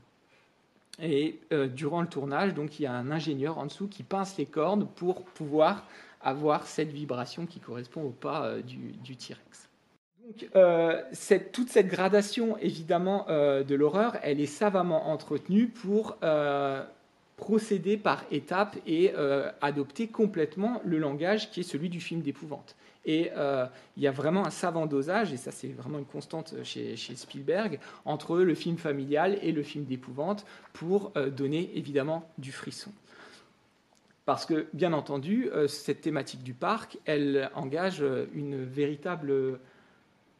Et 1.01 1.39
durant 1.73 2.01
le 2.01 2.07
tournage, 2.07 2.53
donc, 2.53 2.79
il 2.79 2.83
y 2.83 2.85
a 2.85 2.93
un 2.93 3.09
ingénieur 3.09 3.57
en 3.57 3.65
dessous 3.65 3.87
qui 3.87 4.03
pince 4.03 4.37
les 4.37 4.45
cordes 4.45 4.87
pour 4.95 5.23
pouvoir 5.23 5.87
avoir 6.21 6.67
cette 6.67 6.89
vibration 6.89 7.47
qui 7.47 7.59
correspond 7.59 8.03
au 8.03 8.09
pas 8.11 8.61
du, 8.61 9.15
T-Rex. 9.15 9.69
Donc, 10.23 11.51
toute 11.51 11.69
cette 11.69 11.87
gradation, 11.87 12.57
évidemment, 12.59 13.25
de 13.27 13.75
l'horreur, 13.75 14.17
elle 14.21 14.39
est 14.39 14.45
savamment 14.45 15.09
entretenue 15.09 15.67
pour 15.67 16.15
procéder 17.43 17.97
par 17.97 18.23
étapes 18.31 18.77
et 18.87 19.11
euh, 19.17 19.51
adopter 19.59 20.07
complètement 20.07 20.81
le 20.85 20.97
langage 20.97 21.51
qui 21.51 21.59
est 21.59 21.63
celui 21.63 21.89
du 21.89 21.99
film 21.99 22.21
d'épouvante. 22.21 22.77
Et 23.03 23.31
euh, 23.35 23.65
il 23.97 24.03
y 24.03 24.07
a 24.07 24.11
vraiment 24.11 24.45
un 24.45 24.49
savant 24.49 24.85
dosage, 24.85 25.33
et 25.33 25.35
ça 25.35 25.51
c'est 25.51 25.67
vraiment 25.67 25.99
une 25.99 26.05
constante 26.05 26.55
chez, 26.63 26.95
Spielberg, 26.95 27.79
entre 28.05 28.39
le 28.39 28.55
film 28.55 28.77
familial 28.77 29.37
et 29.41 29.51
le 29.51 29.61
film 29.61 29.83
d'épouvante 29.83 30.45
pour 30.71 31.11
euh, 31.17 31.29
donner 31.29 31.69
évidemment 31.75 32.31
du 32.37 32.53
frisson. 32.53 32.93
Parce 34.23 34.45
que, 34.45 34.67
bien 34.71 34.93
entendu, 34.93 35.49
cette 35.67 35.99
thématique 35.99 36.43
du 36.43 36.53
parc, 36.53 36.97
elle 37.03 37.51
engage 37.55 38.05
une 38.33 38.63
véritable 38.63 39.59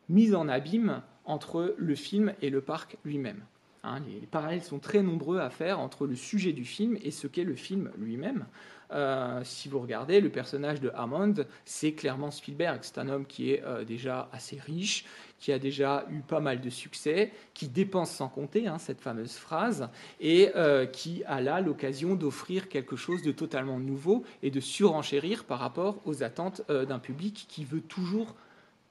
mise 0.08 0.36
en 0.36 0.48
abîme 0.48 1.02
entre 1.26 1.76
le 1.78 1.96
film 1.96 2.34
et 2.42 2.50
le 2.50 2.62
parc 2.62 2.96
lui-même. 3.04 3.44
Hein, 3.86 4.00
les, 4.08 4.26
parallèles 4.28 4.64
sont 4.64 4.80
très 4.80 5.04
nombreux 5.04 5.40
à 5.40 5.50
faire 5.50 5.80
entre 5.80 6.08
le 6.08 6.16
sujet 6.16 6.54
du 6.54 6.64
film 6.64 6.98
et 7.04 7.12
ce 7.12 7.28
qu'est 7.28 7.44
le 7.44 7.56
film 7.56 7.92
lui-même. 7.98 8.46
Euh, 8.92 9.42
si 9.44 9.68
vous 9.68 9.80
regardez 9.80 10.22
le 10.22 10.30
personnage 10.30 10.80
de 10.80 10.90
Hammond, 10.96 11.34
c'est 11.66 11.92
clairement 11.92 12.32
Spielberg. 12.32 12.80
C'est 12.82 12.98
un 12.98 13.10
homme 13.10 13.26
qui 13.26 13.52
est 13.52 13.62
euh, 13.66 13.84
déjà 13.84 14.30
assez 14.32 14.58
riche, 14.58 15.04
qui 15.38 15.52
a 15.52 15.60
déjà 15.60 16.06
eu 16.10 16.22
pas 16.22 16.40
mal 16.40 16.62
de 16.62 16.70
succès, 16.70 17.34
qui 17.54 17.68
dépense 17.68 18.12
sans 18.12 18.30
compter, 18.30 18.68
hein, 18.68 18.78
cette 18.78 19.02
fameuse 19.02 19.34
phrase, 19.34 19.90
et 20.22 20.52
euh, 20.56 20.86
qui 20.86 21.24
a 21.26 21.42
là 21.42 21.60
l'occasion 21.60 22.16
d'offrir 22.16 22.70
quelque 22.70 22.96
chose 22.96 23.22
de 23.22 23.34
totalement 23.34 23.80
nouveau 23.80 24.24
et 24.44 24.52
de 24.52 24.62
surenchérir 24.62 25.44
par 25.44 25.60
rapport 25.60 26.00
aux 26.06 26.24
attentes 26.24 26.62
d'un 26.70 27.00
public 27.00 27.48
qui 27.50 27.66
veut 27.66 27.82
toujours 27.82 28.36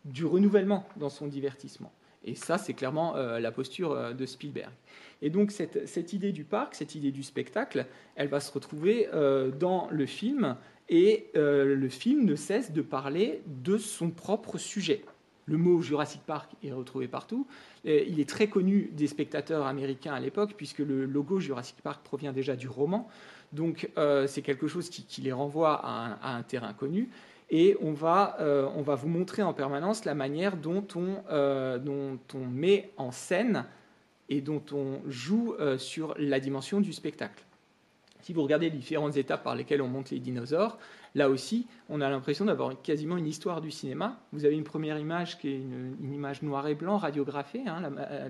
du 0.05 0.27
renouvellement 0.27 0.87
dans 0.97 1.11
son 1.11 1.29
divertissement. 1.29 1.93
Et 2.25 2.35
ça, 2.35 2.57
c'est 2.59 2.75
clairement 2.75 3.15
la 3.17 3.51
posture 3.51 4.15
de 4.15 4.27
Spielberg. 4.27 4.71
Et 5.23 5.31
donc 5.31 5.53
cette, 5.53 6.13
idée 6.13 6.33
du 6.33 6.43
parc, 6.43 6.75
cette 6.75 6.97
idée 6.97 7.13
du 7.13 7.23
spectacle, 7.23 7.87
elle 8.17 8.27
va 8.27 8.41
se 8.41 8.53
retrouver 8.53 9.09
euh, 9.15 9.53
dans 9.53 9.89
le 9.91 10.05
film, 10.05 10.57
et 10.89 11.29
euh, 11.37 11.77
le 11.77 11.89
film 11.89 12.25
ne 12.25 12.35
cesse 12.35 12.73
de 12.73 12.83
parler 12.83 13.41
de 13.47 13.79
son 13.79 14.11
propre 14.11 14.59
sujet. 14.59 15.05
Le 15.47 15.57
mot 15.57 15.81
Jurassic 15.81 16.23
Park 16.27 16.53
est 16.63 16.73
retrouvé 16.73 17.09
partout. 17.09 17.47
il 17.85 18.21
est 18.21 18.29
très 18.29 18.49
connu 18.49 18.91
des 18.93 19.07
spectateurs 19.07 19.67
américains 19.67 20.13
à 20.13 20.21
l'époque, 20.21 20.55
puisque 20.57 20.81
le 20.81 21.05
logo 21.05 21.41
Jurassic 21.41 21.77
Park 21.83 22.03
provient 22.05 22.33
déjà 22.33 22.55
du 22.55 22.69
roman. 22.69 23.09
Donc 23.53 23.91
euh, 23.99 24.27
c'est 24.27 24.43
quelque 24.43 24.67
chose 24.67 24.89
qui, 24.89 25.21
les 25.21 25.33
renvoie 25.33 25.81
à 25.85 26.37
un, 26.37 26.43
terrain 26.43 26.73
connu. 26.73 27.09
Et 27.53 27.77
on 27.83 27.93
va, 27.93 28.39
on 28.75 28.81
va, 28.81 28.95
vous 28.95 29.09
montrer 29.09 29.43
en 29.43 29.53
permanence 29.53 30.07
la 30.07 30.15
manière 30.15 30.57
dont 30.57 30.87
on, 30.97 31.23
on 31.29 32.47
met 32.47 32.91
en 32.97 33.13
scène 33.13 33.67
et 34.33 34.41
dont 34.41 34.63
on 34.73 35.01
joue 35.09 35.55
euh, 35.61 35.77
sur 35.77 36.15
la 36.19 36.41
dimension 36.41 36.81
du 36.81 36.93
spectacle. 36.93 37.45
Si 38.23 38.33
vous 38.33 38.43
regardez 38.43 38.71
les 38.71 38.77
différentes 38.77 39.17
étapes 39.17 39.43
par 39.43 39.55
lesquelles 39.55 39.83
on 39.83 39.89
monte 39.89 40.11
les 40.11 40.21
dinosaures, 40.21 40.79
là 41.15 41.29
aussi, 41.29 41.67
on 41.91 42.01
a 42.01 42.09
l'impression 42.09 42.45
d'avoir 42.45 42.81
quasiment 42.81 43.17
une 43.17 43.27
histoire 43.27 43.61
du 43.61 43.71
cinéma. 43.71 44.21
Vous 44.33 44.45
avez 44.45 44.55
une 44.55 44.65
première 44.65 44.99
image 44.99 45.39
qui 45.39 45.49
est 45.49 45.57
une, 45.57 46.15
image 46.15 46.41
noir 46.43 46.67
et 46.69 46.75
blanc, 46.75 46.97
radiographée, 46.97 47.65
hein, 47.67 47.83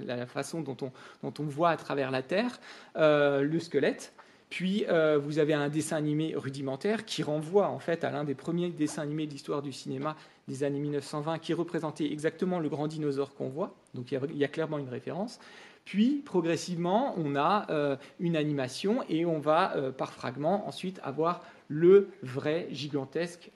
la, 0.05 0.27
façon 0.27 0.63
dont 0.63 0.77
on, 1.23 1.45
voit 1.45 1.71
à 1.71 1.77
travers 1.77 2.11
la 2.11 2.23
Terre 2.23 2.59
euh, 2.97 3.43
le 3.43 3.61
squelette. 3.61 4.13
Puis 4.53 4.85
euh, 4.91 5.17
vous 5.17 5.39
avez 5.39 5.55
un 5.55 5.71
dessin 5.71 5.97
animé 5.97 6.35
rudimentaire 6.37 7.07
qui 7.07 7.23
renvoie 7.23 7.69
en 7.69 7.79
fait 7.79 8.05
à 8.05 8.11
l'un 8.11 8.23
des 8.23 8.35
premiers 8.35 8.69
dessins 8.69 9.01
animés 9.01 9.27
de 9.27 9.33
l'histoire 9.33 9.63
du 9.63 9.73
cinéma 9.73 10.15
des 10.47 10.63
années 10.63 10.79
1920 10.79 11.39
qui 11.39 11.55
représentait 11.55 12.13
exactement 12.13 12.61
le 12.61 12.69
grand 12.69 12.87
dinosaure 12.87 13.33
qu'on 13.33 13.49
voit. 13.49 13.75
Donc 13.95 14.13
il 14.13 14.37
y, 14.37 14.45
a 14.45 14.49
clairement 14.49 14.77
une 14.77 14.91
référence. 14.91 15.41
Puis, 15.87 16.21
progressivement, 16.23 17.15
on 17.17 17.35
a 17.35 17.67
euh, 17.71 17.97
une 18.21 18.37
animation 18.37 19.03
et 19.09 19.25
on 19.25 19.39
va, 19.39 19.75
euh, 19.77 19.91
par 19.91 20.13
fragment, 20.13 20.69
ensuite 20.69 21.01
avoir 21.03 21.43
le 21.69 22.11
vrai 22.23 22.69
gigantesque 22.73 23.51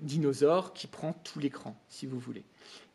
dinosaure 0.00 0.72
qui 0.72 0.86
prend 0.86 1.12
tout 1.12 1.38
l'écran, 1.38 1.76
si 1.90 2.06
vous 2.06 2.18
voulez. 2.18 2.44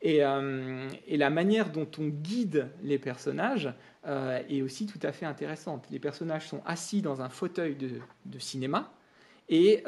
Et, 0.06 0.20
la 0.20 1.30
manière 1.32 1.72
dont 1.72 1.88
on 1.98 2.06
guide 2.08 2.70
les 2.84 3.00
personnages 3.00 3.74
est 4.06 4.62
aussi 4.62 4.86
tout 4.86 5.00
à 5.02 5.12
fait 5.12 5.26
intéressante. 5.26 5.88
Les 5.90 6.00
personnages 6.00 6.48
sont 6.48 6.62
assis 6.66 7.02
dans 7.02 7.22
un 7.24 7.30
fauteuil 7.30 7.76
de, 7.76 8.40
cinéma 8.40 8.94
et 9.50 9.84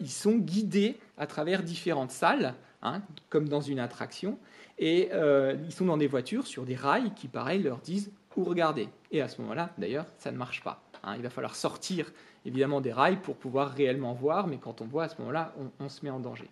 ils 0.00 0.10
sont 0.10 0.36
guidés 0.36 0.96
à 1.18 1.26
travers 1.26 1.62
différentes 1.62 2.10
salles, 2.10 2.54
hein, 2.82 3.02
comme 3.28 3.50
dans 3.50 3.60
une 3.60 3.80
attraction. 3.80 4.38
Et 4.80 5.10
euh, 5.12 5.56
ils 5.64 5.72
sont 5.72 5.84
dans 5.84 5.98
des 5.98 6.06
voitures 6.06 6.46
sur 6.46 6.64
des 6.64 6.74
rails 6.74 7.12
qui, 7.14 7.28
pareil, 7.28 7.62
leur 7.62 7.78
disent 7.78 8.10
où 8.34 8.44
regarder? 8.44 8.88
Et 9.10 9.20
à 9.20 9.28
ce 9.28 9.40
moment-là, 9.42 9.70
d'ailleurs, 9.76 10.06
ça 10.18 10.32
ne 10.32 10.38
marche 10.38 10.64
pas. 10.64 10.82
Hein. 11.04 11.16
Il 11.16 11.22
va 11.22 11.28
falloir 11.28 11.54
sortir 11.54 12.10
évidemment 12.46 12.80
des 12.80 12.92
rails 12.92 13.20
pour 13.20 13.36
pouvoir 13.36 13.72
réellement 13.72 14.14
voir, 14.14 14.46
mais 14.46 14.56
quand 14.56 14.80
on 14.80 14.86
voit 14.86 15.04
à 15.04 15.08
ce 15.10 15.16
moment-là, 15.18 15.52
on, 15.78 15.88
se 15.90 16.02
met 16.02 16.10
en 16.10 16.18
danger. 16.18 16.48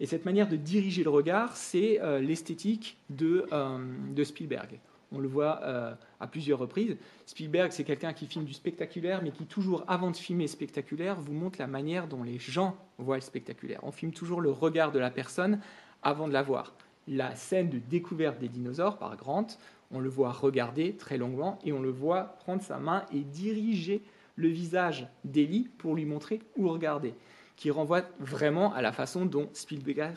Et 0.00 0.06
cette 0.06 0.24
manière 0.24 0.48
de 0.48 0.56
diriger 0.56 1.02
le 1.02 1.10
regard, 1.10 1.56
c'est 1.56 2.00
euh, 2.00 2.20
l'esthétique 2.20 2.98
de, 3.10 3.46
euh, 3.52 3.78
de, 4.14 4.24
Spielberg. 4.24 4.78
On 5.10 5.18
le 5.18 5.28
voit 5.28 5.62
à 6.20 6.26
plusieurs 6.26 6.58
reprises. 6.58 6.98
Spielberg, 7.24 7.72
c'est 7.72 7.82
quelqu'un 7.82 8.12
qui 8.12 8.26
filme 8.26 8.44
du 8.44 8.52
spectaculaire, 8.52 9.22
mais 9.22 9.30
qui 9.30 9.46
toujours, 9.46 9.82
avant 9.88 10.10
de 10.10 10.16
filmer 10.16 10.46
spectaculaire, 10.46 11.18
vous 11.18 11.32
montre 11.32 11.58
la 11.58 11.66
manière 11.66 12.08
dont 12.08 12.22
les 12.22 12.38
gens 12.38 12.76
voient 12.98 13.16
le 13.16 13.22
spectaculaire. 13.22 13.80
On 13.84 13.90
filme 13.90 14.12
toujours 14.12 14.42
le 14.42 14.50
regard 14.50 14.92
de 14.92 14.98
la 14.98 15.10
personne 15.10 15.60
avant 16.02 16.28
de 16.28 16.34
la 16.34 16.42
voir 16.42 16.74
la 17.08 17.34
scène 17.34 17.70
de 17.70 17.78
découverte 17.78 18.38
des 18.38 18.48
dinosaures 18.48 18.98
par 18.98 19.16
Grant, 19.16 19.46
on 19.90 20.00
le 20.00 20.08
voit 20.08 20.32
regarder 20.32 20.94
très 20.94 21.16
longuement 21.16 21.58
et 21.64 21.72
on 21.72 21.80
le 21.80 21.90
voit 21.90 22.36
prendre 22.40 22.62
sa 22.62 22.78
main 22.78 23.04
et 23.12 23.20
diriger 23.20 24.02
le 24.36 24.48
visage 24.48 25.08
d'Ellie 25.24 25.68
pour 25.78 25.94
lui 25.94 26.04
montrer 26.04 26.40
où 26.56 26.68
regarder, 26.68 27.14
qui 27.58 27.72
renvoie 27.72 28.02
vraiment 28.20 28.72
à 28.72 28.80
la 28.82 28.92
façon 28.92 29.26
dont 29.26 29.50
Spielberg, 29.52 30.16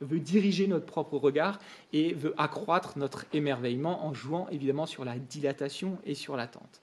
veut 0.00 0.20
diriger 0.20 0.68
notre 0.68 0.86
propre 0.86 1.18
regard 1.18 1.58
et 1.92 2.14
veut 2.14 2.32
accroître 2.38 2.96
notre 2.96 3.26
émerveillement 3.32 4.06
en 4.06 4.14
jouant 4.14 4.48
évidemment 4.48 4.86
sur 4.86 5.04
la 5.04 5.18
dilatation 5.18 5.98
et 6.06 6.14
sur 6.14 6.36
l'attente. 6.36 6.80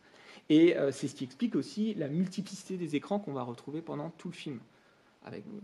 Et 0.49 0.75
euh, 0.75 0.91
c'est 0.91 1.07
ce 1.07 1.15
qui 1.15 1.23
explique 1.23 1.55
aussi 1.55 1.93
la 1.93 2.09
multiplicité 2.09 2.75
des 2.75 2.97
écrans 2.97 3.17
qu'on 3.17 3.31
va 3.31 3.43
retrouver 3.43 3.81
pendant 3.81 4.09
tout 4.09 4.27
le 4.27 4.33
film 4.33 4.59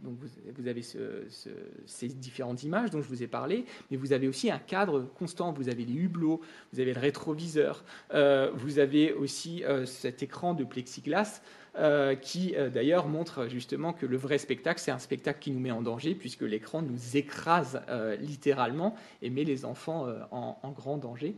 donc 0.04 0.18
vous, 0.58 0.68
avez 0.68 0.82
ces 0.82 2.08
différentes 2.08 2.64
images 2.64 2.90
dont 2.90 3.02
je 3.02 3.08
vous 3.08 3.24
ai 3.24 3.28
parlé, 3.28 3.66
mais 3.90 3.98
vous 3.98 4.14
avez 4.14 4.28
aussi 4.28 4.52
un 4.52 4.60
cadre 4.60 5.02
constant. 5.18 5.52
Vous 5.54 5.70
avez 5.70 5.86
les 5.86 5.94
hublots, 5.94 6.42
vous 6.74 6.80
avez 6.80 6.94
le 6.94 7.00
rétroviseur, 7.00 7.84
euh, 8.14 8.52
vous 8.54 8.80
avez 8.80 9.14
aussi 9.14 9.64
euh, 9.64 9.86
cet 9.86 10.24
écran 10.24 10.54
de 10.54 10.64
plexiglas 10.64 11.42
euh, 11.78 12.16
qui 12.16 12.56
d'ailleurs 12.74 13.08
montre 13.08 13.48
justement 13.48 13.94
que 13.94 14.06
le 14.06 14.18
vrai 14.18 14.38
spectacle, 14.38 14.80
c'est 14.80 14.92
un 14.92 15.00
spectacle 15.00 15.40
qui 15.40 15.52
nous 15.52 15.60
met 15.60 15.72
en 15.72 15.82
danger 15.82 16.16
puisque 16.16 16.42
l'écran 16.42 16.82
nous 16.82 17.18
écrase 17.18 17.82
littéralement 18.20 18.96
et 19.22 19.30
met 19.30 19.44
les 19.44 19.66
enfants 19.66 20.08
en, 20.32 20.72
grand 20.72 20.98
danger 20.98 21.36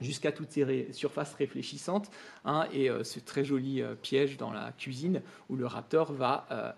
jusqu'à 0.00 0.32
toutes 0.32 0.52
ces 0.52 0.92
surfaces 0.92 1.34
réfléchissantes 1.34 2.10
hein, 2.44 2.66
et 2.72 2.88
ce 3.02 3.18
très 3.18 3.44
joli 3.44 3.82
piège 4.02 4.36
dans 4.36 4.52
la 4.52 4.72
cuisine 4.78 5.22
où 5.48 5.56
le 5.56 5.66
raptor 5.66 6.12
va 6.12 6.76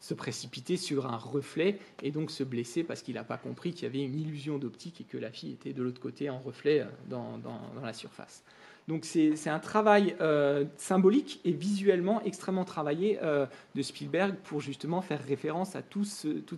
se 0.00 0.14
précipiter 0.14 0.76
sur 0.76 1.06
un 1.06 1.16
reflet 1.16 1.78
et 2.02 2.10
donc 2.10 2.30
se 2.30 2.44
blesser 2.44 2.84
parce 2.84 3.02
qu'il 3.02 3.14
n'a 3.14 3.24
pas 3.24 3.36
compris 3.36 3.72
qu'il 3.72 3.84
y 3.84 3.86
avait 3.86 4.04
une 4.04 4.18
illusion 4.18 4.58
d'optique 4.58 5.00
et 5.00 5.04
que 5.04 5.18
la 5.18 5.30
fille 5.30 5.52
était 5.52 5.72
de 5.72 5.82
l'autre 5.82 6.00
côté 6.00 6.30
en 6.30 6.38
reflet 6.38 6.80
euh, 6.80 6.86
dans, 7.08 7.40
la 7.82 7.92
surface. 7.92 8.44
Donc 8.88 9.04
c'est 9.04 9.48
un 9.48 9.58
travail 9.60 10.16
euh, 10.20 10.64
symbolique 10.76 11.40
et 11.44 11.52
visuellement 11.52 12.20
extrêmement 12.22 12.64
travaillé 12.64 13.18
euh, 13.22 13.46
de 13.74 13.82
Spielberg 13.82 14.34
pour 14.44 14.60
justement 14.60 15.02
faire 15.02 15.22
référence 15.22 15.76
à 15.76 15.82
toute 15.82 16.08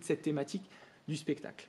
cette 0.05 0.23
thématique 0.23 0.65
du 1.09 1.17
spectacle. 1.17 1.69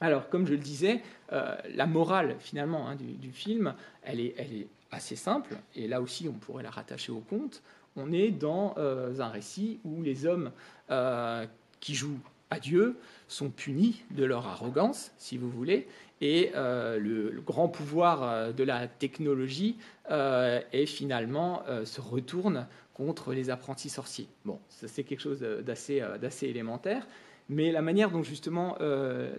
Alors, 0.00 0.28
comme 0.28 0.46
je 0.46 0.52
le 0.52 0.58
disais, 0.58 1.00
la 1.30 1.86
morale 1.86 2.36
finalement 2.38 2.86
hein, 2.86 2.96
du, 2.96 3.32
film, 3.32 3.74
elle 4.02 4.20
est, 4.20 4.68
assez 4.90 5.16
simple, 5.16 5.56
et 5.74 5.88
là 5.88 6.00
aussi 6.02 6.28
on 6.28 6.34
pourrait 6.34 6.62
la 6.62 6.70
rattacher 6.70 7.12
au 7.12 7.20
conte 7.20 7.62
on 7.96 8.12
est 8.12 8.30
dans 8.30 8.74
euh, 8.76 9.18
un 9.20 9.28
récit 9.28 9.80
où 9.84 10.02
les 10.02 10.26
hommes 10.26 10.52
euh, 10.90 11.46
qui 11.80 11.94
jouent 11.94 12.20
à 12.50 12.60
Dieu 12.60 12.96
sont 13.28 13.50
punis 13.50 14.04
de 14.10 14.24
leur 14.24 14.46
arrogance, 14.46 15.12
si 15.18 15.36
vous 15.36 15.50
voulez, 15.50 15.86
et 16.20 16.52
euh, 16.54 16.98
le, 16.98 17.40
grand 17.40 17.68
pouvoir 17.68 18.52
de 18.54 18.64
la 18.64 18.88
technologie 18.88 19.76
est 20.08 20.86
finalement 20.86 21.62
se 21.84 22.00
retourne 22.00 22.66
contre 22.94 23.34
les 23.34 23.50
apprentis 23.50 23.88
sorciers. 23.88 24.28
Bon, 24.44 24.58
ça 24.68 24.88
c'est 24.88 25.02
quelque 25.02 25.20
chose 25.20 25.40
d'assez 25.40 26.46
élémentaire, 26.46 27.06
mais 27.48 27.72
la 27.72 27.82
manière 27.82 28.10
dont 28.10 28.22
justement 28.22 28.78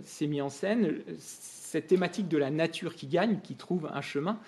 c'est 0.03 0.27
mis 0.27 0.41
en 0.41 0.49
scène, 0.49 1.01
cette 1.17 1.87
thématique 1.87 2.27
de 2.27 2.37
la 2.37 2.51
nature 2.51 2.95
qui 2.95 3.07
gagne, 3.07 3.39
qui 3.41 3.55
trouve 3.55 3.89
un 3.91 4.01
chemin, 4.01 4.39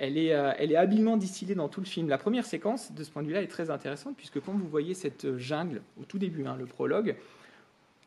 euh, 0.00 0.52
elle 0.58 0.72
est, 0.72 0.76
habilement 0.76 1.16
distillée 1.16 1.54
dans 1.54 1.68
tout 1.68 1.80
le 1.80 1.86
film. 1.86 2.08
La 2.08 2.18
première 2.18 2.44
séquence, 2.44 2.92
de 2.92 3.02
ce 3.02 3.10
point 3.10 3.22
de 3.22 3.28
vue-là, 3.28 3.42
est 3.42 3.48
très 3.48 3.70
intéressante, 3.70 4.16
puisque 4.16 4.40
quand 4.40 4.52
vous 4.52 4.68
voyez 4.68 4.94
cette 4.94 5.36
jungle, 5.36 5.82
au 6.00 6.04
tout 6.04 6.18
début, 6.18 6.46
hein, 6.46 6.56
le 6.56 6.66
prologue, 6.66 7.16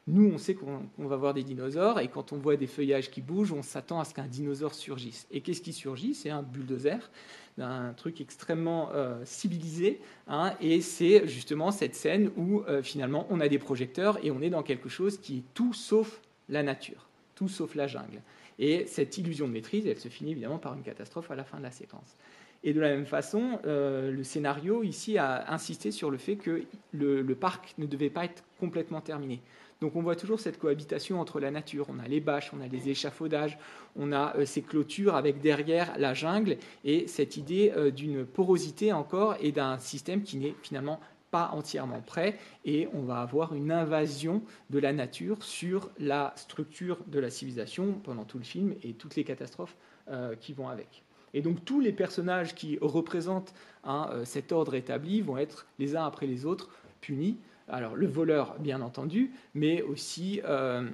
nous, 0.08 0.32
on 0.34 0.38
sait 0.40 0.56
qu'on 0.56 0.90
va 0.98 1.16
voir 1.16 1.34
des 1.36 1.44
dinosaures, 1.44 2.00
et 2.00 2.08
quand 2.08 2.34
on 2.34 2.38
voit 2.38 2.58
des 2.58 2.66
feuillages 2.66 3.12
qui 3.12 3.22
bougent, 3.22 3.52
on 3.52 3.62
s'attend 3.62 4.00
à 4.00 4.04
ce 4.04 4.16
qu'un 4.16 4.26
dinosaure 4.26 4.74
surgisse. 4.74 5.28
Et 5.32 5.42
qu'est-ce 5.42 5.62
qui 5.62 5.74
surgit? 5.74 6.16
C'est 6.16 6.32
un 6.32 6.42
bulldozer, 6.42 7.12
un 7.60 7.94
truc 7.94 8.20
extrêmement 8.20 8.90
euh, 8.94 9.22
civilisé, 9.26 10.02
hein, 10.28 10.54
et 10.60 10.82
c'est 10.82 11.28
justement 11.28 11.70
cette 11.70 11.94
scène 11.94 12.32
où 12.36 12.62
euh, 12.62 12.82
finalement 12.82 13.28
on 13.30 13.40
a 13.40 13.48
des 13.48 13.60
projecteurs 13.60 14.18
et 14.26 14.32
on 14.32 14.42
est 14.42 14.50
dans 14.50 14.64
quelque 14.64 14.90
chose 14.90 15.20
qui 15.20 15.40
est 15.40 15.44
tout 15.54 15.74
sauf 15.74 16.20
la 16.50 16.64
nature, 16.64 17.08
tout 17.36 17.48
sauf 17.48 17.76
la 17.76 17.86
jungle. 17.86 18.22
Et 18.58 18.88
cette 18.88 19.18
illusion 19.20 19.48
de 19.48 19.54
maîtrise, 19.54 19.86
elle 19.86 20.00
se 20.00 20.10
finit 20.10 20.32
évidemment 20.32 20.58
par 20.58 20.74
une 20.74 20.82
catastrophe 20.82 21.30
à 21.30 21.36
la 21.36 21.44
fin 21.44 21.60
de 21.60 21.64
la 21.64 21.72
séquence. 21.72 22.16
Et 22.64 22.74
de 22.74 22.80
la 22.80 22.90
même 22.90 23.08
façon, 23.08 23.60
le 23.64 24.22
scénario 24.22 24.84
ici 24.84 25.18
a 25.18 25.52
insisté 25.52 25.90
sur 25.90 26.12
le 26.12 26.20
fait 26.20 26.36
que 26.36 26.64
le 26.92 27.34
parc 27.34 27.74
ne 27.80 27.88
devait 27.88 28.12
pas 28.12 28.26
être 28.26 28.44
complètement 28.60 29.02
terminé. 29.02 29.42
Donc 29.82 29.96
on 29.96 30.04
voit 30.04 30.16
toujours 30.16 30.40
cette 30.40 30.60
cohabitation 30.60 31.20
entre 31.20 31.40
la 31.40 31.50
nature. 31.50 31.88
On 31.90 31.98
a 31.98 32.08
les 32.08 32.20
bâches, 32.20 32.52
on 32.54 32.62
a 32.62 32.68
les 32.68 32.90
échafaudages, 32.90 33.58
on 33.96 34.12
a 34.12 34.38
euh, 34.38 34.46
ces 34.46 34.62
clôtures 34.62 35.16
avec 35.16 35.42
derrière 35.42 35.98
la 35.98 36.14
jungle 36.14 36.58
et 36.86 37.08
cette 37.08 37.36
idée 37.36 37.74
euh, 37.76 37.90
d'une 37.90 38.24
porosité 38.24 38.94
encore 38.94 39.36
et 39.42 39.52
d'un 39.52 39.80
système 39.80 40.22
qui 40.22 40.38
n'est 40.38 40.54
finalement 40.62 41.00
pas 41.32 41.50
entièrement 41.54 42.02
prêt 42.02 42.38
et 42.64 42.90
on 42.94 43.02
va 43.02 43.22
avoir 43.22 43.56
une 43.56 43.72
invasion 43.72 44.44
de 44.70 44.78
la 44.78 44.94
nature 44.94 45.44
sur 45.44 45.90
la 45.98 46.34
structure 46.36 47.00
de 47.08 47.20
la 47.20 47.32
civilisation 47.32 47.94
pendant 48.04 48.26
tout 48.26 48.38
le 48.38 48.44
film 48.44 48.76
et 48.84 48.94
toutes 48.94 49.16
les 49.16 49.24
catastrophes 49.24 49.76
euh, 50.10 50.36
qui 50.36 50.54
vont 50.54 50.68
avec. 50.68 51.04
Et 51.34 51.42
donc 51.42 51.66
tous 51.66 51.80
les 51.80 51.94
personnages 51.94 52.54
qui 52.54 52.78
représentent 52.82 53.54
hein, 53.84 54.10
cet 54.26 54.52
ordre 54.52 54.76
établi 54.76 55.22
vont 55.22 55.38
être 55.38 55.66
les 55.80 55.96
uns 55.96 56.06
après 56.06 56.28
les 56.28 56.46
autres 56.46 56.70
punis 57.00 57.38
alors 57.72 57.96
le 57.96 58.08
voleur, 58.08 58.56
bien 58.60 58.82
entendu, 58.82 59.32
mais 59.56 59.82
aussi 59.82 60.42
euh, 60.46 60.88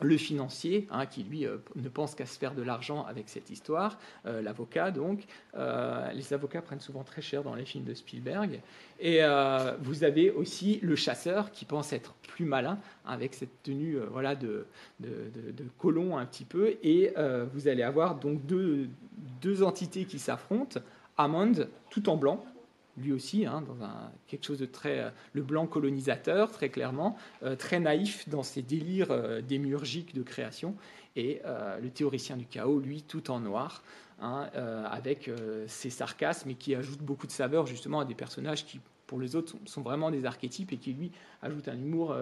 le 0.00 0.16
financier, 0.16 0.86
hein, 0.90 1.06
qui 1.06 1.22
lui 1.22 1.46
euh, 1.46 1.58
ne 1.76 1.88
pense 1.88 2.14
qu'à 2.14 2.26
se 2.26 2.38
faire 2.38 2.54
de 2.54 2.62
l'argent 2.62 3.04
avec 3.04 3.28
cette 3.28 3.50
histoire, 3.50 3.98
euh, 4.24 4.40
l'avocat 4.42 4.90
donc. 4.90 5.24
les 5.54 6.32
avocats 6.32 6.62
prennent 6.62 6.80
souvent 6.80 7.04
très 7.04 7.22
cher 7.22 7.42
dans 7.42 7.54
les 7.54 7.64
films 7.64 7.84
de 7.84 7.94
Spielberg. 7.94 8.60
Et 8.98 9.20
vous 9.80 10.04
avez 10.04 10.30
aussi 10.30 10.80
le 10.82 10.96
chasseur 10.96 11.50
qui 11.50 11.64
pense 11.64 11.92
être 11.92 12.14
plus 12.28 12.46
malin 12.46 12.78
avec 13.04 13.34
cette 13.34 13.62
tenue 13.62 13.98
voilà, 14.10 14.34
de, 14.34 14.66
de, 15.00 15.64
colon 15.78 16.16
un 16.16 16.24
petit 16.24 16.44
peu. 16.44 16.76
Et 16.82 17.12
vous 17.52 17.68
allez 17.68 17.82
avoir 17.82 18.16
donc 18.16 18.44
deux, 18.46 18.88
deux 19.42 19.62
entités 19.62 20.04
qui 20.04 20.18
s'affrontent. 20.18 20.80
Hammond, 21.18 21.66
tout 21.90 22.10
en 22.10 22.16
blanc, 22.16 22.44
lui 22.96 23.12
aussi, 23.12 23.46
hein, 23.46 23.62
dans 23.62 23.76
quelque 24.26 24.44
chose 24.44 24.58
de 24.58 24.66
très. 24.66 25.00
Euh, 25.00 25.10
le 25.32 25.42
blanc 25.42 25.66
colonisateur, 25.66 26.50
très 26.50 26.68
clairement, 26.68 27.16
euh, 27.42 27.56
très 27.56 27.80
naïf 27.80 28.28
dans 28.28 28.42
ses 28.42 28.62
délires 28.62 29.10
euh, 29.10 29.40
démiurgiques 29.40 30.14
de 30.14 30.22
création, 30.22 30.76
et 31.18 31.40
le 31.80 31.88
théoricien 31.88 32.36
du 32.36 32.44
chaos, 32.44 32.78
lui, 32.78 33.00
tout 33.00 33.30
en 33.30 33.40
noir, 33.40 33.82
hein, 34.20 34.50
avec 34.84 35.30
ses 35.66 35.88
sarcasmes 35.88 36.50
et 36.50 36.54
qui 36.56 36.74
ajoute 36.74 37.00
beaucoup 37.00 37.26
de 37.26 37.32
saveur 37.32 37.64
justement 37.64 38.00
à 38.00 38.04
des 38.04 38.14
personnages 38.14 38.66
qui, 38.66 38.80
pour 39.06 39.18
les 39.18 39.34
autres, 39.34 39.56
sont, 39.64 39.80
vraiment 39.80 40.10
des 40.10 40.26
archétypes 40.26 40.74
et 40.74 40.76
qui, 40.76 40.92
lui, 40.92 41.10
ajoutent 41.40 41.68
un 41.68 41.78
humour 41.78 42.14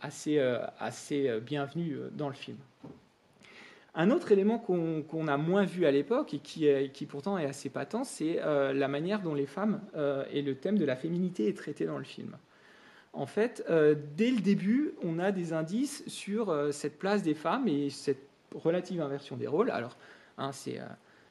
assez, 0.00 0.40
assez 0.80 1.40
bienvenu 1.42 1.96
dans 2.10 2.26
le 2.26 2.34
film. 2.34 2.56
Un 3.94 4.10
autre 4.10 4.30
élément 4.30 4.58
qu'on 4.58 5.28
a 5.28 5.36
moins 5.36 5.64
vu 5.64 5.84
à 5.84 5.90
l'époque 5.90 6.34
et 6.34 6.38
qui, 6.38 7.06
pourtant 7.06 7.38
est 7.38 7.46
assez 7.46 7.68
patent, 7.70 8.04
c'est 8.04 8.40
euh, 8.40 8.72
la 8.72 8.86
manière 8.86 9.20
dont 9.20 9.34
les 9.34 9.46
femmes 9.46 9.80
euh, 9.96 10.24
et 10.30 10.42
le 10.42 10.54
thème 10.54 10.78
de 10.78 10.84
la 10.84 10.94
féminité 10.94 11.48
est 11.48 11.56
traité 11.56 11.86
dans 11.86 11.98
le 11.98 12.04
film. 12.04 12.36
En 13.12 13.26
fait, 13.26 13.64
euh, 13.68 13.96
dès 14.16 14.30
le 14.30 14.40
début, 14.40 14.92
on 15.02 15.18
a 15.18 15.32
des 15.32 15.52
indices 15.52 16.04
sur 16.06 16.56
cette 16.72 16.98
place 17.00 17.24
des 17.24 17.34
femmes 17.34 17.66
et 17.66 17.90
cette 17.90 18.22
relative 18.54 19.00
inversion 19.00 19.36
des 19.36 19.48
rôles. 19.48 19.70
Alors, 19.70 19.96
hein, 20.38 20.52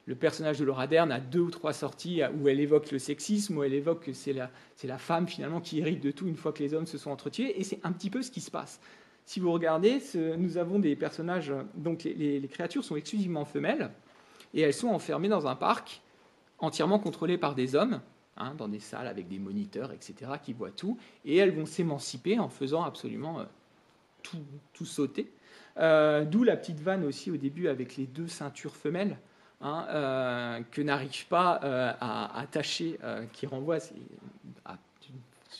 le 0.04 0.14
personnage 0.14 0.58
de 0.58 0.64
Laura 0.66 0.86
Dern 0.86 1.10
a 1.10 1.20
deux 1.20 1.40
ou 1.40 1.50
trois 1.50 1.72
sorties 1.72 2.20
où 2.38 2.48
elle 2.48 2.60
évoque 2.60 2.90
le 2.90 2.98
sexisme, 2.98 3.56
où 3.56 3.62
elle 3.62 3.72
évoque 3.72 4.04
que 4.04 4.12
c'est 4.12 4.34
la, 4.34 4.50
la, 4.84 4.98
femme 4.98 5.26
finalement 5.26 5.62
qui 5.62 5.78
hérite 5.78 6.02
de 6.02 6.10
tout 6.10 6.26
une 6.26 6.36
fois 6.36 6.52
que 6.52 6.62
les 6.62 6.74
hommes 6.74 6.86
se 6.86 6.98
sont 6.98 7.10
entretués, 7.10 7.58
et 7.58 7.64
c'est 7.64 7.80
un 7.84 7.92
petit 7.92 8.10
peu 8.10 8.20
ce 8.20 8.30
qui 8.30 8.42
se 8.42 8.50
passe. 8.50 8.80
Si 9.26 9.38
vous 9.40 9.52
regardez, 9.52 10.02
nous 10.38 10.56
avons 10.56 10.78
des 10.78 10.96
personnages, 10.96 11.52
donc 11.74 12.04
les, 12.04 12.48
créatures 12.50 12.84
sont 12.84 12.96
exclusivement 12.96 13.44
femelles, 13.44 13.90
et 14.54 14.62
elles 14.62 14.74
sont 14.74 14.88
enfermées 14.88 15.28
dans 15.28 15.46
un 15.46 15.54
parc 15.54 16.02
entièrement 16.58 16.98
contrôlé 16.98 17.38
par 17.38 17.54
des 17.54 17.74
hommes, 17.74 18.00
hein, 18.36 18.54
dans 18.56 18.68
des 18.68 18.80
salles 18.80 19.06
avec 19.06 19.28
des 19.28 19.38
moniteurs, 19.38 19.92
etc., 19.92 20.32
qui 20.42 20.52
voient 20.52 20.72
tout, 20.72 20.98
et 21.24 21.36
elles 21.36 21.52
vont 21.52 21.66
s'émanciper 21.66 22.38
en 22.38 22.48
faisant 22.48 22.82
absolument 22.82 23.40
euh, 23.40 23.44
tout, 24.72 24.84
sauter. 24.84 25.30
Euh, 25.78 26.24
d'où 26.24 26.42
la 26.42 26.56
petite 26.56 26.80
vanne 26.80 27.04
aussi 27.04 27.30
au 27.30 27.36
début 27.36 27.68
avec 27.68 27.96
les 27.96 28.06
deux 28.06 28.28
ceintures 28.28 28.76
femelles. 28.76 29.18
Hein, 29.62 29.86
euh, 29.90 30.60
que 30.70 30.80
n'arrive 30.80 31.26
pas 31.26 31.52
à 32.00 32.40
attacher, 32.40 32.98
qui 33.34 33.44
renvoie 33.44 33.76
à, 34.64 34.78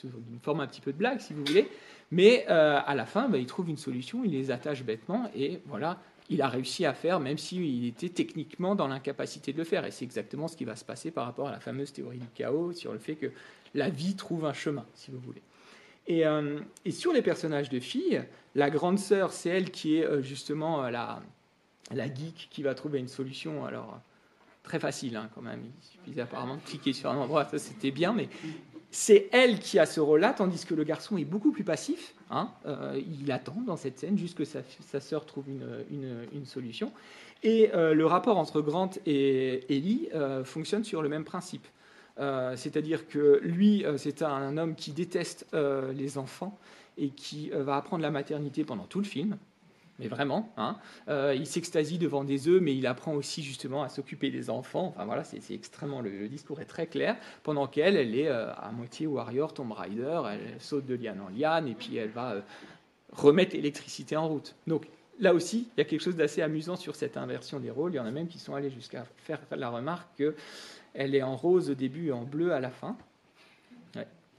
une 0.05 0.41
forme 0.41 0.61
un 0.61 0.67
petit 0.67 0.81
peu 0.81 0.93
de 0.93 0.97
blague, 0.97 1.21
si 1.21 1.35
vous 1.35 1.45
voulez, 1.45 1.69
mais 2.11 2.45
euh, 2.49 2.81
à 2.85 2.95
la 2.95 3.07
fin, 3.07 3.29
bah, 3.29 3.39
il 3.39 3.47
trouve 3.47 3.69
une 3.69 3.77
solution, 3.77 4.25
il 4.25 4.33
les 4.33 4.51
attache 4.51 4.83
bêtement, 4.83 5.31
et 5.35 5.61
voilà, 5.67 6.01
il 6.29 6.43
a 6.43 6.49
réussi 6.49 6.85
à 6.85 6.93
faire, 6.93 7.21
même 7.21 7.39
s'il 7.39 7.87
était 7.87 8.09
techniquement 8.09 8.75
dans 8.75 8.89
l'incapacité 8.89 9.53
de 9.53 9.59
le 9.59 9.65
faire. 9.65 9.85
Et 9.85 9.91
c'est 9.91 10.05
exactement 10.05 10.49
ce 10.49 10.57
qui 10.57 10.65
va 10.65 10.77
se 10.77 10.85
passer 10.85 11.11
par 11.11 11.25
rapport 11.25 11.49
à 11.49 11.53
la 11.53 11.61
fameuse 11.61 11.93
théorie 11.93 12.19
du 12.19 12.29
chaos, 12.35 12.73
sur 12.73 12.93
le 12.93 12.99
fait 12.99 13.15
que 13.15 13.31
la 13.75 13.89
vie 13.89 14.17
trouve 14.17 14.45
un 14.45 14.53
chemin, 14.53 14.87
si 14.95 15.11
vous 15.11 15.21
voulez. 15.21 15.43
Et, 16.09 16.27
euh, 16.27 16.59
sur 16.91 17.13
les 17.13 17.23
personnages 17.23 17.69
de 17.69 17.79
filles, 17.79 18.23
la 18.57 18.71
grande 18.71 18.99
sœur, 18.99 19.33
c'est 19.33 19.51
elle 19.51 19.71
qui 19.71 19.97
est 19.97 20.05
euh, 20.05 20.23
justement 20.23 20.89
la, 20.89 21.23
geek 21.93 22.49
qui 22.51 22.63
va 22.65 22.75
trouver 22.75 22.99
une 22.99 23.09
solution. 23.09 23.65
Alors, 23.65 24.01
très 24.65 24.81
facile 24.81 25.17
hein, 25.17 25.31
quand 25.35 25.43
même. 25.43 25.63
Il 25.65 25.85
suffisait 25.85 26.23
apparemment 26.23 26.57
de 26.57 26.63
cliquer 26.63 26.93
sur 26.93 27.11
un 27.11 27.17
endroit, 27.17 27.45
ça 27.45 27.59
c'était 27.59 27.93
bien, 27.93 28.13
mais 28.13 28.29
c'est 28.91 29.29
elle 29.33 29.61
qui 29.61 29.79
a 29.79 29.87
ce 29.87 30.01
rôle-là, 30.01 30.33
tandis 30.33 30.65
que 30.65 30.75
le 30.75 30.83
garçon 30.83 31.17
est 31.17 31.25
beaucoup 31.25 31.53
plus 31.53 31.63
passif. 31.63 32.15
Hein. 32.31 32.51
Euh, 32.67 33.01
il 33.23 33.31
attend 33.31 33.63
dans 33.65 33.77
cette 33.77 33.99
scène 33.99 34.19
jusque 34.19 34.45
sa, 34.45 34.61
sa 34.81 35.01
sœur 35.01 35.27
trouve 35.27 35.45
une, 35.49 36.45
solution. 36.45 36.93
Et 37.43 37.71
euh, 37.73 37.95
le 37.95 38.07
rapport 38.07 38.37
entre 38.37 38.61
Grant 38.61 38.91
et 39.07 39.65
Ellie 39.75 40.09
euh, 40.15 40.45
fonctionne 40.45 40.85
sur 40.85 41.03
le 41.03 41.09
même 41.09 41.25
principe. 41.25 41.67
C'est-à-dire 42.57 43.09
que 43.09 43.41
lui, 43.43 43.83
c'est 43.97 44.21
un, 44.21 44.59
homme 44.59 44.75
qui 44.75 44.93
déteste 44.93 45.47
les 45.55 46.19
enfants 46.19 46.59
et 46.99 47.09
qui 47.09 47.49
va 47.49 47.77
apprendre 47.77 48.03
la 48.03 48.11
maternité 48.11 48.63
pendant 48.63 48.85
tout 48.85 48.99
le 48.99 49.07
film 49.07 49.39
mais 50.01 50.09
vraiment. 50.09 50.53
Hein. 50.57 50.77
Euh, 51.09 51.35
il 51.37 51.47
s'extasie 51.47 51.99
devant 51.99 52.25
des 52.25 52.49
œufs, 52.49 52.61
mais 52.61 52.75
il 52.75 52.87
apprend 52.87 53.15
aussi 53.15 53.43
justement 53.43 53.83
à 53.83 53.89
s'occuper 53.89 54.31
des 54.31 54.49
enfants. 54.49 54.87
Enfin 54.87 55.05
voilà, 55.05 55.25
c'est 55.25 55.55
extrêmement. 55.55 56.01
Le, 56.01 56.27
discours 56.29 56.61
est 56.61 56.67
très 56.67 56.87
clair. 56.87 57.17
Pendant 57.43 57.67
qu'elle, 57.67 57.97
elle 57.97 58.15
est 58.15 58.29
euh, 58.29 58.53
à 58.55 58.73
moitié 58.73 59.07
warrior, 59.07 59.53
Tomb 59.53 59.73
Raider, 59.73 60.23
elle 60.33 60.61
saute 60.61 60.87
de 60.87 60.95
liane 60.95 61.21
en 61.21 61.29
liane, 61.29 61.69
et 61.69 61.75
puis 61.75 61.97
elle 61.97 62.11
va 62.11 62.33
euh, 62.33 62.41
remettre 63.13 63.55
l'électricité 63.55 64.17
en 64.17 64.27
route. 64.27 64.57
Donc 64.67 64.87
là 65.21 65.35
aussi, 65.35 65.69
il 65.77 65.81
y 65.81 65.83
a 65.83 65.85
quelque 65.85 66.03
chose 66.03 66.17
d'assez 66.17 66.41
amusant 66.41 66.77
sur 66.77 66.97
cette 66.97 67.19
inversion 67.19 67.61
des 67.61 67.71
rôles. 67.71 67.93
Il 67.93 67.97
y 67.97 68.01
en 68.01 68.07
a 68.07 68.11
même 68.11 68.29
qui 68.29 68.39
sont 68.39 68.55
allés 68.55 68.71
jusqu'à 68.71 69.05
faire 69.19 69.41
la 69.51 69.69
remarque 69.69 70.09
qu'elle 70.17 71.15
est 71.15 71.23
en 71.23 71.37
rose 71.37 71.69
au 71.69 71.75
début 71.75 72.09
et 72.09 72.13
en 72.13 72.25
bleu 72.25 72.53
à 72.55 72.61
la 72.61 72.71
fin. 72.71 72.97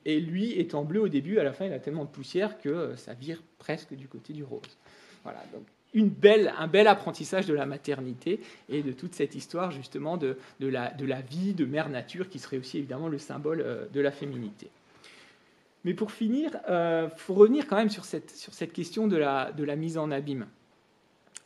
Et 0.06 0.20
lui 0.20 0.54
est 0.54 0.74
en 0.74 0.84
bleu 0.84 1.02
au 1.02 1.08
début, 1.08 1.38
à 1.38 1.44
la 1.44 1.54
fin, 1.54 1.66
il 1.66 1.74
a 1.74 1.80
tellement 1.80 2.06
de 2.06 2.10
poussière 2.10 2.60
que 2.60 2.96
ça 2.96 3.14
vire 3.14 3.44
presque 3.60 3.94
du 3.94 4.08
côté 4.08 4.34
du 4.34 4.44
rose. 4.44 4.78
Voilà, 5.24 5.44
donc 5.54 5.64
un 5.96 6.68
bel 6.68 6.88
apprentissage 6.88 7.46
de 7.46 7.54
la 7.54 7.66
maternité 7.66 8.40
et 8.70 8.82
de 8.82 8.92
toute 8.92 9.14
cette 9.14 9.36
histoire 9.36 9.72
justement 9.72 10.18
de, 10.18 10.38
la, 10.60 11.22
vie 11.22 11.54
de 11.54 11.66
mère 11.66 11.90
nature 11.90 12.30
qui 12.30 12.40
serait 12.40 12.58
aussi 12.58 12.78
évidemment 12.78 13.08
le 13.08 13.18
symbole 13.18 13.62
euh, 13.62 13.86
de 13.94 14.00
la 14.00 14.12
féminité. 14.12 14.70
Mais 15.84 15.94
pour 15.94 16.12
finir, 16.12 16.52
il 16.68 16.72
euh, 16.72 17.10
faut 17.10 17.34
revenir 17.34 17.68
quand 17.68 17.76
même 17.76 17.90
sur 17.90 18.06
cette, 18.06 18.72
question 18.72 19.08
de 19.08 19.18
la, 19.18 19.76
mise 19.76 19.98
en 19.98 20.12
abîme. 20.12 20.48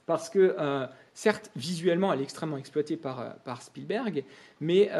Parce 0.05 0.29
que, 0.29 0.55
euh, 0.59 0.85
certes, 1.13 1.49
visuellement, 1.55 2.13
elle 2.13 2.19
est 2.19 2.23
extrêmement 2.23 2.57
exploitée 2.57 2.97
par, 2.97 3.61
Spielberg, 3.61 4.23
mais 4.59 4.91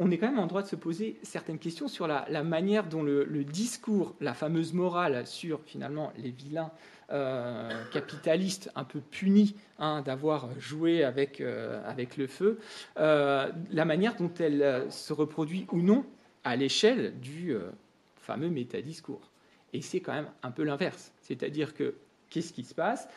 on 0.00 0.10
est 0.10 0.18
quand 0.18 0.28
même 0.28 0.38
en 0.38 0.46
droit 0.46 0.62
de 0.62 0.68
se 0.68 0.76
poser 0.76 1.18
certaines 1.22 1.58
questions 1.58 1.86
sur 1.86 2.06
la, 2.06 2.42
manière 2.42 2.88
dont 2.88 3.02
le, 3.02 3.44
discours, 3.44 4.14
la 4.20 4.32
fameuse 4.32 4.72
morale 4.72 5.26
sur 5.26 5.60
finalement 5.66 6.12
les 6.16 6.30
vilains 6.30 6.70
euh, 7.10 7.70
capitaliste 7.90 8.70
un 8.76 8.84
peu 8.84 9.00
puni 9.00 9.56
hein, 9.78 10.02
d'avoir 10.02 10.50
joué 10.60 11.04
avec, 11.04 11.40
euh, 11.40 11.80
avec 11.88 12.18
le 12.18 12.26
feu, 12.26 12.58
euh, 12.98 13.50
la 13.70 13.86
manière 13.86 14.14
dont 14.16 14.30
elle 14.38 14.84
se 14.90 15.14
reproduit 15.14 15.66
ou 15.72 15.80
non 15.80 16.04
à 16.44 16.54
l'échelle 16.54 17.18
du 17.18 17.56
fameux 18.16 18.50
métadiscours. 18.50 19.30
Et 19.72 19.80
c'est 19.80 20.00
quand 20.00 20.12
même 20.12 20.28
un 20.42 20.50
peu 20.50 20.64
l'inverse. 20.64 21.12
C'est-à-dire 21.22 21.72
que, 21.72 21.94
qu'est-ce 22.28 22.52
qui 22.52 22.64
se 22.64 22.74
passe? 22.74 23.08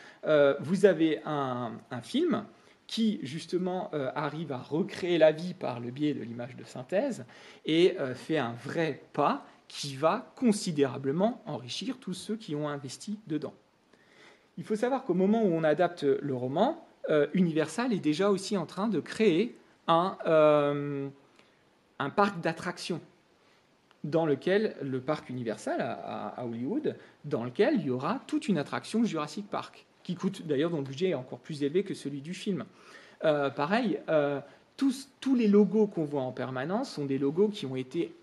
Vous 0.61 0.85
avez 0.85 1.19
un, 1.25 1.73
un, 1.91 2.01
film 2.01 2.45
qui, 2.87 3.19
justement, 3.23 3.91
arrive 4.15 4.53
à 4.53 4.57
recréer 4.59 5.17
la 5.17 5.33
vie 5.33 5.53
par 5.53 5.81
le 5.81 5.91
biais 5.91 6.13
de 6.13 6.21
l'image 6.21 6.55
de 6.55 6.63
synthèse 6.63 7.25
et 7.65 7.97
fait 8.15 8.37
un 8.37 8.53
vrai 8.53 9.01
pas 9.11 9.45
qui 9.67 9.95
va 9.95 10.33
considérablement 10.35 11.41
enrichir 11.45 11.97
tous 11.99 12.13
ceux 12.13 12.37
qui 12.37 12.55
ont 12.55 12.69
investi 12.69 13.19
dedans. 13.27 13.53
Il 14.61 14.63
faut 14.63 14.75
savoir 14.75 15.05
qu'au 15.05 15.15
moment 15.15 15.41
où 15.41 15.47
on 15.47 15.63
adapte 15.63 16.03
le 16.03 16.35
roman, 16.35 16.85
euh, 17.09 17.25
Universal 17.33 17.93
est 17.93 17.99
déjà 17.99 18.29
aussi 18.29 18.57
en 18.57 18.67
train 18.67 18.89
de 18.89 18.99
créer 18.99 19.55
un, 19.87 20.19
euh, 20.27 21.09
un 21.97 22.09
parc 22.11 22.39
d'attractions 22.41 23.01
dans 24.03 24.27
lequel 24.27 24.75
le 24.83 25.01
parc 25.01 25.31
Universal 25.31 25.81
à, 25.81 26.45
Hollywood, 26.45 26.95
dans 27.25 27.43
lequel 27.43 27.77
il 27.79 27.87
y 27.87 27.89
aura 27.89 28.21
toute 28.27 28.49
une 28.49 28.59
attraction 28.59 29.03
Jurassic 29.03 29.49
Park, 29.49 29.87
qui 30.03 30.13
coûte 30.13 30.45
d'ailleurs 30.45 30.69
dont 30.69 30.77
le 30.77 30.83
budget 30.83 31.09
est 31.09 31.15
encore 31.15 31.39
plus 31.39 31.63
élevé 31.63 31.81
que 31.81 31.95
celui 31.95 32.21
du 32.21 32.35
film. 32.35 32.65
Euh, 33.25 33.49
pareil, 33.49 33.99
tous, 34.77 35.09
tous 35.19 35.33
les 35.33 35.47
logos 35.47 35.87
qu'on 35.87 36.05
voit 36.05 36.21
en 36.21 36.31
permanence 36.31 36.91
sont 36.91 37.05
des 37.05 37.17
logos 37.17 37.47
qui 37.47 37.65
ont 37.65 37.75
été 37.75 38.13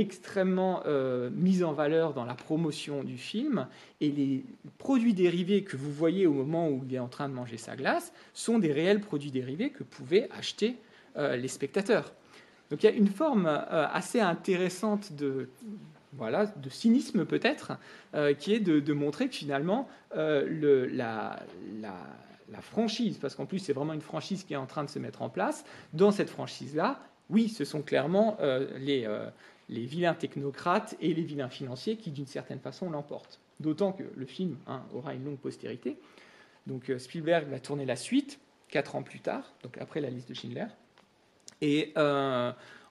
extrêmement 0.00 0.82
euh, 0.86 1.30
mis 1.32 1.62
en 1.62 1.72
valeur 1.72 2.14
dans 2.14 2.24
la 2.24 2.34
promotion 2.34 3.04
du 3.04 3.16
film. 3.16 3.66
Et 4.00 4.10
les 4.10 4.44
produits 4.78 5.14
dérivés 5.14 5.64
que 5.64 5.76
vous 5.76 5.92
voyez 5.92 6.26
au 6.26 6.32
moment 6.32 6.68
où 6.68 6.84
il 6.88 6.94
est 6.94 6.98
en 6.98 7.08
train 7.08 7.28
de 7.28 7.34
manger 7.34 7.56
sa 7.56 7.76
glace 7.76 8.12
sont 8.34 8.58
des 8.58 8.72
réels 8.72 9.00
produits 9.00 9.30
dérivés 9.30 9.70
que 9.70 9.82
pouvaient 9.82 10.28
acheter 10.36 10.76
euh, 11.16 11.36
les 11.36 11.48
spectateurs. 11.48 12.12
Donc 12.70 12.82
il 12.82 12.86
y 12.86 12.88
a 12.90 12.92
une 12.92 13.08
forme 13.08 13.46
assez 13.46 14.20
intéressante 14.20 15.14
de, 15.14 15.48
voilà, 16.12 16.44
de 16.44 16.68
cynisme 16.68 17.24
peut-être, 17.24 17.72
qui 18.38 18.52
est 18.52 18.60
de, 18.60 18.92
montrer 18.92 19.28
que 19.30 19.34
finalement 19.34 19.88
le, 20.14 20.84
la, 20.84 21.40
la 22.50 22.60
franchise, 22.60 23.18
parce 23.18 23.34
qu'en 23.34 23.46
plus 23.46 23.58
c'est 23.58 23.72
vraiment 23.72 23.92
une 23.92 24.00
franchise 24.00 24.44
qui 24.44 24.52
est 24.52 24.56
en 24.56 24.66
train 24.66 24.84
de 24.84 24.90
se 24.90 24.98
mettre 24.98 25.22
en 25.22 25.28
place, 25.28 25.64
dans 25.92 26.10
cette 26.10 26.30
franchise-là, 26.30 27.00
oui, 27.30 27.48
ce 27.48 27.64
sont 27.64 27.82
clairement 27.82 28.36
euh, 28.40 28.66
les, 28.78 29.04
euh, 29.04 29.26
les, 29.68 29.86
vilains 29.86 30.14
technocrates 30.14 30.96
et 31.00 31.14
les 31.14 31.22
vilains 31.22 31.48
financiers 31.48 31.96
qui, 31.96 32.10
d'une 32.10 32.26
certaine 32.26 32.60
façon, 32.60 32.90
l'emportent. 32.90 33.40
D'autant 33.60 33.92
que 33.92 34.04
le 34.14 34.26
film 34.26 34.56
hein, 34.66 34.82
aura 34.92 35.14
une 35.14 35.24
longue 35.24 35.38
postérité. 35.38 35.98
Donc 36.66 36.90
euh, 36.90 36.98
Spielberg 36.98 37.48
va 37.48 37.60
tourner 37.60 37.86
la 37.86 37.96
suite, 37.96 38.40
quatre 38.68 38.94
ans 38.94 39.02
plus 39.02 39.20
tard, 39.20 39.52
donc 39.62 39.78
après 39.78 40.00
la 40.00 40.10
liste 40.10 40.28
de 40.28 40.34
Schindler. 40.34 40.66
Et 41.60 41.92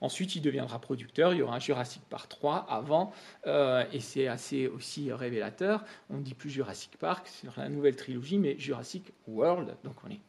Ensuite, 0.01 0.35
il 0.35 0.41
deviendra 0.41 0.79
producteur. 0.79 1.33
Il 1.33 1.39
y 1.39 1.41
aura 1.41 1.55
un 1.55 1.59
Jurassic 1.59 2.03
Park 2.09 2.29
3 2.29 2.67
avant, 2.69 3.13
euh, 3.45 3.83
et 3.91 3.99
c'est 3.99 4.27
assez 4.27 4.67
aussi 4.67 5.11
révélateur. 5.11 5.83
On 6.09 6.17
ne 6.17 6.21
dit 6.21 6.33
plus 6.33 6.49
Jurassic 6.49 6.97
Park 6.97 7.27
sur 7.27 7.53
la 7.57 7.69
nouvelle 7.69 7.95
trilogie, 7.95 8.37
mais 8.37 8.57
Jurassic 8.59 9.11
World. 9.27 9.75
Donc 9.83 9.95
on 10.05 10.11
est 10.11 10.19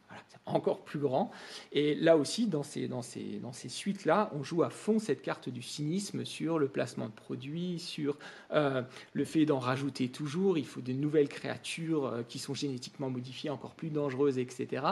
encore 0.53 0.83
plus 0.83 0.99
grand. 0.99 1.31
Et 1.71 1.95
là 1.95 2.17
aussi, 2.17 2.47
dans 2.47 2.63
ces, 2.63 2.87
dans 2.87 3.01
ces, 3.01 3.39
dans 3.41 3.53
ces 3.53 3.69
suites-là, 3.69 4.31
on 4.33 4.43
joue 4.43 4.63
à 4.63 4.69
fond 4.69 4.99
cette 4.99 5.21
carte 5.21 5.49
du 5.49 5.61
cynisme 5.61 6.25
sur 6.25 6.59
le 6.59 6.67
placement 6.67 7.07
de 7.07 7.13
produits, 7.13 7.79
sur 7.79 8.17
euh, 8.51 8.81
le 9.13 9.25
fait 9.25 9.45
d'en 9.45 9.59
rajouter 9.59 10.09
toujours. 10.09 10.57
Il 10.57 10.65
faut 10.65 10.81
des 10.81 10.93
nouvelles 10.93 11.29
créatures 11.29 12.05
euh, 12.05 12.23
qui 12.27 12.39
sont 12.39 12.53
génétiquement 12.53 13.09
modifiées, 13.09 13.49
encore 13.49 13.75
plus 13.75 13.89
dangereuses, 13.89 14.39
etc. 14.39 14.85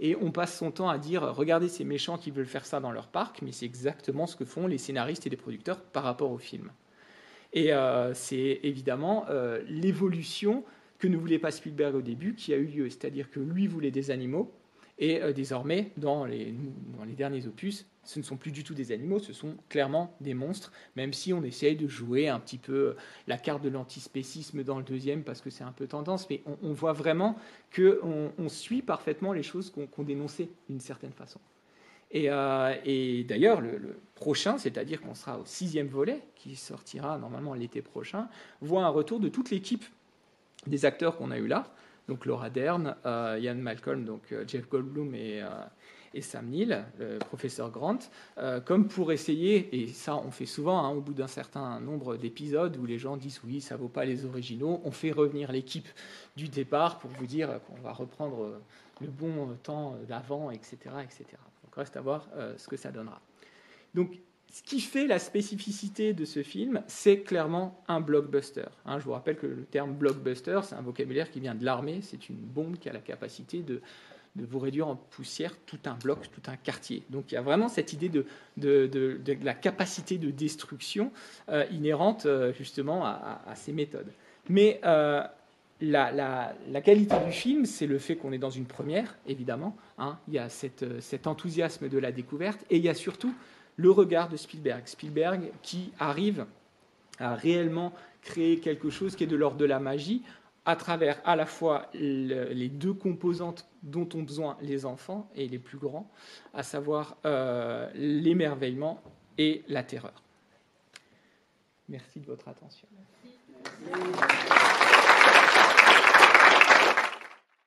Et 0.00 0.16
on 0.16 0.30
passe 0.30 0.56
son 0.56 0.70
temps 0.70 0.88
à 0.88 0.98
dire 0.98 1.22
regardez 1.22 1.68
ces 1.68 1.84
méchants 1.84 2.18
qui 2.18 2.30
veulent 2.30 2.46
faire 2.46 2.66
ça 2.66 2.80
dans 2.80 2.92
leur 2.92 3.08
parc, 3.08 3.42
mais 3.42 3.52
c'est 3.52 3.66
exactement 3.66 4.26
ce 4.26 4.36
que 4.36 4.44
font 4.44 4.66
les 4.66 4.78
scénaristes 4.78 5.26
et 5.26 5.30
les 5.30 5.36
producteurs 5.36 5.80
par 5.80 6.04
rapport 6.04 6.30
au 6.30 6.38
film. 6.38 6.70
Et 7.52 7.72
euh, 7.72 8.14
c'est 8.14 8.60
évidemment 8.62 9.26
l'évolution 9.68 10.64
que 10.98 11.06
ne 11.06 11.16
voulait 11.16 11.38
pas 11.38 11.50
Spielberg 11.50 11.96
au 11.96 12.00
début 12.00 12.34
qui 12.34 12.54
a 12.54 12.56
eu 12.56 12.64
lieu. 12.64 12.88
C'est-à-dire 12.88 13.28
que 13.30 13.40
lui 13.40 13.66
voulait 13.66 13.90
des 13.90 14.10
animaux, 14.10 14.52
et 15.02 15.20
euh, 15.20 15.32
désormais, 15.32 15.90
dans 15.96 16.24
les, 16.24 16.54
derniers 17.16 17.48
opus, 17.48 17.86
ce 18.04 18.20
ne 18.20 18.24
sont 18.24 18.36
plus 18.36 18.52
du 18.52 18.62
tout 18.62 18.72
des 18.72 18.92
animaux, 18.92 19.18
ce 19.18 19.32
sont 19.32 19.56
clairement 19.68 20.14
des 20.20 20.32
monstres, 20.32 20.70
même 20.94 21.12
si 21.12 21.32
on 21.32 21.42
essaye 21.42 21.74
de 21.74 21.88
jouer 21.88 22.28
un 22.28 22.38
petit 22.38 22.56
peu 22.56 22.72
euh, 22.72 22.96
la 23.26 23.36
carte 23.36 23.64
de 23.64 23.68
l'antispécisme 23.68 24.62
dans 24.62 24.78
le 24.78 24.84
deuxième, 24.84 25.24
parce 25.24 25.40
que 25.40 25.50
c'est 25.50 25.64
un 25.64 25.72
peu 25.72 25.88
tendance, 25.88 26.30
mais 26.30 26.44
on, 26.62 26.72
voit 26.72 26.92
vraiment 26.92 27.34
qu'on 27.74 28.30
on 28.38 28.48
suit 28.48 28.80
parfaitement 28.80 29.32
les 29.32 29.42
choses 29.42 29.72
qu'on 29.72 30.04
dénonçait 30.04 30.50
d'une 30.68 30.78
certaine 30.78 31.12
façon. 31.12 31.40
Et, 32.12 32.30
euh, 32.30 32.72
et 32.84 33.24
d'ailleurs, 33.24 33.60
le, 33.60 33.78
le, 33.78 33.98
prochain, 34.14 34.56
c'est-à-dire 34.56 35.00
qu'on 35.00 35.16
sera 35.16 35.40
au 35.40 35.44
sixième 35.46 35.88
volet, 35.88 36.20
qui 36.36 36.54
sortira 36.54 37.18
normalement 37.18 37.54
l'été 37.54 37.82
prochain, 37.82 38.28
voit 38.60 38.84
un 38.84 38.88
retour 38.88 39.18
de 39.18 39.28
toute 39.28 39.50
l'équipe 39.50 39.84
des 40.68 40.84
acteurs 40.84 41.16
qu'on 41.16 41.32
a 41.32 41.38
eu 41.38 41.48
là, 41.48 41.74
donc 42.08 42.26
Laura 42.26 42.50
Dern, 42.50 42.96
euh, 43.06 43.38
Ian 43.40 43.54
Malcolm, 43.54 44.04
donc 44.04 44.32
euh, 44.32 44.44
Jeff 44.46 44.68
Goldblum 44.68 45.14
et, 45.14 45.42
euh, 45.42 45.48
et, 46.14 46.20
Sam 46.20 46.46
Neill, 46.46 46.84
le 46.98 47.18
professeur 47.18 47.70
Grant, 47.70 47.98
comme 48.66 48.86
pour 48.86 49.12
essayer, 49.12 49.82
et 49.82 49.86
ça 49.88 50.16
on 50.16 50.30
fait 50.30 50.46
souvent 50.46 50.84
hein, 50.84 50.90
au 50.90 51.00
bout 51.00 51.14
d'un 51.14 51.26
certain 51.26 51.80
nombre 51.80 52.16
d'épisodes 52.16 52.76
où 52.76 52.84
les 52.84 52.98
gens 52.98 53.16
disent 53.16 53.40
oui, 53.44 53.62
ça 53.62 53.76
vaut 53.76 53.88
pas 53.88 54.04
les 54.04 54.26
originaux, 54.26 54.82
on 54.84 54.90
fait 54.90 55.12
revenir 55.12 55.50
l'équipe 55.52 55.88
du 56.36 56.48
départ 56.48 56.98
pour 56.98 57.10
vous 57.12 57.26
dire 57.26 57.60
qu'on 57.66 57.80
va 57.80 57.92
reprendre 57.92 58.60
le 59.00 59.06
bon 59.06 59.56
temps 59.62 59.96
d'avant, 60.06 60.50
etc., 60.50 60.76
etc. 61.02 61.24
Donc 61.64 61.74
reste 61.76 61.96
à 61.96 62.02
voir 62.02 62.28
ce 62.58 62.68
que 62.68 62.76
ça 62.76 62.90
donnera. 62.90 63.22
Donc 63.94 64.18
ce 64.52 64.62
qui 64.62 64.80
fait 64.80 65.06
la 65.06 65.18
spécificité 65.18 66.12
de 66.12 66.26
ce 66.26 66.42
film, 66.42 66.82
c'est 66.86 67.20
clairement 67.20 67.82
un 67.88 68.02
blockbuster. 68.02 68.66
Hein, 68.84 68.98
je 68.98 69.04
vous 69.04 69.12
rappelle 69.12 69.36
que 69.36 69.46
le 69.46 69.64
terme 69.64 69.94
blockbuster, 69.94 70.60
c'est 70.62 70.74
un 70.74 70.82
vocabulaire 70.82 71.30
qui 71.30 71.40
vient 71.40 71.54
de 71.54 71.64
l'armée, 71.64 72.00
c'est 72.02 72.28
une 72.28 72.36
bombe 72.36 72.76
qui 72.76 72.90
a 72.90 72.92
la 72.92 73.00
capacité 73.00 73.62
de, 73.62 73.80
vous 74.36 74.58
réduire 74.58 74.88
en 74.88 74.96
poussière 74.96 75.54
tout 75.64 75.78
un 75.86 75.94
bloc, 75.94 76.30
tout 76.30 76.50
un 76.50 76.56
quartier. 76.56 77.02
Donc 77.08 77.32
il 77.32 77.34
y 77.34 77.38
a 77.38 77.42
vraiment 77.42 77.70
cette 77.70 77.94
idée 77.94 78.10
de, 78.10 79.20
la 79.42 79.54
capacité 79.54 80.18
de 80.18 80.30
destruction 80.30 81.12
euh, 81.48 81.64
inhérente 81.70 82.26
euh, 82.26 82.52
justement 82.52 83.06
à, 83.06 83.54
ces 83.54 83.72
méthodes. 83.72 84.12
Mais 84.50 84.80
euh, 84.84 85.22
la, 85.80 86.54
qualité 86.84 87.16
du 87.24 87.32
film, 87.32 87.64
c'est 87.64 87.86
le 87.86 87.98
fait 87.98 88.16
qu'on 88.16 88.32
est 88.32 88.38
dans 88.38 88.50
une 88.50 88.66
première, 88.66 89.16
évidemment. 89.26 89.74
Hein. 89.96 90.18
il 90.28 90.34
y 90.34 90.38
a 90.38 90.50
cet 90.50 91.26
enthousiasme 91.26 91.88
de 91.88 91.98
la 91.98 92.12
découverte, 92.12 92.66
et 92.68 92.76
il 92.76 92.82
y 92.82 92.90
a 92.90 92.94
surtout 92.94 93.34
le 93.76 93.90
regard 93.90 94.28
de 94.28 94.36
Spielberg. 94.36 94.86
Spielberg 94.86 95.50
qui 95.62 95.92
arrive 95.98 96.46
à 97.18 97.34
réellement 97.34 97.92
créer 98.22 98.60
quelque 98.60 98.90
chose 98.90 99.16
qui 99.16 99.24
est 99.24 99.28
de 99.28 99.36
l'ordre 99.36 99.56
de 99.56 99.64
la 99.64 99.80
magie 99.80 100.22
à 100.64 100.76
travers 100.76 101.20
à 101.24 101.34
la 101.34 101.46
fois 101.46 101.88
les 101.94 102.68
deux 102.68 102.92
composantes 102.92 103.66
dont 103.82 104.08
ont 104.14 104.22
besoin 104.22 104.56
les 104.60 104.86
enfants 104.86 105.28
et 105.34 105.48
les 105.48 105.58
plus 105.58 105.78
grands, 105.78 106.08
à 106.54 106.62
savoir 106.62 107.16
euh, 107.26 107.90
l'émerveillement 107.94 109.02
et 109.38 109.64
la 109.66 109.82
terreur. 109.82 110.22
Merci 111.88 112.20
de 112.20 112.26
votre 112.26 112.48
attention. 112.48 112.86
Merci. 113.86 114.91